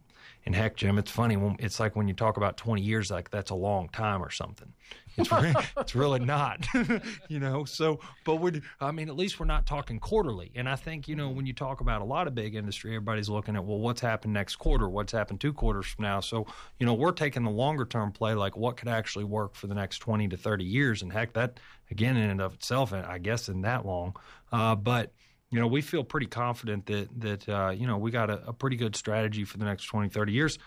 and 0.46 0.56
heck, 0.56 0.76
Jim, 0.76 0.98
it's 0.98 1.12
funny 1.12 1.38
when 1.38 1.56
it's 1.60 1.80
like 1.80 1.96
when 1.96 2.08
you 2.08 2.14
talk 2.14 2.38
about 2.38 2.58
20 2.58 2.82
years, 2.82 3.12
like 3.12 3.30
that's 3.30 3.52
a 3.52 3.56
long 3.56 3.90
time 3.90 4.24
or 4.24 4.32
something. 4.32 4.74
It's 5.18 5.32
really, 5.32 5.54
it's 5.78 5.94
really 5.94 6.20
not, 6.20 6.66
you 7.28 7.40
know. 7.40 7.64
So, 7.66 8.00
but 8.26 8.38
we 8.38 8.62
I 8.80 8.92
mean, 8.92 9.08
at 9.08 9.16
least 9.16 9.40
we're 9.40 9.46
not 9.46 9.68
talking 9.68 10.00
quarterly. 10.00 10.52
And 10.56 10.68
I 10.68 10.76
think 10.76 11.08
you 11.08 11.16
know 11.16 11.30
when 11.30 11.46
you 11.46 11.54
talk 11.54 11.82
about 11.82 12.02
a 12.02 12.06
lot 12.06 12.28
of 12.28 12.34
big 12.34 12.56
industry, 12.56 12.92
everybody's 12.92 13.30
looking 13.30 13.56
at 13.56 13.64
well, 13.64 13.78
what's 13.78 14.02
happened 14.02 14.34
next 14.34 14.56
quarter, 14.56 14.90
what's 14.90 15.12
happened 15.12 15.40
two 15.40 15.54
quarters 15.54 15.86
from 15.86 16.04
now. 16.04 16.20
So, 16.20 16.48
you 16.80 16.86
know, 16.86 16.94
we're 16.94 17.12
taking 17.12 17.44
the 17.44 17.52
longer 17.52 17.86
term 17.86 18.12
play, 18.12 18.34
like 18.34 18.58
what 18.58 18.78
could 18.78 18.88
actually 18.88 19.26
work 19.26 19.56
for 19.56 19.68
the 19.68 19.76
next 19.76 20.00
20 20.00 20.28
to 20.30 20.38
30 20.38 20.66
years. 20.66 21.04
And 21.04 21.14
heck, 21.14 21.34
that 21.34 21.60
again 21.92 22.18
in 22.18 22.30
and 22.30 22.42
of 22.42 22.56
itself, 22.56 22.94
I 22.94 23.20
guess, 23.20 23.48
in 23.48 23.62
that 23.62 23.86
long. 23.86 24.16
Uh, 24.52 24.76
but 24.76 25.14
you 25.52 25.60
know, 25.60 25.68
we 25.68 25.82
feel 25.82 26.04
pretty 26.04 26.28
confident 26.28 26.86
that 26.88 27.10
that 27.20 27.50
uh, 27.50 27.70
you 27.70 27.86
know 27.86 27.98
we 27.98 28.10
got 28.10 28.30
a, 28.30 28.48
a, 28.48 28.54
pretty 28.54 28.78
good 28.78 28.96
strategy 28.96 29.44
for 29.44 29.58
the 29.58 29.66
next 29.66 29.86
20, 29.86 30.10
30 30.10 30.32
years. 30.32 30.58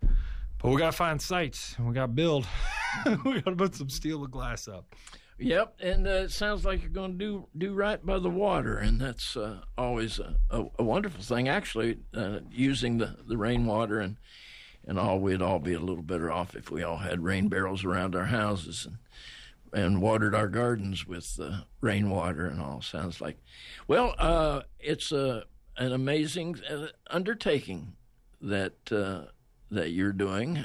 But 0.00 0.70
we 0.70 0.78
got 0.78 0.92
to 0.92 0.96
find 0.96 1.20
sites 1.20 1.74
and 1.76 1.86
we 1.86 1.94
got 1.94 2.06
to 2.06 2.08
build. 2.08 2.46
we 3.24 3.40
got 3.42 3.50
to 3.50 3.56
put 3.56 3.74
some 3.74 3.90
steel 3.90 4.24
and 4.24 4.32
glass 4.32 4.68
up. 4.68 4.94
Yep, 5.38 5.74
and 5.80 6.06
uh, 6.06 6.10
it 6.10 6.30
sounds 6.30 6.64
like 6.64 6.80
you're 6.80 6.90
going 6.90 7.12
to 7.12 7.18
do 7.18 7.46
do 7.58 7.74
right 7.74 8.04
by 8.04 8.18
the 8.18 8.30
water, 8.30 8.78
and 8.78 8.98
that's 8.98 9.36
uh, 9.36 9.60
always 9.76 10.18
a, 10.18 10.34
a, 10.50 10.64
a, 10.78 10.82
wonderful 10.82 11.22
thing. 11.22 11.46
Actually, 11.46 11.98
uh, 12.14 12.38
using 12.50 12.96
the, 12.96 13.16
the 13.28 13.36
rainwater 13.36 14.00
and 14.00 14.16
and 14.86 14.98
all, 14.98 15.18
we'd 15.18 15.42
all 15.42 15.58
be 15.58 15.74
a 15.74 15.80
little 15.80 16.02
better 16.02 16.32
off 16.32 16.54
if 16.54 16.70
we 16.70 16.82
all 16.82 16.96
had 16.96 17.22
rain 17.22 17.48
barrels 17.48 17.84
around 17.84 18.16
our 18.16 18.26
houses 18.26 18.86
and 18.86 18.96
and 19.76 20.00
watered 20.00 20.34
our 20.34 20.48
gardens 20.48 21.06
with 21.06 21.38
uh, 21.40 21.60
rainwater 21.80 22.46
and 22.46 22.60
all. 22.60 22.80
Sounds 22.80 23.20
like, 23.20 23.38
well, 23.86 24.14
uh, 24.18 24.62
it's 24.78 25.12
a 25.12 25.44
an 25.76 25.92
amazing 25.92 26.56
uh, 26.70 26.86
undertaking 27.10 27.94
that 28.40 28.86
that 29.70 29.90
you're 29.90 30.12
doing 30.12 30.64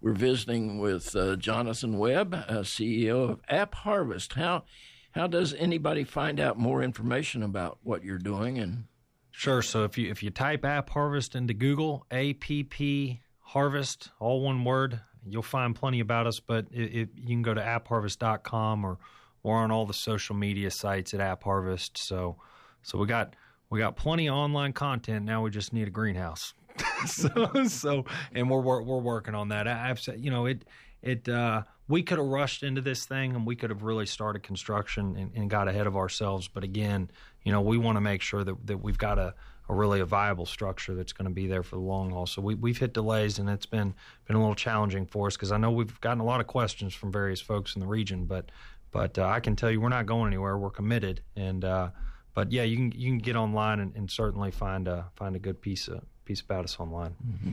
we're 0.00 0.12
visiting 0.12 0.78
with 0.78 1.14
uh, 1.16 1.36
Jonathan 1.36 1.98
Webb, 1.98 2.34
uh, 2.34 2.60
CEO 2.60 3.30
of 3.30 3.40
App 3.48 3.74
Harvest. 3.74 4.34
How 4.34 4.64
how 5.12 5.26
does 5.26 5.54
anybody 5.54 6.04
find 6.04 6.38
out 6.38 6.58
more 6.58 6.82
information 6.82 7.42
about 7.42 7.78
what 7.82 8.04
you're 8.04 8.18
doing? 8.18 8.58
And 8.58 8.84
sure. 9.30 9.62
So 9.62 9.84
if 9.84 9.98
you 9.98 10.10
if 10.10 10.22
you 10.22 10.30
type 10.30 10.64
App 10.64 10.90
Harvest 10.90 11.34
into 11.34 11.54
Google, 11.54 12.06
A 12.10 12.34
P 12.34 12.62
P 12.62 13.20
Harvest, 13.40 14.10
all 14.20 14.42
one 14.42 14.64
word, 14.64 15.00
you'll 15.32 15.42
find 15.42 15.74
plenty 15.74 16.00
about 16.00 16.26
us. 16.26 16.40
But 16.40 16.66
it, 16.72 16.94
it, 16.94 17.08
you 17.16 17.28
can 17.28 17.42
go 17.42 17.54
to 17.54 17.60
appharvest.com 17.60 18.84
or 18.84 18.98
or 19.42 19.56
on 19.56 19.70
all 19.70 19.86
the 19.86 19.94
social 19.94 20.34
media 20.34 20.70
sites 20.70 21.14
at 21.14 21.20
App 21.20 21.44
Harvest. 21.44 21.96
So 21.98 22.36
so 22.82 22.98
we 22.98 23.06
got 23.06 23.34
we 23.70 23.78
got 23.78 23.96
plenty 23.96 24.28
of 24.28 24.34
online 24.34 24.72
content. 24.72 25.24
Now 25.24 25.42
we 25.42 25.50
just 25.50 25.72
need 25.72 25.88
a 25.88 25.90
greenhouse. 25.90 26.54
so, 27.06 27.64
so, 27.66 28.04
and 28.32 28.48
we're, 28.48 28.60
we're, 28.60 28.82
we're 28.82 28.98
working 28.98 29.34
on 29.34 29.48
that. 29.48 29.66
I, 29.66 29.88
have 29.88 30.00
said, 30.00 30.24
you 30.24 30.30
know, 30.30 30.46
it 30.46 30.64
it 31.02 31.28
uh, 31.28 31.62
we 31.86 32.02
could 32.02 32.18
have 32.18 32.26
rushed 32.26 32.62
into 32.62 32.80
this 32.80 33.04
thing 33.04 33.34
and 33.34 33.46
we 33.46 33.56
could 33.56 33.70
have 33.70 33.82
really 33.82 34.06
started 34.06 34.42
construction 34.42 35.16
and, 35.16 35.30
and 35.34 35.50
got 35.50 35.68
ahead 35.68 35.86
of 35.86 35.96
ourselves. 35.96 36.48
But 36.48 36.64
again, 36.64 37.10
you 37.44 37.52
know, 37.52 37.60
we 37.60 37.78
want 37.78 37.96
to 37.96 38.00
make 38.00 38.22
sure 38.22 38.44
that 38.44 38.66
that 38.66 38.78
we've 38.78 38.98
got 38.98 39.18
a 39.18 39.34
really 39.74 40.00
a 40.00 40.06
viable 40.06 40.46
structure 40.46 40.94
that's 40.94 41.12
going 41.12 41.28
to 41.28 41.34
be 41.34 41.46
there 41.46 41.62
for 41.62 41.76
the 41.76 41.82
long 41.82 42.10
haul. 42.10 42.26
So 42.26 42.40
we, 42.40 42.54
we've 42.54 42.78
hit 42.78 42.94
delays, 42.94 43.38
and 43.38 43.48
it's 43.48 43.66
been 43.66 43.94
been 44.26 44.36
a 44.36 44.40
little 44.40 44.54
challenging 44.54 45.06
for 45.06 45.26
us 45.26 45.36
because 45.36 45.52
I 45.52 45.58
know 45.58 45.70
we've 45.70 46.00
gotten 46.00 46.20
a 46.20 46.24
lot 46.24 46.40
of 46.40 46.46
questions 46.46 46.94
from 46.94 47.12
various 47.12 47.40
folks 47.40 47.74
in 47.74 47.80
the 47.80 47.86
region, 47.86 48.24
but 48.24 48.50
but 48.90 49.18
uh, 49.18 49.26
I 49.26 49.40
can 49.40 49.56
tell 49.56 49.70
you 49.70 49.80
we're 49.80 49.90
not 49.90 50.06
going 50.06 50.28
anywhere. 50.28 50.56
We're 50.56 50.70
committed, 50.70 51.22
and 51.36 51.64
uh, 51.64 51.90
but 52.34 52.50
yeah, 52.52 52.62
you 52.62 52.76
can 52.76 52.92
you 52.92 53.10
can 53.10 53.18
get 53.18 53.36
online 53.36 53.80
and, 53.80 53.94
and 53.94 54.10
certainly 54.10 54.50
find 54.50 54.88
a 54.88 55.10
find 55.16 55.36
a 55.36 55.38
good 55.38 55.60
piece 55.60 55.88
of 55.88 56.02
piece 56.24 56.40
about 56.40 56.64
us 56.64 56.78
online. 56.78 57.14
Mm-hmm. 57.26 57.52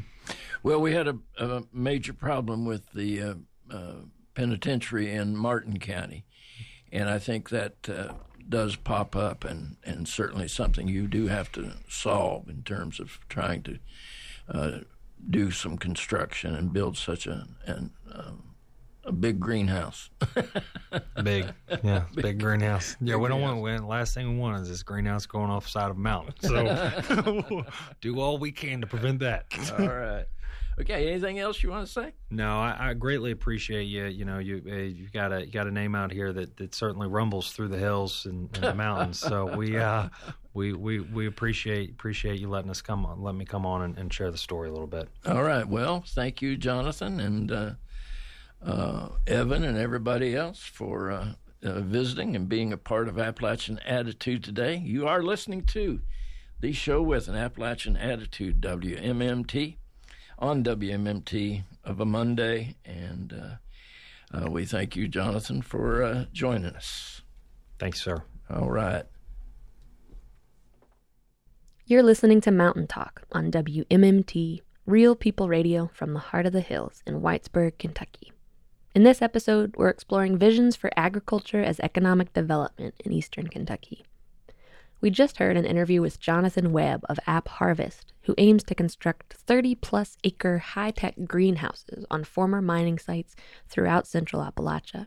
Well, 0.63 0.81
we 0.81 0.93
had 0.93 1.07
a, 1.07 1.17
a, 1.37 1.63
major 1.71 2.13
problem 2.13 2.65
with 2.65 2.91
the 2.91 3.21
uh, 3.21 3.33
uh, 3.71 3.93
penitentiary 4.33 5.11
in 5.11 5.35
Martin 5.35 5.79
County, 5.79 6.25
and 6.91 7.09
I 7.09 7.19
think 7.19 7.49
that 7.49 7.89
uh, 7.89 8.13
does 8.47 8.75
pop 8.75 9.15
up, 9.15 9.43
and, 9.43 9.77
and 9.83 10.07
certainly 10.07 10.47
something 10.47 10.87
you 10.87 11.07
do 11.07 11.27
have 11.27 11.51
to 11.53 11.73
solve 11.89 12.47
in 12.49 12.63
terms 12.63 12.99
of 12.99 13.19
trying 13.29 13.63
to 13.63 13.79
uh, 14.49 14.79
do 15.29 15.51
some 15.51 15.77
construction 15.77 16.55
and 16.55 16.71
build 16.71 16.97
such 16.97 17.25
a 17.25 17.47
an, 17.65 17.91
um, 18.13 18.55
a 19.03 19.11
big 19.11 19.39
greenhouse. 19.39 20.09
big, 21.23 21.53
yeah, 21.83 22.05
big, 22.13 22.15
big 22.23 22.39
greenhouse. 22.39 22.95
Yeah, 22.99 23.13
big 23.13 23.21
we 23.21 23.29
don't 23.29 23.39
greenhouse. 23.41 23.61
want. 23.61 23.81
We, 23.81 23.87
last 23.87 24.13
thing 24.13 24.33
we 24.33 24.39
want 24.39 24.61
is 24.61 24.69
this 24.69 24.83
greenhouse 24.83 25.25
going 25.25 25.49
off 25.49 25.65
the 25.65 25.69
side 25.71 25.91
of 25.91 25.97
a 25.97 25.99
mountain. 25.99 26.33
So 26.41 27.65
do 28.01 28.19
all 28.19 28.37
we 28.37 28.51
can 28.51 28.81
to 28.81 28.87
prevent 28.87 29.19
that. 29.19 29.45
all 29.79 29.87
right. 29.87 30.25
Okay. 30.79 31.09
Anything 31.09 31.39
else 31.39 31.63
you 31.63 31.69
want 31.69 31.85
to 31.85 31.91
say? 31.91 32.13
No, 32.29 32.59
I, 32.59 32.89
I 32.89 32.93
greatly 32.93 33.31
appreciate 33.31 33.83
you. 33.83 34.05
You 34.05 34.25
know, 34.25 34.39
you 34.39 34.61
uh, 34.67 34.75
you 34.75 35.07
got 35.13 35.31
a 35.31 35.45
you 35.45 35.51
got 35.51 35.67
a 35.67 35.71
name 35.71 35.95
out 35.95 36.11
here 36.11 36.33
that, 36.33 36.57
that 36.57 36.75
certainly 36.75 37.07
rumbles 37.07 37.51
through 37.51 37.69
the 37.69 37.77
hills 37.77 38.25
and, 38.25 38.49
and 38.55 38.63
the 38.63 38.75
mountains. 38.75 39.19
so 39.19 39.45
we 39.57 39.77
uh 39.77 40.09
we, 40.53 40.73
we 40.73 40.99
we 40.99 41.27
appreciate 41.27 41.91
appreciate 41.91 42.39
you 42.39 42.49
letting 42.49 42.69
us 42.69 42.81
come 42.81 43.05
on, 43.05 43.21
let 43.21 43.35
me 43.35 43.45
come 43.45 43.65
on 43.65 43.83
and, 43.83 43.97
and 43.97 44.13
share 44.13 44.31
the 44.31 44.37
story 44.37 44.69
a 44.69 44.71
little 44.71 44.87
bit. 44.87 45.07
All 45.25 45.43
right. 45.43 45.67
Well, 45.67 46.03
thank 46.07 46.41
you, 46.41 46.57
Jonathan, 46.57 47.19
and. 47.19 47.51
Uh, 47.51 47.71
uh, 48.65 49.09
Evan 49.27 49.63
and 49.63 49.77
everybody 49.77 50.35
else 50.35 50.59
for 50.59 51.11
uh, 51.11 51.33
uh, 51.63 51.81
visiting 51.81 52.35
and 52.35 52.49
being 52.49 52.73
a 52.73 52.77
part 52.77 53.07
of 53.07 53.19
Appalachian 53.19 53.79
Attitude 53.79 54.43
today. 54.43 54.77
You 54.77 55.07
are 55.07 55.21
listening 55.21 55.63
to 55.67 56.01
the 56.61 56.71
show 56.71 57.01
with 57.01 57.27
an 57.27 57.35
Appalachian 57.35 57.95
Attitude, 57.95 58.61
WMMT, 58.61 59.75
on 60.39 60.63
WMMT 60.63 61.63
of 61.83 61.99
a 61.99 62.05
Monday. 62.05 62.75
And 62.85 63.33
uh, 63.33 64.37
uh, 64.37 64.49
we 64.49 64.65
thank 64.65 64.95
you, 64.95 65.07
Jonathan, 65.07 65.61
for 65.61 66.03
uh, 66.03 66.25
joining 66.33 66.75
us. 66.75 67.21
Thanks, 67.79 68.01
sir. 68.01 68.23
All 68.49 68.69
right. 68.69 69.05
You're 71.85 72.03
listening 72.03 72.41
to 72.41 72.51
Mountain 72.51 72.87
Talk 72.87 73.23
on 73.31 73.51
WMMT, 73.51 74.61
Real 74.85 75.15
People 75.15 75.47
Radio 75.47 75.89
from 75.93 76.13
the 76.13 76.19
heart 76.19 76.47
of 76.47 76.53
the 76.53 76.61
hills 76.61 77.03
in 77.05 77.21
Whitesburg, 77.21 77.77
Kentucky. 77.77 78.31
In 78.95 79.03
this 79.03 79.21
episode, 79.21 79.75
we're 79.77 79.89
exploring 79.89 80.37
visions 80.37 80.75
for 80.75 80.89
agriculture 80.95 81.61
as 81.61 81.79
economic 81.81 82.33
development 82.33 82.95
in 83.03 83.11
eastern 83.11 83.47
Kentucky. 83.49 84.03
We 85.05 85.11
just 85.11 85.37
heard 85.37 85.55
an 85.55 85.67
interview 85.67 86.01
with 86.01 86.19
Jonathan 86.19 86.71
Webb 86.71 87.05
of 87.07 87.19
App 87.27 87.47
Harvest, 87.47 88.11
who 88.23 88.33
aims 88.39 88.63
to 88.63 88.73
construct 88.73 89.33
30 89.33 89.75
plus 89.75 90.17
acre 90.23 90.57
high 90.57 90.89
tech 90.89 91.13
greenhouses 91.25 92.07
on 92.09 92.23
former 92.23 92.59
mining 92.59 92.97
sites 92.97 93.35
throughout 93.67 94.07
central 94.07 94.41
Appalachia. 94.41 95.05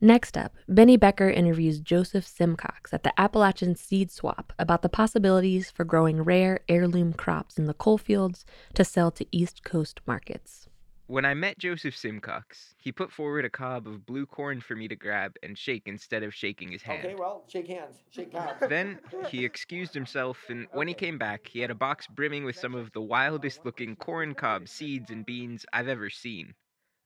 Next 0.00 0.38
up, 0.38 0.54
Benny 0.68 0.96
Becker 0.96 1.28
interviews 1.28 1.80
Joseph 1.80 2.24
Simcox 2.24 2.94
at 2.94 3.02
the 3.02 3.20
Appalachian 3.20 3.74
Seed 3.74 4.12
Swap 4.12 4.52
about 4.56 4.82
the 4.82 4.88
possibilities 4.88 5.68
for 5.68 5.82
growing 5.82 6.22
rare 6.22 6.60
heirloom 6.68 7.12
crops 7.12 7.58
in 7.58 7.64
the 7.64 7.74
coal 7.74 7.98
fields 7.98 8.44
to 8.74 8.84
sell 8.84 9.10
to 9.10 9.26
East 9.32 9.64
Coast 9.64 10.00
markets. 10.06 10.68
When 11.06 11.26
I 11.26 11.34
met 11.34 11.58
Joseph 11.58 11.94
Simcox, 11.94 12.74
he 12.78 12.90
put 12.90 13.12
forward 13.12 13.44
a 13.44 13.50
cob 13.50 13.86
of 13.86 14.06
blue 14.06 14.24
corn 14.24 14.62
for 14.62 14.74
me 14.74 14.88
to 14.88 14.96
grab 14.96 15.36
and 15.42 15.56
shake 15.56 15.82
instead 15.84 16.22
of 16.22 16.34
shaking 16.34 16.72
his 16.72 16.80
hand. 16.80 17.04
Okay, 17.04 17.14
well, 17.14 17.44
shake 17.46 17.68
hands. 17.68 17.98
Shake 18.10 18.32
hands. 18.32 18.56
Then 18.70 18.98
he 19.28 19.44
excused 19.44 19.92
himself, 19.92 20.38
and 20.48 20.66
when 20.72 20.88
he 20.88 20.94
came 20.94 21.18
back, 21.18 21.46
he 21.46 21.60
had 21.60 21.70
a 21.70 21.74
box 21.74 22.06
brimming 22.06 22.44
with 22.44 22.56
some 22.56 22.74
of 22.74 22.90
the 22.92 23.02
wildest 23.02 23.66
looking 23.66 23.96
corn 23.96 24.34
cob 24.34 24.66
seeds 24.66 25.10
and 25.10 25.26
beans 25.26 25.66
I've 25.74 25.88
ever 25.88 26.08
seen. 26.08 26.54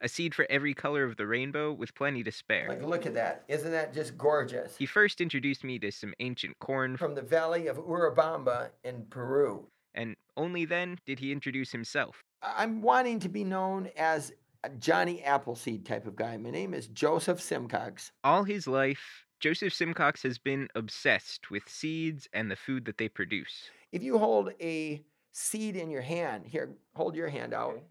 A 0.01 0.09
seed 0.09 0.33
for 0.33 0.47
every 0.49 0.75
color 0.75 1.03
of 1.03 1.17
the 1.17 1.27
rainbow 1.27 1.73
with 1.73 1.93
plenty 1.97 2.23
to 2.23 2.31
spare. 2.31 2.69
Like, 2.69 2.85
look 2.85 3.05
at 3.05 3.15
that. 3.15 3.43
Isn't 3.49 3.73
that 3.73 3.93
just 3.93 4.17
gorgeous? 4.17 4.77
He 4.77 4.87
first 4.87 5.21
introduced 5.21 5.65
me 5.65 5.81
to 5.81 5.91
some 5.91 6.15
ancient 6.21 6.57
corn 6.61 6.97
from 6.97 7.17
the 7.17 7.23
valley 7.23 7.67
of 7.67 7.79
Urubamba 7.79 8.69
in 8.85 9.07
Peru. 9.11 9.67
And 9.93 10.15
only 10.37 10.65
then 10.65 10.99
did 11.05 11.19
he 11.19 11.33
introduce 11.33 11.73
himself. 11.73 12.23
I'm 12.43 12.83
wanting 12.83 13.21
to 13.21 13.29
be 13.29 13.45
known 13.45 13.91
as 13.97 14.33
a 14.63 14.69
Johnny 14.71 15.23
Appleseed 15.23 15.85
type 15.85 16.07
of 16.07 16.17
guy. 16.17 16.37
My 16.37 16.51
name 16.51 16.73
is 16.73 16.87
Joseph 16.89 17.41
Simcox. 17.41 18.13
All 18.23 18.45
his 18.45 18.67
life, 18.67 19.25
Joseph 19.41 19.75
Simcox 19.75 20.23
has 20.23 20.39
been 20.39 20.69
obsessed 20.75 21.51
with 21.51 21.69
seeds 21.69 22.29
and 22.33 22.51
the 22.51 22.57
food 22.57 22.85
that 22.85 22.99
they 22.99 23.09
produce. 23.09 23.71
If 23.93 24.03
you 24.03 24.19
hold 24.19 24.53
a 24.61 25.03
seed 25.33 25.77
in 25.77 25.91
your 25.91 26.03
hand, 26.03 26.47
here, 26.47 26.71
hold 26.95 27.17
your 27.17 27.29
hand 27.29 27.55
out, 27.55 27.75
okay. 27.75 27.83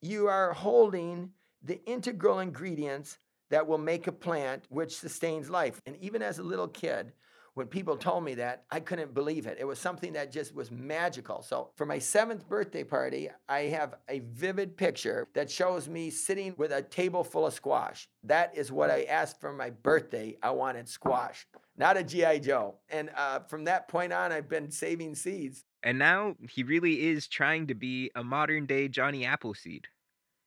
you 0.00 0.26
are 0.26 0.52
holding 0.52 1.30
the 1.62 1.84
integral 1.84 2.40
ingredients 2.40 3.18
that 3.50 3.66
will 3.66 3.78
make 3.78 4.06
a 4.06 4.12
plant 4.12 4.64
which 4.70 4.96
sustains 4.96 5.50
life. 5.50 5.80
And 5.86 5.96
even 6.00 6.22
as 6.22 6.38
a 6.38 6.42
little 6.42 6.68
kid, 6.68 7.12
when 7.54 7.68
people 7.68 7.96
told 7.96 8.24
me 8.24 8.34
that, 8.34 8.64
I 8.70 8.80
couldn't 8.80 9.14
believe 9.14 9.46
it. 9.46 9.58
It 9.60 9.64
was 9.64 9.78
something 9.78 10.12
that 10.12 10.32
just 10.32 10.54
was 10.54 10.70
magical. 10.70 11.42
So, 11.42 11.70
for 11.76 11.86
my 11.86 11.98
seventh 11.98 12.48
birthday 12.48 12.84
party, 12.84 13.30
I 13.48 13.60
have 13.62 13.94
a 14.08 14.20
vivid 14.20 14.76
picture 14.76 15.28
that 15.34 15.50
shows 15.50 15.88
me 15.88 16.10
sitting 16.10 16.54
with 16.56 16.72
a 16.72 16.82
table 16.82 17.24
full 17.24 17.46
of 17.46 17.54
squash. 17.54 18.08
That 18.24 18.56
is 18.56 18.72
what 18.72 18.90
I 18.90 19.04
asked 19.04 19.40
for 19.40 19.52
my 19.52 19.70
birthday. 19.70 20.36
I 20.42 20.50
wanted 20.50 20.88
squash, 20.88 21.46
not 21.76 21.96
a 21.96 22.02
G.I. 22.02 22.38
Joe. 22.40 22.76
And 22.88 23.10
uh, 23.16 23.40
from 23.40 23.64
that 23.64 23.88
point 23.88 24.12
on, 24.12 24.32
I've 24.32 24.48
been 24.48 24.70
saving 24.70 25.14
seeds. 25.14 25.64
And 25.82 25.98
now 25.98 26.34
he 26.50 26.62
really 26.62 27.08
is 27.08 27.28
trying 27.28 27.66
to 27.68 27.74
be 27.74 28.10
a 28.14 28.24
modern 28.24 28.66
day 28.66 28.88
Johnny 28.88 29.24
Appleseed. 29.24 29.86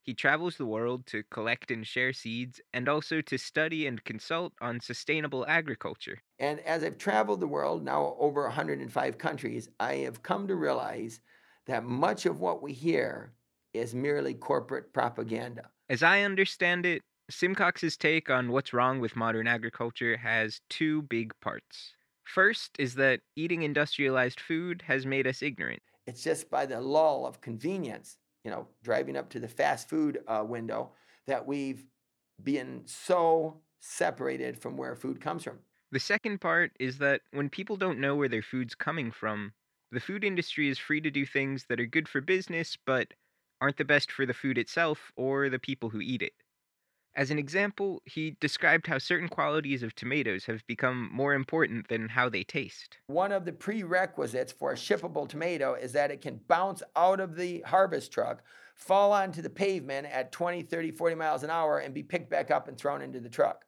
He 0.08 0.14
travels 0.14 0.56
the 0.56 0.66
world 0.66 1.06
to 1.08 1.24
collect 1.24 1.70
and 1.70 1.86
share 1.86 2.14
seeds 2.14 2.62
and 2.72 2.88
also 2.88 3.20
to 3.20 3.38
study 3.38 3.88
and 3.88 4.02
consult 4.06 4.54
on 4.62 4.80
sustainable 4.80 5.46
agriculture. 5.50 6.20
And 6.40 6.62
as 6.62 6.82
I've 6.82 6.98
traveled 6.98 7.42
the 7.42 7.48
world, 7.48 7.84
now 7.84 8.16
over 8.18 8.44
105 8.44 9.18
countries, 9.18 9.68
I 9.82 9.96
have 9.96 10.24
come 10.24 10.48
to 10.48 10.56
realize 10.56 11.20
that 11.66 11.84
much 11.84 12.26
of 12.26 12.40
what 12.40 12.64
we 12.64 12.72
hear 12.72 13.34
is 13.74 13.94
merely 13.94 14.34
corporate 14.34 14.94
propaganda. 14.94 15.72
As 15.90 16.04
I 16.04 16.22
understand 16.22 16.86
it, 16.86 17.02
Simcox's 17.30 17.98
take 17.98 18.30
on 18.30 18.54
what's 18.54 18.72
wrong 18.72 19.02
with 19.02 19.18
modern 19.18 19.46
agriculture 19.46 20.16
has 20.16 20.62
two 20.70 21.02
big 21.02 21.34
parts. 21.42 21.96
First 22.24 22.78
is 22.80 22.96
that 22.96 23.20
eating 23.36 23.64
industrialized 23.64 24.40
food 24.40 24.84
has 24.88 25.06
made 25.06 25.28
us 25.28 25.42
ignorant. 25.42 25.82
It's 26.06 26.24
just 26.24 26.50
by 26.50 26.66
the 26.66 26.80
lull 26.80 27.26
of 27.26 27.42
convenience 27.42 28.18
you 28.44 28.52
know, 28.52 28.68
driving 28.84 29.18
up 29.18 29.30
to 29.30 29.40
the 29.40 29.48
fast 29.48 29.90
food 29.90 30.20
uh, 30.28 30.44
window, 30.48 30.92
that 31.26 31.46
we've 31.46 31.86
been 32.44 32.84
so 32.86 33.62
separated 33.80 34.58
from 34.58 34.78
where 34.78 34.96
food 34.96 35.22
comes 35.22 35.44
from. 35.44 35.60
The 35.92 36.00
second 36.00 36.42
part 36.42 36.72
is 36.80 36.98
that 36.98 37.22
when 37.32 37.50
people 37.50 37.78
don't 37.78 38.00
know 38.00 38.16
where 38.16 38.28
their 38.28 38.42
food's 38.42 38.76
coming 38.76 39.12
from, 39.12 39.54
the 39.92 40.00
food 40.00 40.24
industry 40.24 40.68
is 40.68 40.78
free 40.78 41.00
to 41.02 41.10
do 41.10 41.26
things 41.26 41.66
that 41.70 41.80
are 41.80 41.86
good 41.86 42.10
for 42.10 42.20
business 42.20 42.78
but 42.86 43.14
aren't 43.62 43.78
the 43.78 43.86
best 43.86 44.12
for 44.12 44.26
the 44.26 44.34
food 44.34 44.58
itself 44.58 45.12
or 45.16 45.50
the 45.50 45.60
people 45.60 45.90
who 45.90 46.02
eat 46.02 46.22
it. 46.22 46.34
As 47.18 47.32
an 47.32 47.40
example, 47.40 48.04
he 48.06 48.38
described 48.40 48.86
how 48.86 49.00
certain 49.00 49.28
qualities 49.28 49.82
of 49.82 49.96
tomatoes 49.96 50.46
have 50.46 50.66
become 50.68 51.10
more 51.12 51.34
important 51.34 51.88
than 51.88 52.10
how 52.10 52.30
they 52.30 52.44
taste. 52.44 53.00
One 53.08 53.32
of 53.32 53.44
the 53.44 53.54
prerequisites 53.54 54.52
for 54.52 54.72
a 54.72 54.76
shippable 54.76 55.28
tomato 55.28 55.74
is 55.74 55.94
that 55.94 56.12
it 56.12 56.22
can 56.22 56.40
bounce 56.48 56.84
out 56.96 57.20
of 57.20 57.36
the 57.36 57.62
harvest 57.62 58.12
truck, 58.12 58.44
fall 58.76 59.12
onto 59.12 59.42
the 59.42 59.50
pavement 59.50 60.06
at 60.06 60.32
20, 60.32 60.62
30, 60.62 60.92
40 60.92 61.16
miles 61.16 61.42
an 61.42 61.50
hour, 61.50 61.80
and 61.80 61.92
be 61.92 62.04
picked 62.04 62.30
back 62.30 62.52
up 62.52 62.68
and 62.68 62.78
thrown 62.78 63.02
into 63.02 63.20
the 63.20 63.30
truck. 63.30 63.66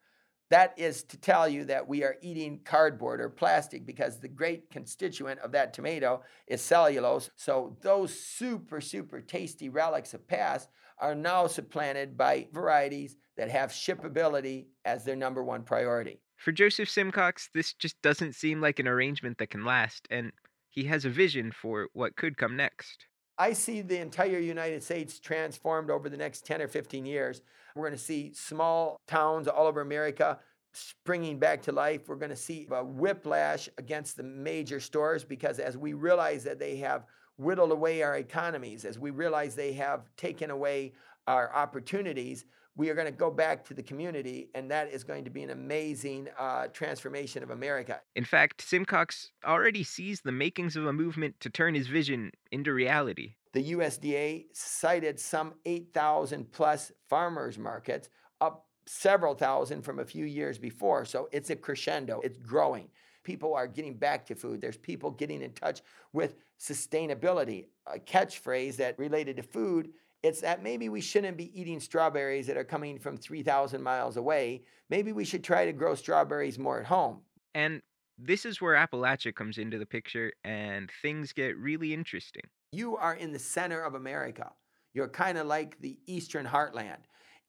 That 0.51 0.75
is 0.77 1.01
to 1.05 1.17
tell 1.17 1.49
you 1.49 1.65
that 1.65 1.87
we 1.87 2.03
are 2.03 2.17
eating 2.21 2.59
cardboard 2.63 3.19
or 3.19 3.29
plastic 3.29 3.83
because 3.83 4.19
the 4.19 4.27
great 4.27 4.69
constituent 4.69 5.39
of 5.39 5.53
that 5.53 5.73
tomato 5.73 6.21
is 6.45 6.61
cellulose. 6.61 7.31
So 7.35 7.77
those 7.81 8.13
super, 8.19 8.79
super 8.79 9.21
tasty 9.21 9.69
relics 9.69 10.13
of 10.13 10.27
past 10.27 10.69
are 10.99 11.15
now 11.15 11.47
supplanted 11.47 12.17
by 12.17 12.47
varieties 12.51 13.15
that 13.39 13.49
have 13.49 13.71
shippability 13.71 14.65
as 14.83 15.05
their 15.05 15.15
number 15.15 15.41
one 15.41 15.63
priority. 15.63 16.19
For 16.35 16.51
Joseph 16.51 16.89
Simcox, 16.89 17.49
this 17.55 17.73
just 17.73 17.95
doesn't 18.01 18.35
seem 18.35 18.59
like 18.59 18.79
an 18.79 18.87
arrangement 18.87 19.37
that 19.37 19.49
can 19.49 19.63
last, 19.63 20.05
and 20.11 20.33
he 20.67 20.83
has 20.83 21.05
a 21.05 21.09
vision 21.09 21.53
for 21.53 21.87
what 21.93 22.17
could 22.17 22.35
come 22.35 22.57
next. 22.57 23.05
I 23.37 23.53
see 23.53 23.79
the 23.79 24.01
entire 24.01 24.39
United 24.39 24.83
States 24.83 25.21
transformed 25.21 25.89
over 25.89 26.09
the 26.09 26.17
next 26.17 26.45
10 26.45 26.61
or 26.61 26.67
15 26.67 27.05
years. 27.05 27.41
We're 27.75 27.87
going 27.87 27.97
to 27.97 28.03
see 28.03 28.33
small 28.33 28.97
towns 29.07 29.47
all 29.47 29.67
over 29.67 29.79
America 29.79 30.39
springing 30.73 31.39
back 31.39 31.61
to 31.61 31.71
life. 31.71 32.09
We're 32.09 32.17
going 32.17 32.31
to 32.31 32.35
see 32.35 32.67
a 32.69 32.83
whiplash 32.83 33.69
against 33.77 34.17
the 34.17 34.23
major 34.23 34.81
stores 34.81 35.23
because 35.23 35.59
as 35.59 35.77
we 35.77 35.93
realize 35.93 36.43
that 36.43 36.59
they 36.59 36.75
have 36.77 37.05
whittled 37.37 37.71
away 37.71 38.03
our 38.03 38.17
economies, 38.17 38.83
as 38.83 38.99
we 38.99 39.11
realize 39.11 39.55
they 39.55 39.71
have 39.73 40.09
taken 40.17 40.51
away 40.51 40.91
our 41.25 41.55
opportunities, 41.55 42.43
we 42.79 42.89
are 42.89 42.95
going 42.95 43.05
to 43.05 43.11
go 43.11 43.29
back 43.29 43.65
to 43.65 43.73
the 43.73 43.83
community, 43.83 44.47
and 44.55 44.71
that 44.71 44.87
is 44.89 45.03
going 45.03 45.25
to 45.25 45.29
be 45.29 45.43
an 45.43 45.49
amazing 45.49 46.29
uh, 46.39 46.67
transformation 46.67 47.43
of 47.43 47.49
America. 47.49 47.99
In 48.15 48.23
fact, 48.23 48.61
Simcox 48.61 49.31
already 49.45 49.83
sees 49.83 50.21
the 50.21 50.31
makings 50.31 50.77
of 50.77 50.85
a 50.85 50.93
movement 50.93 51.37
to 51.41 51.49
turn 51.49 51.75
his 51.75 51.87
vision 51.87 52.31
into 52.53 52.71
reality. 52.71 53.35
The 53.51 53.73
USDA 53.73 54.45
cited 54.53 55.19
some 55.19 55.55
8,000 55.65 56.53
plus 56.53 56.93
farmers 57.09 57.57
markets, 57.57 58.07
up 58.39 58.67
several 58.85 59.35
thousand 59.35 59.81
from 59.81 59.99
a 59.99 60.05
few 60.05 60.23
years 60.23 60.57
before. 60.57 61.03
So 61.03 61.27
it's 61.33 61.49
a 61.49 61.57
crescendo, 61.57 62.21
it's 62.23 62.37
growing. 62.37 62.87
People 63.25 63.53
are 63.55 63.67
getting 63.67 63.95
back 63.95 64.25
to 64.27 64.35
food. 64.35 64.61
There's 64.61 64.77
people 64.77 65.11
getting 65.11 65.41
in 65.41 65.51
touch 65.51 65.81
with 66.13 66.37
sustainability. 66.57 67.65
A 67.93 67.99
catchphrase 67.99 68.77
that 68.77 68.97
related 68.97 69.35
to 69.35 69.43
food 69.43 69.89
it's 70.23 70.41
that 70.41 70.63
maybe 70.63 70.89
we 70.89 71.01
shouldn't 71.01 71.37
be 71.37 71.59
eating 71.59 71.79
strawberries 71.79 72.47
that 72.47 72.57
are 72.57 72.63
coming 72.63 72.99
from 72.99 73.17
3,000 73.17 73.81
miles 73.81 74.17
away. 74.17 74.63
Maybe 74.89 75.13
we 75.13 75.23
should 75.23 75.43
try 75.43 75.65
to 75.65 75.73
grow 75.73 75.95
strawberries 75.95 76.59
more 76.59 76.79
at 76.79 76.85
home. 76.85 77.21
And 77.55 77.81
this 78.17 78.45
is 78.45 78.59
where 78.59 78.75
Appalachia 78.75 79.33
comes 79.33 79.57
into 79.57 79.77
the 79.77 79.85
picture 79.85 80.33
and 80.43 80.91
things 81.01 81.31
get 81.31 81.57
really 81.57 81.93
interesting. 81.93 82.43
You 82.73 82.97
are 82.97 83.15
in 83.15 83.31
the 83.31 83.39
center 83.39 83.81
of 83.81 83.95
America. 83.95 84.51
You're 84.93 85.07
kind 85.07 85.37
of 85.37 85.47
like 85.47 85.79
the 85.79 85.97
Eastern 86.05 86.45
Heartland. 86.45 86.97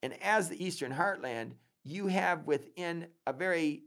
And 0.02 0.14
as 0.22 0.48
the 0.48 0.64
Eastern 0.64 0.92
Heartland, 0.92 1.52
you 1.84 2.06
have 2.06 2.46
within 2.46 3.08
a 3.26 3.32
very 3.32 3.82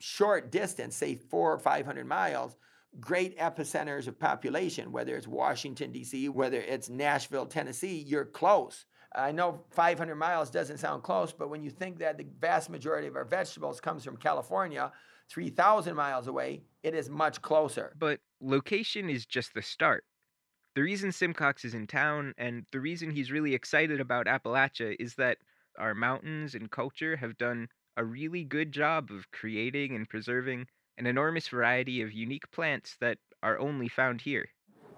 short 0.00 0.50
distance, 0.50 0.96
say 0.96 1.14
four 1.14 1.52
or 1.52 1.58
500 1.58 2.06
miles, 2.06 2.56
great 3.00 3.38
epicenters 3.38 4.06
of 4.06 4.18
population, 4.18 4.92
whether 4.92 5.16
it's 5.16 5.26
Washington, 5.26 5.92
D.C., 5.92 6.28
whether 6.28 6.60
it's 6.60 6.88
Nashville, 6.88 7.46
Tennessee, 7.46 7.98
you're 7.98 8.24
close. 8.24 8.86
I 9.14 9.32
know 9.32 9.64
500 9.70 10.14
miles 10.14 10.50
doesn't 10.50 10.78
sound 10.78 11.02
close, 11.02 11.32
but 11.32 11.48
when 11.48 11.62
you 11.62 11.70
think 11.70 11.98
that 11.98 12.18
the 12.18 12.26
vast 12.38 12.68
majority 12.68 13.06
of 13.06 13.16
our 13.16 13.24
vegetables 13.24 13.80
comes 13.80 14.04
from 14.04 14.16
California, 14.16 14.92
3,000 15.30 15.94
miles 15.96 16.28
away, 16.28 16.62
it 16.82 16.94
is 16.94 17.08
much 17.08 17.40
closer. 17.42 17.92
But 17.98 18.20
location 18.40 19.08
is 19.08 19.26
just 19.26 19.54
the 19.54 19.62
start. 19.62 20.04
The 20.74 20.82
reason 20.82 21.10
Simcox 21.10 21.64
is 21.64 21.74
in 21.74 21.86
town 21.86 22.34
and 22.36 22.64
the 22.70 22.80
reason 22.80 23.10
he's 23.10 23.32
really 23.32 23.54
excited 23.54 24.00
about 24.00 24.26
Appalachia 24.26 24.94
is 25.00 25.14
that 25.14 25.38
our 25.78 25.94
mountains 25.94 26.54
and 26.54 26.70
culture 26.70 27.16
have 27.16 27.38
done 27.38 27.68
a 27.96 28.04
really 28.04 28.44
good 28.44 28.72
job 28.72 29.10
of 29.10 29.30
creating 29.30 29.94
and 29.94 30.08
preserving 30.08 30.66
an 30.98 31.06
enormous 31.06 31.48
variety 31.48 32.02
of 32.02 32.12
unique 32.12 32.50
plants 32.50 32.96
that 33.00 33.18
are 33.42 33.58
only 33.58 33.88
found 33.88 34.20
here. 34.20 34.48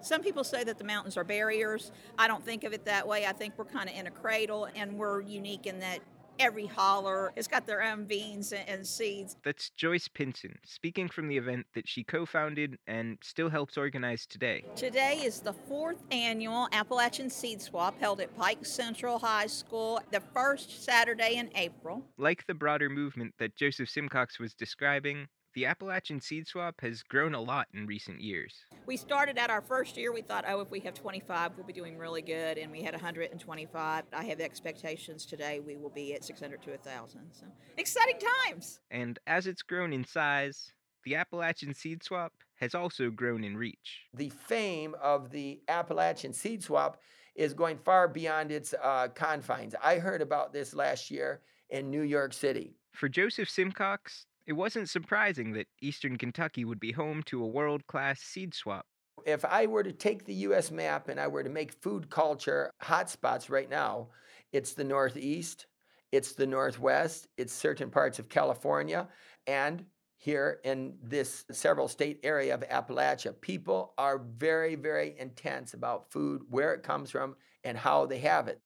Some 0.01 0.21
people 0.21 0.43
say 0.43 0.63
that 0.63 0.77
the 0.77 0.85
mountains 0.85 1.17
are 1.17 1.25
barriers. 1.25 1.91
I 2.17 2.27
don't 2.27 2.43
think 2.43 2.63
of 2.63 2.73
it 2.73 2.85
that 2.85 3.07
way. 3.07 3.25
I 3.25 3.33
think 3.33 3.55
we're 3.57 3.65
kind 3.65 3.89
of 3.89 3.95
in 3.95 4.07
a 4.07 4.11
cradle 4.11 4.67
and 4.75 4.97
we're 4.97 5.21
unique 5.21 5.65
in 5.65 5.79
that 5.79 5.99
every 6.39 6.65
holler 6.65 7.33
has 7.35 7.47
got 7.47 7.67
their 7.67 7.83
own 7.83 8.05
beans 8.05 8.53
and 8.53 8.87
seeds. 8.87 9.35
That's 9.43 9.69
Joyce 9.71 10.07
Pinson 10.07 10.57
speaking 10.65 11.09
from 11.09 11.27
the 11.27 11.37
event 11.37 11.65
that 11.75 11.87
she 11.87 12.03
co 12.03 12.25
founded 12.25 12.77
and 12.87 13.17
still 13.21 13.49
helps 13.49 13.77
organize 13.77 14.25
today. 14.25 14.63
Today 14.75 15.19
is 15.23 15.41
the 15.41 15.53
fourth 15.53 16.01
annual 16.11 16.69
Appalachian 16.71 17.29
Seed 17.29 17.61
Swap 17.61 17.99
held 17.99 18.21
at 18.21 18.35
Pike 18.37 18.65
Central 18.65 19.19
High 19.19 19.47
School 19.47 20.01
the 20.11 20.21
first 20.33 20.83
Saturday 20.83 21.35
in 21.35 21.49
April. 21.55 22.05
Like 22.17 22.47
the 22.47 22.53
broader 22.53 22.89
movement 22.89 23.33
that 23.39 23.55
Joseph 23.55 23.89
Simcox 23.89 24.39
was 24.39 24.53
describing, 24.53 25.27
the 25.59 25.65
Appalachian 25.65 26.21
Seed 26.21 26.47
Swap 26.47 26.79
has 26.79 27.03
grown 27.03 27.35
a 27.35 27.41
lot 27.41 27.67
in 27.73 27.85
recent 27.85 28.21
years. 28.21 28.53
We 28.85 28.95
started 28.95 29.37
at 29.37 29.49
our 29.49 29.59
first 29.59 29.97
year, 29.97 30.13
we 30.13 30.21
thought, 30.21 30.45
oh, 30.47 30.61
if 30.61 30.71
we 30.71 30.79
have 30.79 30.93
25, 30.93 31.51
we'll 31.57 31.65
be 31.65 31.73
doing 31.73 31.97
really 31.97 32.21
good, 32.21 32.57
and 32.57 32.71
we 32.71 32.81
had 32.81 32.93
125. 32.93 34.03
I 34.13 34.23
have 34.23 34.39
expectations 34.39 35.25
today 35.25 35.59
we 35.59 35.75
will 35.75 35.89
be 35.89 36.13
at 36.13 36.23
600 36.23 36.61
to 36.61 36.69
1,000. 36.69 37.19
So 37.33 37.45
exciting 37.75 38.19
times! 38.45 38.79
And 38.89 39.19
as 39.27 39.47
it's 39.47 39.61
grown 39.61 39.91
in 39.91 40.05
size, 40.05 40.71
the 41.03 41.15
Appalachian 41.15 41.73
Seed 41.73 42.05
Swap 42.05 42.31
has 42.55 42.73
also 42.73 43.09
grown 43.09 43.43
in 43.43 43.57
reach. 43.57 44.03
The 44.13 44.29
fame 44.29 44.95
of 45.03 45.29
the 45.29 45.59
Appalachian 45.67 46.31
Seed 46.31 46.63
Swap 46.63 47.01
is 47.35 47.53
going 47.53 47.79
far 47.79 48.07
beyond 48.07 48.53
its 48.53 48.73
uh, 48.81 49.09
confines. 49.13 49.75
I 49.83 49.97
heard 49.97 50.21
about 50.21 50.53
this 50.53 50.73
last 50.73 51.11
year 51.11 51.41
in 51.69 51.91
New 51.91 52.03
York 52.03 52.31
City. 52.31 52.77
For 52.93 53.09
Joseph 53.09 53.49
Simcox, 53.49 54.25
it 54.47 54.53
wasn't 54.53 54.89
surprising 54.89 55.53
that 55.53 55.67
eastern 55.81 56.17
Kentucky 56.17 56.65
would 56.65 56.79
be 56.79 56.91
home 56.91 57.23
to 57.23 57.43
a 57.43 57.47
world 57.47 57.85
class 57.87 58.21
seed 58.21 58.53
swap. 58.53 58.85
If 59.25 59.43
I 59.45 59.65
were 59.65 59.83
to 59.83 59.91
take 59.91 60.25
the 60.25 60.33
US 60.33 60.71
map 60.71 61.09
and 61.09 61.19
I 61.19 61.27
were 61.27 61.43
to 61.43 61.49
make 61.49 61.73
food 61.83 62.09
culture 62.09 62.71
hotspots 62.81 63.49
right 63.49 63.69
now, 63.69 64.09
it's 64.51 64.73
the 64.73 64.83
Northeast, 64.83 65.67
it's 66.11 66.33
the 66.33 66.47
Northwest, 66.47 67.27
it's 67.37 67.53
certain 67.53 67.89
parts 67.89 68.17
of 68.17 68.29
California, 68.29 69.07
and 69.45 69.85
here 70.19 70.59
in 70.65 70.97
this 71.01 71.45
several 71.51 71.87
state 71.87 72.19
area 72.23 72.53
of 72.53 72.61
Appalachia. 72.61 73.39
People 73.39 73.93
are 73.97 74.19
very, 74.19 74.75
very 74.75 75.15
intense 75.17 75.73
about 75.73 76.11
food, 76.11 76.41
where 76.49 76.73
it 76.73 76.83
comes 76.83 77.09
from, 77.09 77.35
and 77.63 77.77
how 77.77 78.05
they 78.05 78.19
have 78.19 78.47
it. 78.49 78.59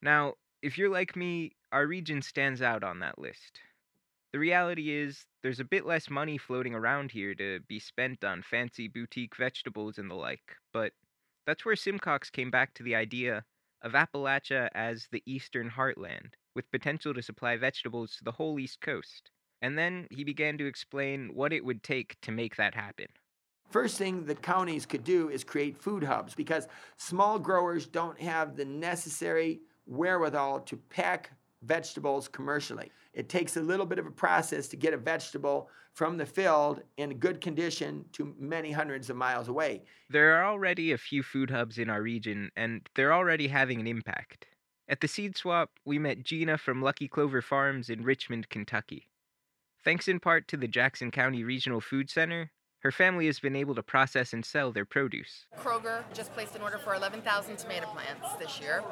Now, 0.00 0.34
if 0.62 0.78
you're 0.78 0.90
like 0.90 1.16
me, 1.16 1.52
our 1.72 1.86
region 1.86 2.22
stands 2.22 2.62
out 2.62 2.84
on 2.84 3.00
that 3.00 3.18
list. 3.18 3.58
The 4.32 4.38
reality 4.38 4.90
is, 4.90 5.26
there's 5.42 5.60
a 5.60 5.64
bit 5.64 5.84
less 5.84 6.08
money 6.08 6.38
floating 6.38 6.74
around 6.74 7.10
here 7.10 7.34
to 7.34 7.60
be 7.68 7.78
spent 7.78 8.24
on 8.24 8.42
fancy 8.42 8.88
boutique 8.88 9.36
vegetables 9.36 9.98
and 9.98 10.10
the 10.10 10.14
like, 10.14 10.56
but 10.72 10.92
that's 11.46 11.64
where 11.64 11.76
Simcox 11.76 12.30
came 12.30 12.50
back 12.50 12.72
to 12.74 12.82
the 12.82 12.94
idea 12.94 13.44
of 13.82 13.92
Appalachia 13.92 14.68
as 14.74 15.06
the 15.10 15.22
eastern 15.26 15.68
heartland, 15.68 16.34
with 16.54 16.70
potential 16.70 17.12
to 17.12 17.22
supply 17.22 17.56
vegetables 17.56 18.16
to 18.16 18.24
the 18.24 18.32
whole 18.32 18.58
East 18.58 18.80
Coast. 18.80 19.30
And 19.60 19.76
then 19.76 20.06
he 20.10 20.24
began 20.24 20.56
to 20.58 20.66
explain 20.66 21.30
what 21.34 21.52
it 21.52 21.64
would 21.64 21.82
take 21.82 22.16
to 22.22 22.32
make 22.32 22.56
that 22.56 22.74
happen. 22.74 23.06
First 23.68 23.98
thing 23.98 24.24
the 24.24 24.34
counties 24.34 24.86
could 24.86 25.04
do 25.04 25.28
is 25.28 25.44
create 25.44 25.76
food 25.76 26.04
hubs 26.04 26.34
because 26.34 26.68
small 26.96 27.38
growers 27.38 27.86
don't 27.86 28.20
have 28.20 28.56
the 28.56 28.64
necessary 28.64 29.60
wherewithal 29.86 30.60
to 30.60 30.76
pack 30.76 31.32
vegetables 31.62 32.28
commercially. 32.28 32.90
It 33.14 33.28
takes 33.28 33.56
a 33.56 33.60
little 33.60 33.86
bit 33.86 33.98
of 33.98 34.06
a 34.06 34.10
process 34.10 34.68
to 34.68 34.76
get 34.76 34.94
a 34.94 34.96
vegetable 34.96 35.68
from 35.94 36.16
the 36.16 36.26
field 36.26 36.82
in 36.96 37.18
good 37.18 37.40
condition 37.40 38.04
to 38.12 38.34
many 38.38 38.72
hundreds 38.72 39.10
of 39.10 39.16
miles 39.16 39.48
away. 39.48 39.82
There 40.08 40.34
are 40.34 40.44
already 40.50 40.92
a 40.92 40.98
few 40.98 41.22
food 41.22 41.50
hubs 41.50 41.78
in 41.78 41.90
our 41.90 42.02
region, 42.02 42.50
and 42.56 42.88
they're 42.94 43.12
already 43.12 43.48
having 43.48 43.80
an 43.80 43.86
impact. 43.86 44.46
At 44.88 45.00
the 45.00 45.08
seed 45.08 45.36
swap, 45.36 45.70
we 45.84 45.98
met 45.98 46.22
Gina 46.22 46.58
from 46.58 46.82
Lucky 46.82 47.08
Clover 47.08 47.42
Farms 47.42 47.90
in 47.90 48.02
Richmond, 48.02 48.48
Kentucky. 48.48 49.08
Thanks 49.84 50.08
in 50.08 50.20
part 50.20 50.48
to 50.48 50.56
the 50.56 50.68
Jackson 50.68 51.10
County 51.10 51.44
Regional 51.44 51.80
Food 51.80 52.08
Center, 52.08 52.52
her 52.82 52.90
family 52.90 53.26
has 53.26 53.38
been 53.38 53.54
able 53.54 53.74
to 53.76 53.82
process 53.82 54.32
and 54.32 54.44
sell 54.44 54.72
their 54.72 54.84
produce. 54.84 55.46
Kroger 55.58 56.02
just 56.12 56.32
placed 56.32 56.56
an 56.56 56.62
order 56.62 56.78
for 56.78 56.94
11,000 56.94 57.56
tomato 57.56 57.86
plants 57.86 58.34
this 58.38 58.60
year. 58.60 58.82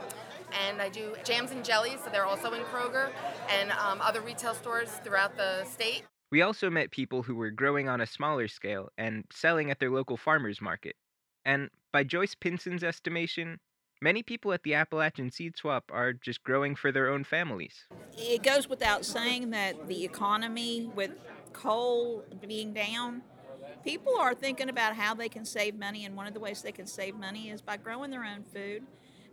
and 0.67 0.81
I 0.81 0.89
do 0.89 1.15
jams 1.25 1.51
and 1.51 1.65
jellies. 1.65 1.99
So 2.05 2.11
they're 2.11 2.27
also 2.27 2.53
in 2.53 2.63
Kroger 2.63 3.11
and 3.51 3.71
um, 3.73 4.01
other 4.01 4.21
retail 4.21 4.55
stores 4.55 4.89
throughout 5.05 5.37
the 5.37 5.65
state. 5.65 6.03
We 6.31 6.43
also 6.43 6.71
met 6.71 6.93
people 6.93 7.25
who 7.25 7.35
were 7.35 7.51
growing 7.51 7.89
on 7.89 8.01
a 8.01 8.07
smaller 8.07 8.47
scale 8.47 8.91
and 8.97 9.25
selling 9.33 9.71
at 9.71 9.81
their 9.81 9.91
local 9.91 10.17
farmers 10.17 10.61
market. 10.61 10.95
And 11.45 11.71
by 11.93 12.05
Joyce 12.05 12.37
Pinson's 12.37 12.85
estimation, 12.85 13.59
many 14.01 14.23
people 14.23 14.53
at 14.53 14.63
the 14.63 14.75
Appalachian 14.75 15.33
Seed 15.33 15.57
Swap 15.57 15.85
are 15.91 16.13
just 16.13 16.45
growing 16.45 16.77
for 16.77 16.93
their 16.93 17.09
own 17.09 17.25
families. 17.25 17.87
It 18.17 18.45
goes 18.45 18.69
without 18.69 19.05
saying 19.05 19.51
that 19.51 19.89
the 19.89 20.05
economy, 20.05 20.89
with 20.95 21.11
coal 21.53 22.25
being 22.47 22.73
down, 22.73 23.23
people 23.85 24.17
are 24.19 24.35
thinking 24.35 24.69
about 24.69 24.95
how 24.95 25.15
they 25.15 25.29
can 25.29 25.45
save 25.45 25.79
money, 25.79 26.05
and 26.05 26.17
one 26.17 26.27
of 26.27 26.35
the 26.35 26.41
ways 26.41 26.63
they 26.63 26.73
can 26.73 26.87
save 26.87 27.17
money 27.17 27.51
is 27.51 27.61
by 27.61 27.77
growing 27.77 28.11
their 28.11 28.25
own 28.25 28.45
food. 28.53 28.83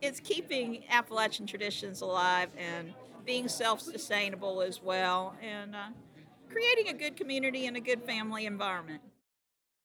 It's 0.01 0.19
keeping 0.19 0.83
Appalachian 0.89 1.47
traditions 1.47 2.01
alive 2.01 2.49
and 2.57 2.93
being 3.25 3.47
self 3.47 3.81
sustainable 3.81 4.61
as 4.61 4.81
well, 4.81 5.35
and 5.41 5.75
uh, 5.75 5.87
creating 6.49 6.89
a 6.89 6.93
good 6.93 7.15
community 7.15 7.67
and 7.67 7.75
a 7.77 7.81
good 7.81 8.03
family 8.03 8.45
environment. 8.45 9.01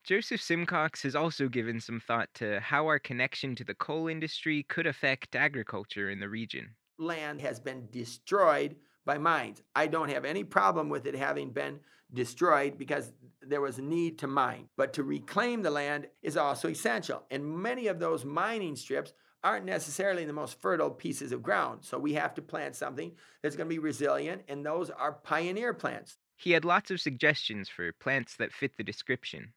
Joseph 0.04 0.42
Simcox 0.42 1.02
has 1.02 1.14
also 1.14 1.48
given 1.48 1.80
some 1.80 2.00
thought 2.00 2.28
to 2.34 2.58
how 2.60 2.86
our 2.86 2.98
connection 2.98 3.54
to 3.54 3.64
the 3.64 3.74
coal 3.74 4.08
industry 4.08 4.64
could 4.64 4.86
affect 4.86 5.36
agriculture 5.36 6.10
in 6.10 6.18
the 6.18 6.28
region. 6.28 6.74
Land 6.98 7.40
has 7.40 7.60
been 7.60 7.86
destroyed 7.92 8.74
by 9.04 9.18
mines. 9.18 9.62
I 9.74 9.86
don't 9.86 10.10
have 10.10 10.24
any 10.24 10.44
problem 10.44 10.88
with 10.88 11.06
it 11.06 11.14
having 11.14 11.50
been 11.50 11.80
destroyed 12.12 12.78
because 12.78 13.12
there 13.40 13.60
was 13.60 13.78
a 13.78 13.82
need 13.82 14.18
to 14.18 14.26
mine. 14.26 14.68
But 14.76 14.92
to 14.94 15.02
reclaim 15.02 15.62
the 15.62 15.70
land 15.70 16.06
is 16.22 16.36
also 16.36 16.68
essential. 16.68 17.24
And 17.30 17.44
many 17.44 17.86
of 17.88 17.98
those 17.98 18.24
mining 18.24 18.76
strips 18.76 19.12
aren't 19.44 19.64
necessarily 19.64 20.24
the 20.24 20.32
most 20.32 20.60
fertile 20.60 20.90
pieces 20.90 21.32
of 21.32 21.42
ground. 21.42 21.80
So 21.82 21.98
we 21.98 22.12
have 22.14 22.34
to 22.34 22.42
plant 22.42 22.76
something 22.76 23.12
that's 23.42 23.56
going 23.56 23.68
to 23.68 23.74
be 23.74 23.80
resilient, 23.80 24.42
and 24.48 24.64
those 24.64 24.90
are 24.90 25.12
pioneer 25.12 25.74
plants. 25.74 26.18
He 26.36 26.52
had 26.52 26.64
lots 26.64 26.90
of 26.90 27.00
suggestions 27.00 27.68
for 27.68 27.92
plants 27.92 28.36
that 28.36 28.52
fit 28.52 28.76
the 28.76 28.84
description 28.84 29.52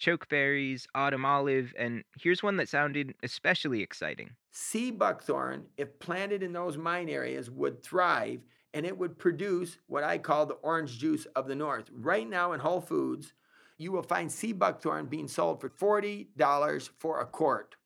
chokeberries, 0.00 0.86
autumn 0.94 1.24
olive, 1.24 1.74
and 1.76 2.04
here's 2.20 2.42
one 2.42 2.56
that 2.56 2.68
sounded 2.68 3.14
especially 3.22 3.82
exciting. 3.82 4.30
Sea 4.52 4.90
buckthorn, 4.90 5.66
if 5.76 5.98
planted 5.98 6.42
in 6.42 6.52
those 6.52 6.76
mine 6.76 7.08
areas, 7.08 7.50
would 7.50 7.82
thrive 7.82 8.40
and 8.74 8.84
it 8.84 8.96
would 8.96 9.18
produce 9.18 9.78
what 9.86 10.04
I 10.04 10.18
call 10.18 10.46
the 10.46 10.54
orange 10.54 10.98
juice 10.98 11.26
of 11.36 11.48
the 11.48 11.54
North. 11.54 11.90
Right 11.92 12.28
now 12.28 12.52
in 12.52 12.60
Whole 12.60 12.80
Foods, 12.80 13.32
you 13.78 13.92
will 13.92 14.02
find 14.02 14.30
sea 14.30 14.52
buckthorn 14.52 15.06
being 15.06 15.28
sold 15.28 15.60
for 15.60 15.68
$40 15.68 16.90
for 16.98 17.20
a 17.20 17.26
quart. 17.26 17.76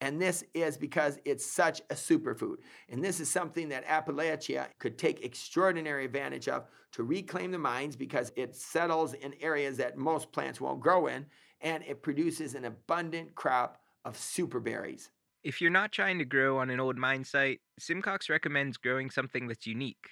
And 0.00 0.20
this 0.20 0.42
is 0.52 0.76
because 0.76 1.20
it's 1.24 1.46
such 1.46 1.80
a 1.88 1.94
superfood. 1.94 2.56
And 2.88 3.04
this 3.04 3.20
is 3.20 3.30
something 3.30 3.68
that 3.68 3.86
Appalachia 3.86 4.66
could 4.80 4.98
take 4.98 5.24
extraordinary 5.24 6.04
advantage 6.04 6.48
of 6.48 6.66
to 6.92 7.04
reclaim 7.04 7.52
the 7.52 7.58
mines 7.58 7.94
because 7.94 8.32
it 8.34 8.56
settles 8.56 9.14
in 9.14 9.32
areas 9.40 9.76
that 9.76 9.96
most 9.96 10.32
plants 10.32 10.60
won't 10.60 10.80
grow 10.80 11.06
in 11.06 11.26
and 11.60 11.84
it 11.84 12.02
produces 12.02 12.54
an 12.54 12.64
abundant 12.64 13.34
crop 13.36 13.80
of 14.04 14.16
superberries. 14.16 15.08
If 15.42 15.60
you're 15.60 15.70
not 15.70 15.92
trying 15.92 16.18
to 16.18 16.24
grow 16.24 16.58
on 16.58 16.70
an 16.70 16.80
old 16.80 16.96
mine 16.96 17.24
site, 17.24 17.60
Simcox 17.78 18.30
recommends 18.30 18.76
growing 18.76 19.10
something 19.10 19.48
that's 19.48 19.66
unique. 19.66 20.08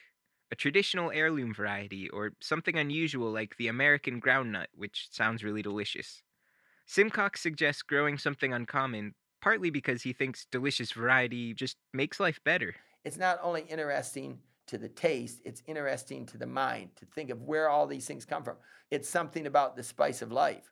A 0.50 0.56
traditional 0.56 1.12
heirloom 1.12 1.54
variety, 1.54 2.08
or 2.08 2.32
something 2.40 2.76
unusual 2.76 3.30
like 3.30 3.56
the 3.56 3.68
American 3.68 4.20
groundnut, 4.20 4.66
which 4.74 5.06
sounds 5.12 5.44
really 5.44 5.62
delicious. 5.62 6.22
Simcox 6.86 7.40
suggests 7.40 7.82
growing 7.82 8.18
something 8.18 8.52
uncommon 8.52 9.14
partly 9.40 9.70
because 9.70 10.02
he 10.02 10.12
thinks 10.12 10.46
delicious 10.50 10.92
variety 10.92 11.54
just 11.54 11.76
makes 11.92 12.20
life 12.20 12.40
better. 12.44 12.74
It's 13.04 13.16
not 13.16 13.38
only 13.42 13.62
interesting 13.62 14.38
to 14.66 14.78
the 14.78 14.88
taste, 14.88 15.40
it's 15.44 15.62
interesting 15.66 16.26
to 16.26 16.38
the 16.38 16.46
mind 16.46 16.90
to 16.96 17.06
think 17.06 17.30
of 17.30 17.42
where 17.42 17.68
all 17.68 17.86
these 17.86 18.06
things 18.06 18.24
come 18.24 18.42
from. 18.42 18.56
It's 18.90 19.08
something 19.08 19.46
about 19.46 19.76
the 19.76 19.82
spice 19.82 20.22
of 20.22 20.30
life. 20.30 20.70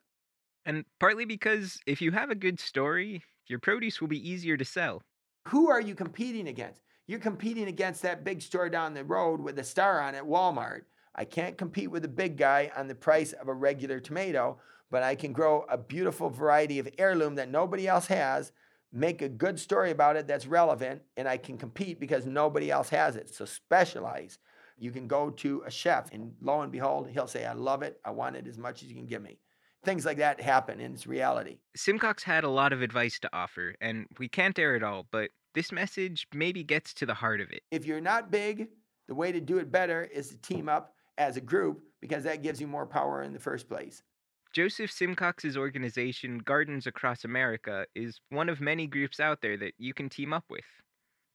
And 0.65 0.85
partly 0.99 1.25
because 1.25 1.79
if 1.87 2.01
you 2.01 2.11
have 2.11 2.29
a 2.29 2.35
good 2.35 2.59
story, 2.59 3.23
your 3.49 3.59
produce 3.59 3.99
will 3.99 4.07
be 4.07 4.29
easier 4.29 4.55
to 4.55 4.63
sell. 4.63 5.01
Who 5.47 5.69
are 5.69 5.81
you 5.81 5.95
competing 5.95 6.47
against? 6.47 6.81
You're 7.07 7.19
competing 7.19 7.67
against 7.67 8.03
that 8.03 8.23
big 8.23 8.41
store 8.41 8.69
down 8.69 8.93
the 8.93 9.03
road 9.03 9.41
with 9.41 9.57
a 9.57 9.63
star 9.63 9.99
on 9.99 10.13
it, 10.13 10.23
Walmart. 10.23 10.81
I 11.15 11.25
can't 11.25 11.57
compete 11.57 11.89
with 11.89 12.03
the 12.03 12.07
big 12.07 12.37
guy 12.37 12.71
on 12.77 12.87
the 12.87 12.93
price 12.93 13.33
of 13.33 13.47
a 13.47 13.53
regular 13.53 13.99
tomato, 13.99 14.59
but 14.91 15.01
I 15.01 15.15
can 15.15 15.33
grow 15.33 15.65
a 15.67 15.77
beautiful 15.77 16.29
variety 16.29 16.77
of 16.77 16.87
heirloom 16.99 17.35
that 17.35 17.49
nobody 17.49 17.87
else 17.87 18.05
has, 18.05 18.51
make 18.93 19.23
a 19.23 19.29
good 19.29 19.59
story 19.59 19.89
about 19.89 20.15
it 20.15 20.27
that's 20.27 20.45
relevant, 20.45 21.01
and 21.17 21.27
I 21.27 21.37
can 21.37 21.57
compete 21.57 21.99
because 21.99 22.27
nobody 22.27 22.69
else 22.69 22.89
has 22.89 23.15
it. 23.15 23.33
So 23.33 23.45
specialize. 23.45 24.37
You 24.77 24.91
can 24.91 25.07
go 25.07 25.31
to 25.31 25.63
a 25.65 25.71
chef, 25.71 26.13
and 26.13 26.33
lo 26.41 26.61
and 26.61 26.71
behold, 26.71 27.09
he'll 27.09 27.27
say, 27.27 27.45
I 27.45 27.53
love 27.53 27.81
it. 27.81 27.99
I 28.05 28.11
want 28.11 28.35
it 28.35 28.47
as 28.47 28.57
much 28.59 28.83
as 28.83 28.89
you 28.89 28.95
can 28.95 29.07
give 29.07 29.23
me. 29.23 29.39
Things 29.83 30.05
like 30.05 30.17
that 30.17 30.41
happen, 30.41 30.79
in 30.79 30.93
it's 30.93 31.07
reality. 31.07 31.59
Simcox 31.75 32.23
had 32.23 32.43
a 32.43 32.49
lot 32.49 32.73
of 32.73 32.81
advice 32.81 33.19
to 33.19 33.29
offer, 33.31 33.75
and 33.79 34.07
we 34.17 34.27
can't 34.27 34.59
air 34.59 34.75
it 34.75 34.83
all, 34.83 35.07
but 35.11 35.29
this 35.55 35.71
message 35.71 36.27
maybe 36.33 36.63
gets 36.63 36.93
to 36.95 37.05
the 37.05 37.13
heart 37.13 37.39
of 37.41 37.49
it. 37.51 37.63
If 37.71 37.85
you're 37.85 38.01
not 38.01 38.29
big, 38.29 38.67
the 39.07 39.15
way 39.15 39.31
to 39.31 39.39
do 39.39 39.57
it 39.57 39.71
better 39.71 40.03
is 40.03 40.29
to 40.29 40.37
team 40.37 40.67
up 40.69 40.93
as 41.17 41.37
a 41.37 41.41
group 41.41 41.81
because 42.01 42.23
that 42.23 42.43
gives 42.43 42.59
you 42.61 42.67
more 42.67 42.85
power 42.85 43.23
in 43.23 43.33
the 43.33 43.39
first 43.39 43.67
place. 43.67 44.03
Joseph 44.51 44.91
Simcox's 44.91 45.55
organization, 45.55 46.39
Gardens 46.39 46.87
Across 46.87 47.23
America, 47.23 47.85
is 47.93 48.19
one 48.29 48.49
of 48.49 48.59
many 48.59 48.87
groups 48.87 49.19
out 49.19 49.41
there 49.41 49.57
that 49.57 49.73
you 49.77 49.93
can 49.93 50.09
team 50.09 50.33
up 50.33 50.45
with. 50.49 50.65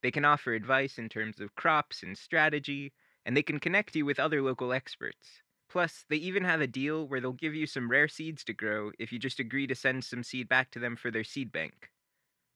They 0.03 0.11
can 0.11 0.25
offer 0.25 0.53
advice 0.53 0.97
in 0.97 1.09
terms 1.09 1.39
of 1.39 1.55
crops 1.55 2.03
and 2.03 2.17
strategy, 2.17 2.93
and 3.25 3.35
they 3.35 3.41
can 3.41 3.59
connect 3.59 3.95
you 3.95 4.05
with 4.05 4.19
other 4.19 4.41
local 4.41 4.73
experts. 4.73 5.41
Plus, 5.69 6.05
they 6.09 6.17
even 6.17 6.43
have 6.43 6.61
a 6.61 6.67
deal 6.67 7.07
where 7.07 7.19
they'll 7.21 7.33
give 7.33 7.55
you 7.55 7.67
some 7.67 7.89
rare 7.89 8.07
seeds 8.07 8.43
to 8.45 8.53
grow 8.53 8.91
if 8.99 9.11
you 9.11 9.19
just 9.19 9.39
agree 9.39 9.67
to 9.67 9.75
send 9.75 10.03
some 10.03 10.23
seed 10.23 10.47
back 10.47 10.71
to 10.71 10.79
them 10.79 10.95
for 10.95 11.11
their 11.11 11.23
seed 11.23 11.51
bank. 11.51 11.91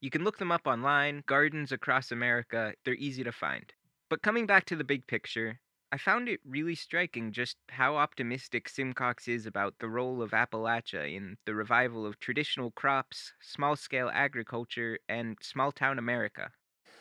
You 0.00 0.10
can 0.10 0.24
look 0.24 0.38
them 0.38 0.52
up 0.52 0.66
online, 0.66 1.22
Gardens 1.26 1.72
Across 1.72 2.12
America, 2.12 2.74
they're 2.84 2.94
easy 2.94 3.24
to 3.24 3.32
find. 3.32 3.72
But 4.10 4.22
coming 4.22 4.46
back 4.46 4.66
to 4.66 4.76
the 4.76 4.84
big 4.84 5.06
picture, 5.06 5.60
I 5.92 5.98
found 5.98 6.28
it 6.28 6.40
really 6.44 6.74
striking 6.74 7.32
just 7.32 7.56
how 7.70 7.96
optimistic 7.96 8.68
Simcox 8.68 9.28
is 9.28 9.46
about 9.46 9.78
the 9.78 9.88
role 9.88 10.22
of 10.22 10.32
Appalachia 10.32 11.12
in 11.14 11.38
the 11.46 11.54
revival 11.54 12.06
of 12.06 12.18
traditional 12.20 12.70
crops, 12.70 13.32
small 13.40 13.76
scale 13.76 14.10
agriculture, 14.12 14.98
and 15.08 15.38
small 15.42 15.72
town 15.72 15.98
America. 15.98 16.52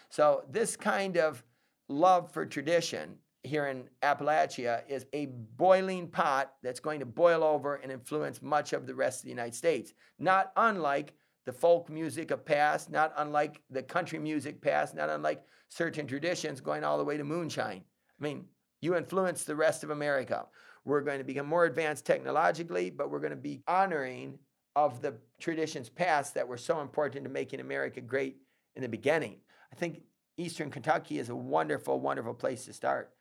So, 0.09 0.45
this 0.49 0.75
kind 0.75 1.17
of 1.17 1.43
love 1.87 2.31
for 2.31 2.45
tradition 2.45 3.19
here 3.43 3.67
in 3.67 3.85
Appalachia 4.03 4.81
is 4.89 5.05
a 5.13 5.27
boiling 5.55 6.07
pot 6.07 6.53
that's 6.61 6.79
going 6.79 6.99
to 6.99 7.05
boil 7.05 7.43
over 7.43 7.75
and 7.75 7.91
influence 7.91 8.41
much 8.41 8.73
of 8.73 8.85
the 8.85 8.95
rest 8.95 9.19
of 9.19 9.23
the 9.23 9.29
United 9.29 9.55
States. 9.55 9.93
Not 10.17 10.51
unlike 10.57 11.13
the 11.45 11.53
folk 11.53 11.89
music 11.89 12.31
of 12.31 12.45
past, 12.45 12.91
not 12.91 13.13
unlike 13.17 13.61
the 13.69 13.81
country 13.81 14.19
music 14.19 14.61
past, 14.61 14.93
not 14.93 15.09
unlike 15.09 15.43
certain 15.69 16.05
traditions 16.05 16.61
going 16.61 16.83
all 16.83 16.97
the 16.97 17.03
way 17.03 17.17
to 17.17 17.23
moonshine. 17.23 17.83
I 18.19 18.23
mean, 18.23 18.45
you 18.81 18.95
influence 18.95 19.43
the 19.43 19.55
rest 19.55 19.83
of 19.83 19.89
America. 19.89 20.45
We're 20.85 21.01
going 21.01 21.19
to 21.19 21.23
become 21.23 21.47
more 21.47 21.65
advanced 21.65 22.05
technologically, 22.05 22.89
but 22.89 23.09
we're 23.09 23.19
going 23.19 23.31
to 23.31 23.35
be 23.35 23.63
honoring 23.67 24.37
of 24.75 25.01
the 25.01 25.15
traditions 25.39 25.89
past 25.89 26.33
that 26.35 26.47
were 26.47 26.57
so 26.57 26.81
important 26.81 27.23
to 27.23 27.29
making 27.29 27.59
America 27.59 28.01
great 28.01 28.37
in 28.75 28.81
the 28.81 28.89
beginning. 28.89 29.37
I 29.71 29.75
think 29.75 30.01
Eastern 30.37 30.71
Kentucky 30.71 31.19
is 31.19 31.29
a 31.29 31.35
wonderful, 31.35 31.99
wonderful 31.99 32.33
place 32.33 32.65
to 32.65 32.73
start. 32.73 33.11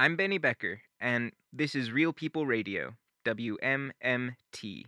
I'm 0.00 0.14
Benny 0.14 0.38
Becker, 0.38 0.82
and 1.00 1.32
this 1.52 1.74
is 1.74 1.90
Real 1.90 2.12
People 2.12 2.46
Radio, 2.46 2.94
WMMT. 3.24 4.84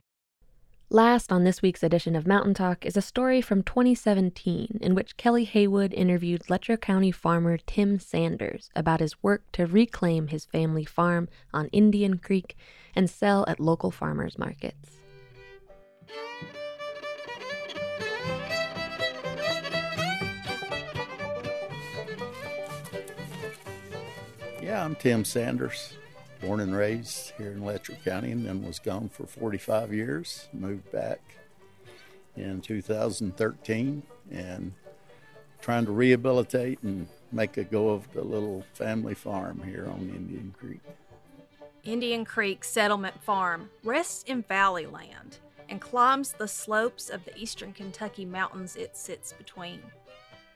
Last 0.88 1.32
on 1.32 1.42
this 1.42 1.60
week's 1.60 1.82
edition 1.82 2.14
of 2.14 2.28
Mountain 2.28 2.54
Talk 2.54 2.86
is 2.86 2.96
a 2.96 3.02
story 3.02 3.40
from 3.40 3.64
2017 3.64 4.78
in 4.80 4.94
which 4.94 5.16
Kelly 5.16 5.42
Haywood 5.46 5.92
interviewed 5.94 6.48
Letcher 6.48 6.76
County 6.76 7.10
farmer 7.10 7.58
Tim 7.58 7.98
Sanders 7.98 8.70
about 8.76 9.00
his 9.00 9.20
work 9.20 9.42
to 9.50 9.66
reclaim 9.66 10.28
his 10.28 10.44
family 10.44 10.84
farm 10.84 11.28
on 11.52 11.66
Indian 11.72 12.18
Creek 12.18 12.56
and 12.94 13.10
sell 13.10 13.44
at 13.48 13.58
local 13.58 13.90
farmers 13.90 14.38
markets. 14.38 14.98
Yeah, 24.70 24.84
I'm 24.84 24.94
Tim 24.94 25.24
Sanders 25.24 25.94
born 26.40 26.60
and 26.60 26.76
raised 26.76 27.32
here 27.36 27.50
in 27.50 27.64
Letcher 27.64 27.96
County 28.04 28.30
and 28.30 28.46
then 28.46 28.64
was 28.64 28.78
gone 28.78 29.08
for 29.08 29.26
45 29.26 29.92
years. 29.92 30.46
Moved 30.52 30.92
back 30.92 31.18
in 32.36 32.60
2013 32.60 34.04
and 34.30 34.72
trying 35.60 35.86
to 35.86 35.90
rehabilitate 35.90 36.80
and 36.84 37.08
make 37.32 37.56
a 37.56 37.64
go 37.64 37.88
of 37.88 38.12
the 38.12 38.22
little 38.22 38.62
family 38.74 39.12
farm 39.12 39.60
here 39.64 39.88
on 39.92 40.02
Indian 40.02 40.54
Creek. 40.56 40.82
Indian 41.82 42.24
Creek 42.24 42.62
Settlement 42.62 43.20
Farm 43.24 43.70
rests 43.82 44.22
in 44.22 44.44
valley 44.44 44.86
land 44.86 45.38
and 45.68 45.80
climbs 45.80 46.34
the 46.34 46.46
slopes 46.46 47.10
of 47.10 47.24
the 47.24 47.36
eastern 47.36 47.72
Kentucky 47.72 48.24
mountains 48.24 48.76
it 48.76 48.96
sits 48.96 49.32
between. 49.32 49.80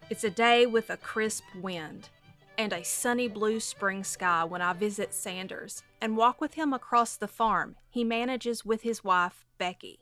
It's 0.09 0.23
a 0.23 0.31
day 0.31 0.67
with 0.67 0.89
a 0.89 0.97
crisp 0.97 1.43
wind 1.61 2.11
and 2.59 2.73
a 2.73 2.85
sunny 2.85 3.29
blue 3.29 3.61
spring 3.61 4.05
sky 4.05 4.45
when 4.45 4.63
I 4.63 4.73
visit 4.73 5.15
Sanders 5.15 5.83
and 6.01 6.17
walk 6.17 6.41
with 6.41 6.55
him 6.55 6.73
across 6.73 7.17
the 7.17 7.29
farm 7.29 7.77
he 7.95 8.03
manages 8.03 8.65
with 8.65 8.83
his 8.83 9.05
wife, 9.05 9.45
Becky. 9.57 10.01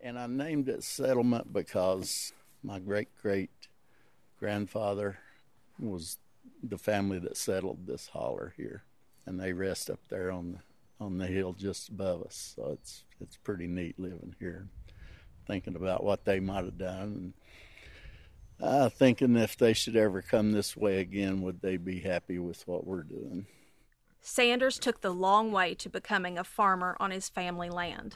And 0.00 0.16
I 0.16 0.28
named 0.28 0.68
it 0.68 0.84
Settlement 0.84 1.52
because 1.52 2.32
my 2.62 2.78
great 2.78 3.08
great 3.20 3.50
grandfather 4.38 5.18
was 5.80 6.18
the 6.62 6.78
family 6.78 7.18
that 7.18 7.36
settled 7.36 7.86
this 7.86 8.08
holler 8.08 8.54
here, 8.56 8.84
and 9.26 9.40
they 9.40 9.52
rest 9.52 9.90
up 9.90 9.98
there 10.08 10.30
on 10.30 10.52
the 10.52 10.58
on 11.04 11.18
the 11.18 11.26
hill 11.26 11.52
just 11.52 11.88
above 11.88 12.22
us. 12.22 12.54
So 12.54 12.70
it's 12.72 13.04
it's 13.20 13.36
pretty 13.36 13.66
neat 13.66 13.98
living 13.98 14.36
here, 14.38 14.68
thinking 15.46 15.74
about 15.74 16.04
what 16.04 16.24
they 16.24 16.38
might 16.38 16.64
have 16.64 16.78
done, 16.78 17.02
and 17.02 17.32
uh, 18.62 18.88
thinking 18.88 19.36
if 19.36 19.56
they 19.56 19.72
should 19.72 19.96
ever 19.96 20.22
come 20.22 20.52
this 20.52 20.76
way 20.76 21.00
again, 21.00 21.42
would 21.42 21.60
they 21.60 21.76
be 21.76 22.00
happy 22.00 22.38
with 22.38 22.66
what 22.66 22.86
we're 22.86 23.02
doing? 23.02 23.46
Sanders 24.20 24.78
took 24.78 25.00
the 25.00 25.10
long 25.10 25.50
way 25.50 25.74
to 25.74 25.90
becoming 25.90 26.38
a 26.38 26.44
farmer 26.44 26.96
on 27.00 27.10
his 27.10 27.28
family 27.28 27.68
land. 27.68 28.14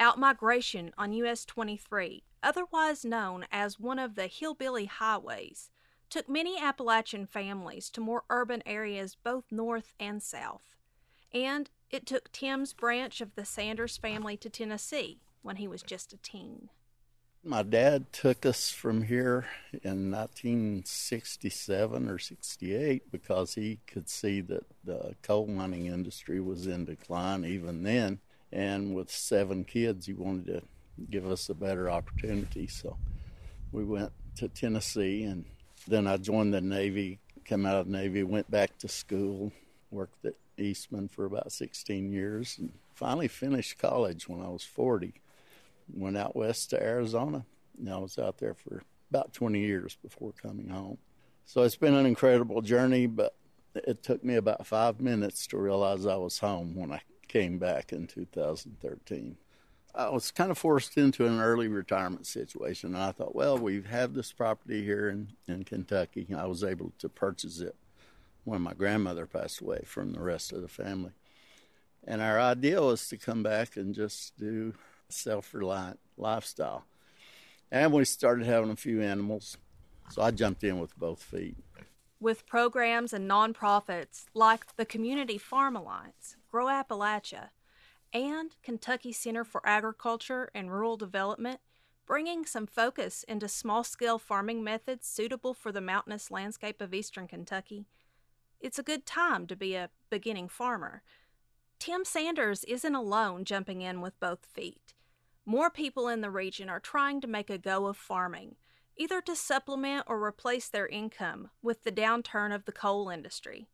Outmigration 0.00 0.92
on 0.96 1.12
US 1.12 1.44
23, 1.44 2.22
otherwise 2.42 3.04
known 3.04 3.46
as 3.52 3.78
one 3.78 3.98
of 3.98 4.14
the 4.14 4.28
hillbilly 4.28 4.86
highways, 4.86 5.70
took 6.08 6.28
many 6.28 6.58
Appalachian 6.58 7.26
families 7.26 7.90
to 7.90 8.00
more 8.00 8.24
urban 8.30 8.62
areas 8.64 9.16
both 9.22 9.44
north 9.50 9.92
and 10.00 10.22
south. 10.22 10.76
And 11.34 11.68
it 11.90 12.06
took 12.06 12.32
Tim's 12.32 12.72
branch 12.72 13.20
of 13.20 13.34
the 13.34 13.44
Sanders 13.44 13.98
family 13.98 14.38
to 14.38 14.48
Tennessee 14.48 15.20
when 15.42 15.56
he 15.56 15.68
was 15.68 15.82
just 15.82 16.14
a 16.14 16.16
teen. 16.16 16.70
My 17.46 17.62
dad 17.62 18.12
took 18.12 18.44
us 18.44 18.72
from 18.72 19.02
here 19.02 19.46
in 19.84 20.10
1967 20.10 22.08
or 22.08 22.18
68 22.18 23.12
because 23.12 23.54
he 23.54 23.78
could 23.86 24.08
see 24.08 24.40
that 24.40 24.64
the 24.82 25.14
coal 25.22 25.46
mining 25.46 25.86
industry 25.86 26.40
was 26.40 26.66
in 26.66 26.86
decline 26.86 27.44
even 27.44 27.84
then. 27.84 28.18
And 28.50 28.96
with 28.96 29.12
seven 29.12 29.62
kids, 29.62 30.06
he 30.06 30.12
wanted 30.12 30.46
to 30.46 30.62
give 31.08 31.24
us 31.24 31.48
a 31.48 31.54
better 31.54 31.88
opportunity. 31.88 32.66
So 32.66 32.96
we 33.70 33.84
went 33.84 34.10
to 34.38 34.48
Tennessee 34.48 35.22
and 35.22 35.44
then 35.86 36.08
I 36.08 36.16
joined 36.16 36.52
the 36.52 36.60
Navy, 36.60 37.20
came 37.44 37.64
out 37.64 37.76
of 37.76 37.86
the 37.86 37.92
Navy, 37.92 38.24
went 38.24 38.50
back 38.50 38.76
to 38.78 38.88
school, 38.88 39.52
worked 39.92 40.24
at 40.24 40.34
Eastman 40.58 41.06
for 41.06 41.26
about 41.26 41.52
16 41.52 42.10
years, 42.10 42.56
and 42.58 42.72
finally 42.96 43.28
finished 43.28 43.78
college 43.78 44.28
when 44.28 44.42
I 44.42 44.48
was 44.48 44.64
40. 44.64 45.14
Went 45.92 46.16
out 46.16 46.36
west 46.36 46.70
to 46.70 46.82
Arizona. 46.82 47.44
And 47.78 47.90
I 47.90 47.98
was 47.98 48.18
out 48.18 48.38
there 48.38 48.54
for 48.54 48.82
about 49.10 49.32
20 49.32 49.60
years 49.60 49.96
before 50.02 50.32
coming 50.32 50.68
home. 50.68 50.98
So 51.44 51.62
it's 51.62 51.76
been 51.76 51.94
an 51.94 52.06
incredible 52.06 52.60
journey, 52.60 53.06
but 53.06 53.34
it 53.74 54.02
took 54.02 54.24
me 54.24 54.34
about 54.34 54.66
five 54.66 55.00
minutes 55.00 55.46
to 55.48 55.58
realize 55.58 56.06
I 56.06 56.16
was 56.16 56.38
home 56.38 56.74
when 56.74 56.92
I 56.92 57.02
came 57.28 57.58
back 57.58 57.92
in 57.92 58.06
2013. 58.06 59.36
I 59.94 60.10
was 60.10 60.30
kind 60.30 60.50
of 60.50 60.58
forced 60.58 60.98
into 60.98 61.26
an 61.26 61.40
early 61.40 61.68
retirement 61.68 62.26
situation. 62.26 62.94
And 62.94 63.02
I 63.02 63.12
thought, 63.12 63.34
well, 63.34 63.56
we 63.56 63.82
have 63.82 64.12
this 64.12 64.32
property 64.32 64.84
here 64.84 65.08
in, 65.08 65.28
in 65.48 65.64
Kentucky. 65.64 66.26
I 66.36 66.46
was 66.46 66.62
able 66.62 66.92
to 66.98 67.08
purchase 67.08 67.60
it 67.60 67.76
when 68.44 68.60
my 68.60 68.74
grandmother 68.74 69.26
passed 69.26 69.60
away 69.60 69.82
from 69.84 70.12
the 70.12 70.20
rest 70.20 70.52
of 70.52 70.62
the 70.62 70.68
family. 70.68 71.12
And 72.06 72.20
our 72.20 72.38
idea 72.38 72.82
was 72.82 73.08
to 73.08 73.16
come 73.16 73.42
back 73.42 73.76
and 73.76 73.94
just 73.94 74.36
do 74.38 74.74
self 75.08 75.54
reliant 75.54 75.98
lifestyle. 76.16 76.84
And 77.70 77.92
we 77.92 78.04
started 78.04 78.46
having 78.46 78.70
a 78.70 78.76
few 78.76 79.02
animals. 79.02 79.56
So 80.10 80.22
I 80.22 80.30
jumped 80.30 80.62
in 80.62 80.78
with 80.78 80.96
both 80.96 81.22
feet. 81.22 81.56
With 82.20 82.46
programs 82.46 83.12
and 83.12 83.28
nonprofits 83.28 84.26
like 84.34 84.76
the 84.76 84.86
Community 84.86 85.36
Farm 85.36 85.76
Alliance, 85.76 86.36
Grow 86.50 86.66
Appalachia, 86.66 87.48
and 88.12 88.52
Kentucky 88.62 89.12
Center 89.12 89.44
for 89.44 89.60
Agriculture 89.66 90.48
and 90.54 90.70
Rural 90.70 90.96
Development, 90.96 91.60
bringing 92.06 92.46
some 92.46 92.66
focus 92.66 93.24
into 93.24 93.48
small 93.48 93.84
scale 93.84 94.18
farming 94.18 94.62
methods 94.62 95.06
suitable 95.06 95.52
for 95.52 95.72
the 95.72 95.80
mountainous 95.80 96.30
landscape 96.30 96.80
of 96.80 96.94
eastern 96.94 97.26
Kentucky. 97.26 97.84
It's 98.60 98.78
a 98.78 98.84
good 98.84 99.04
time 99.04 99.46
to 99.48 99.56
be 99.56 99.74
a 99.74 99.90
beginning 100.08 100.48
farmer. 100.48 101.02
Tim 101.78 102.04
Sanders 102.04 102.64
isn't 102.64 102.94
alone 102.94 103.44
jumping 103.44 103.82
in 103.82 104.00
with 104.00 104.18
both 104.18 104.46
feet. 104.46 104.94
More 105.48 105.70
people 105.70 106.08
in 106.08 106.22
the 106.22 106.30
region 106.30 106.68
are 106.68 106.80
trying 106.80 107.20
to 107.20 107.28
make 107.28 107.50
a 107.50 107.56
go 107.56 107.86
of 107.86 107.96
farming, 107.96 108.56
either 108.96 109.20
to 109.20 109.36
supplement 109.36 110.04
or 110.08 110.20
replace 110.20 110.68
their 110.68 110.88
income 110.88 111.50
with 111.62 111.84
the 111.84 111.92
downturn 111.92 112.52
of 112.52 112.64
the 112.64 112.72
coal 112.72 113.08
industry. 113.08 113.68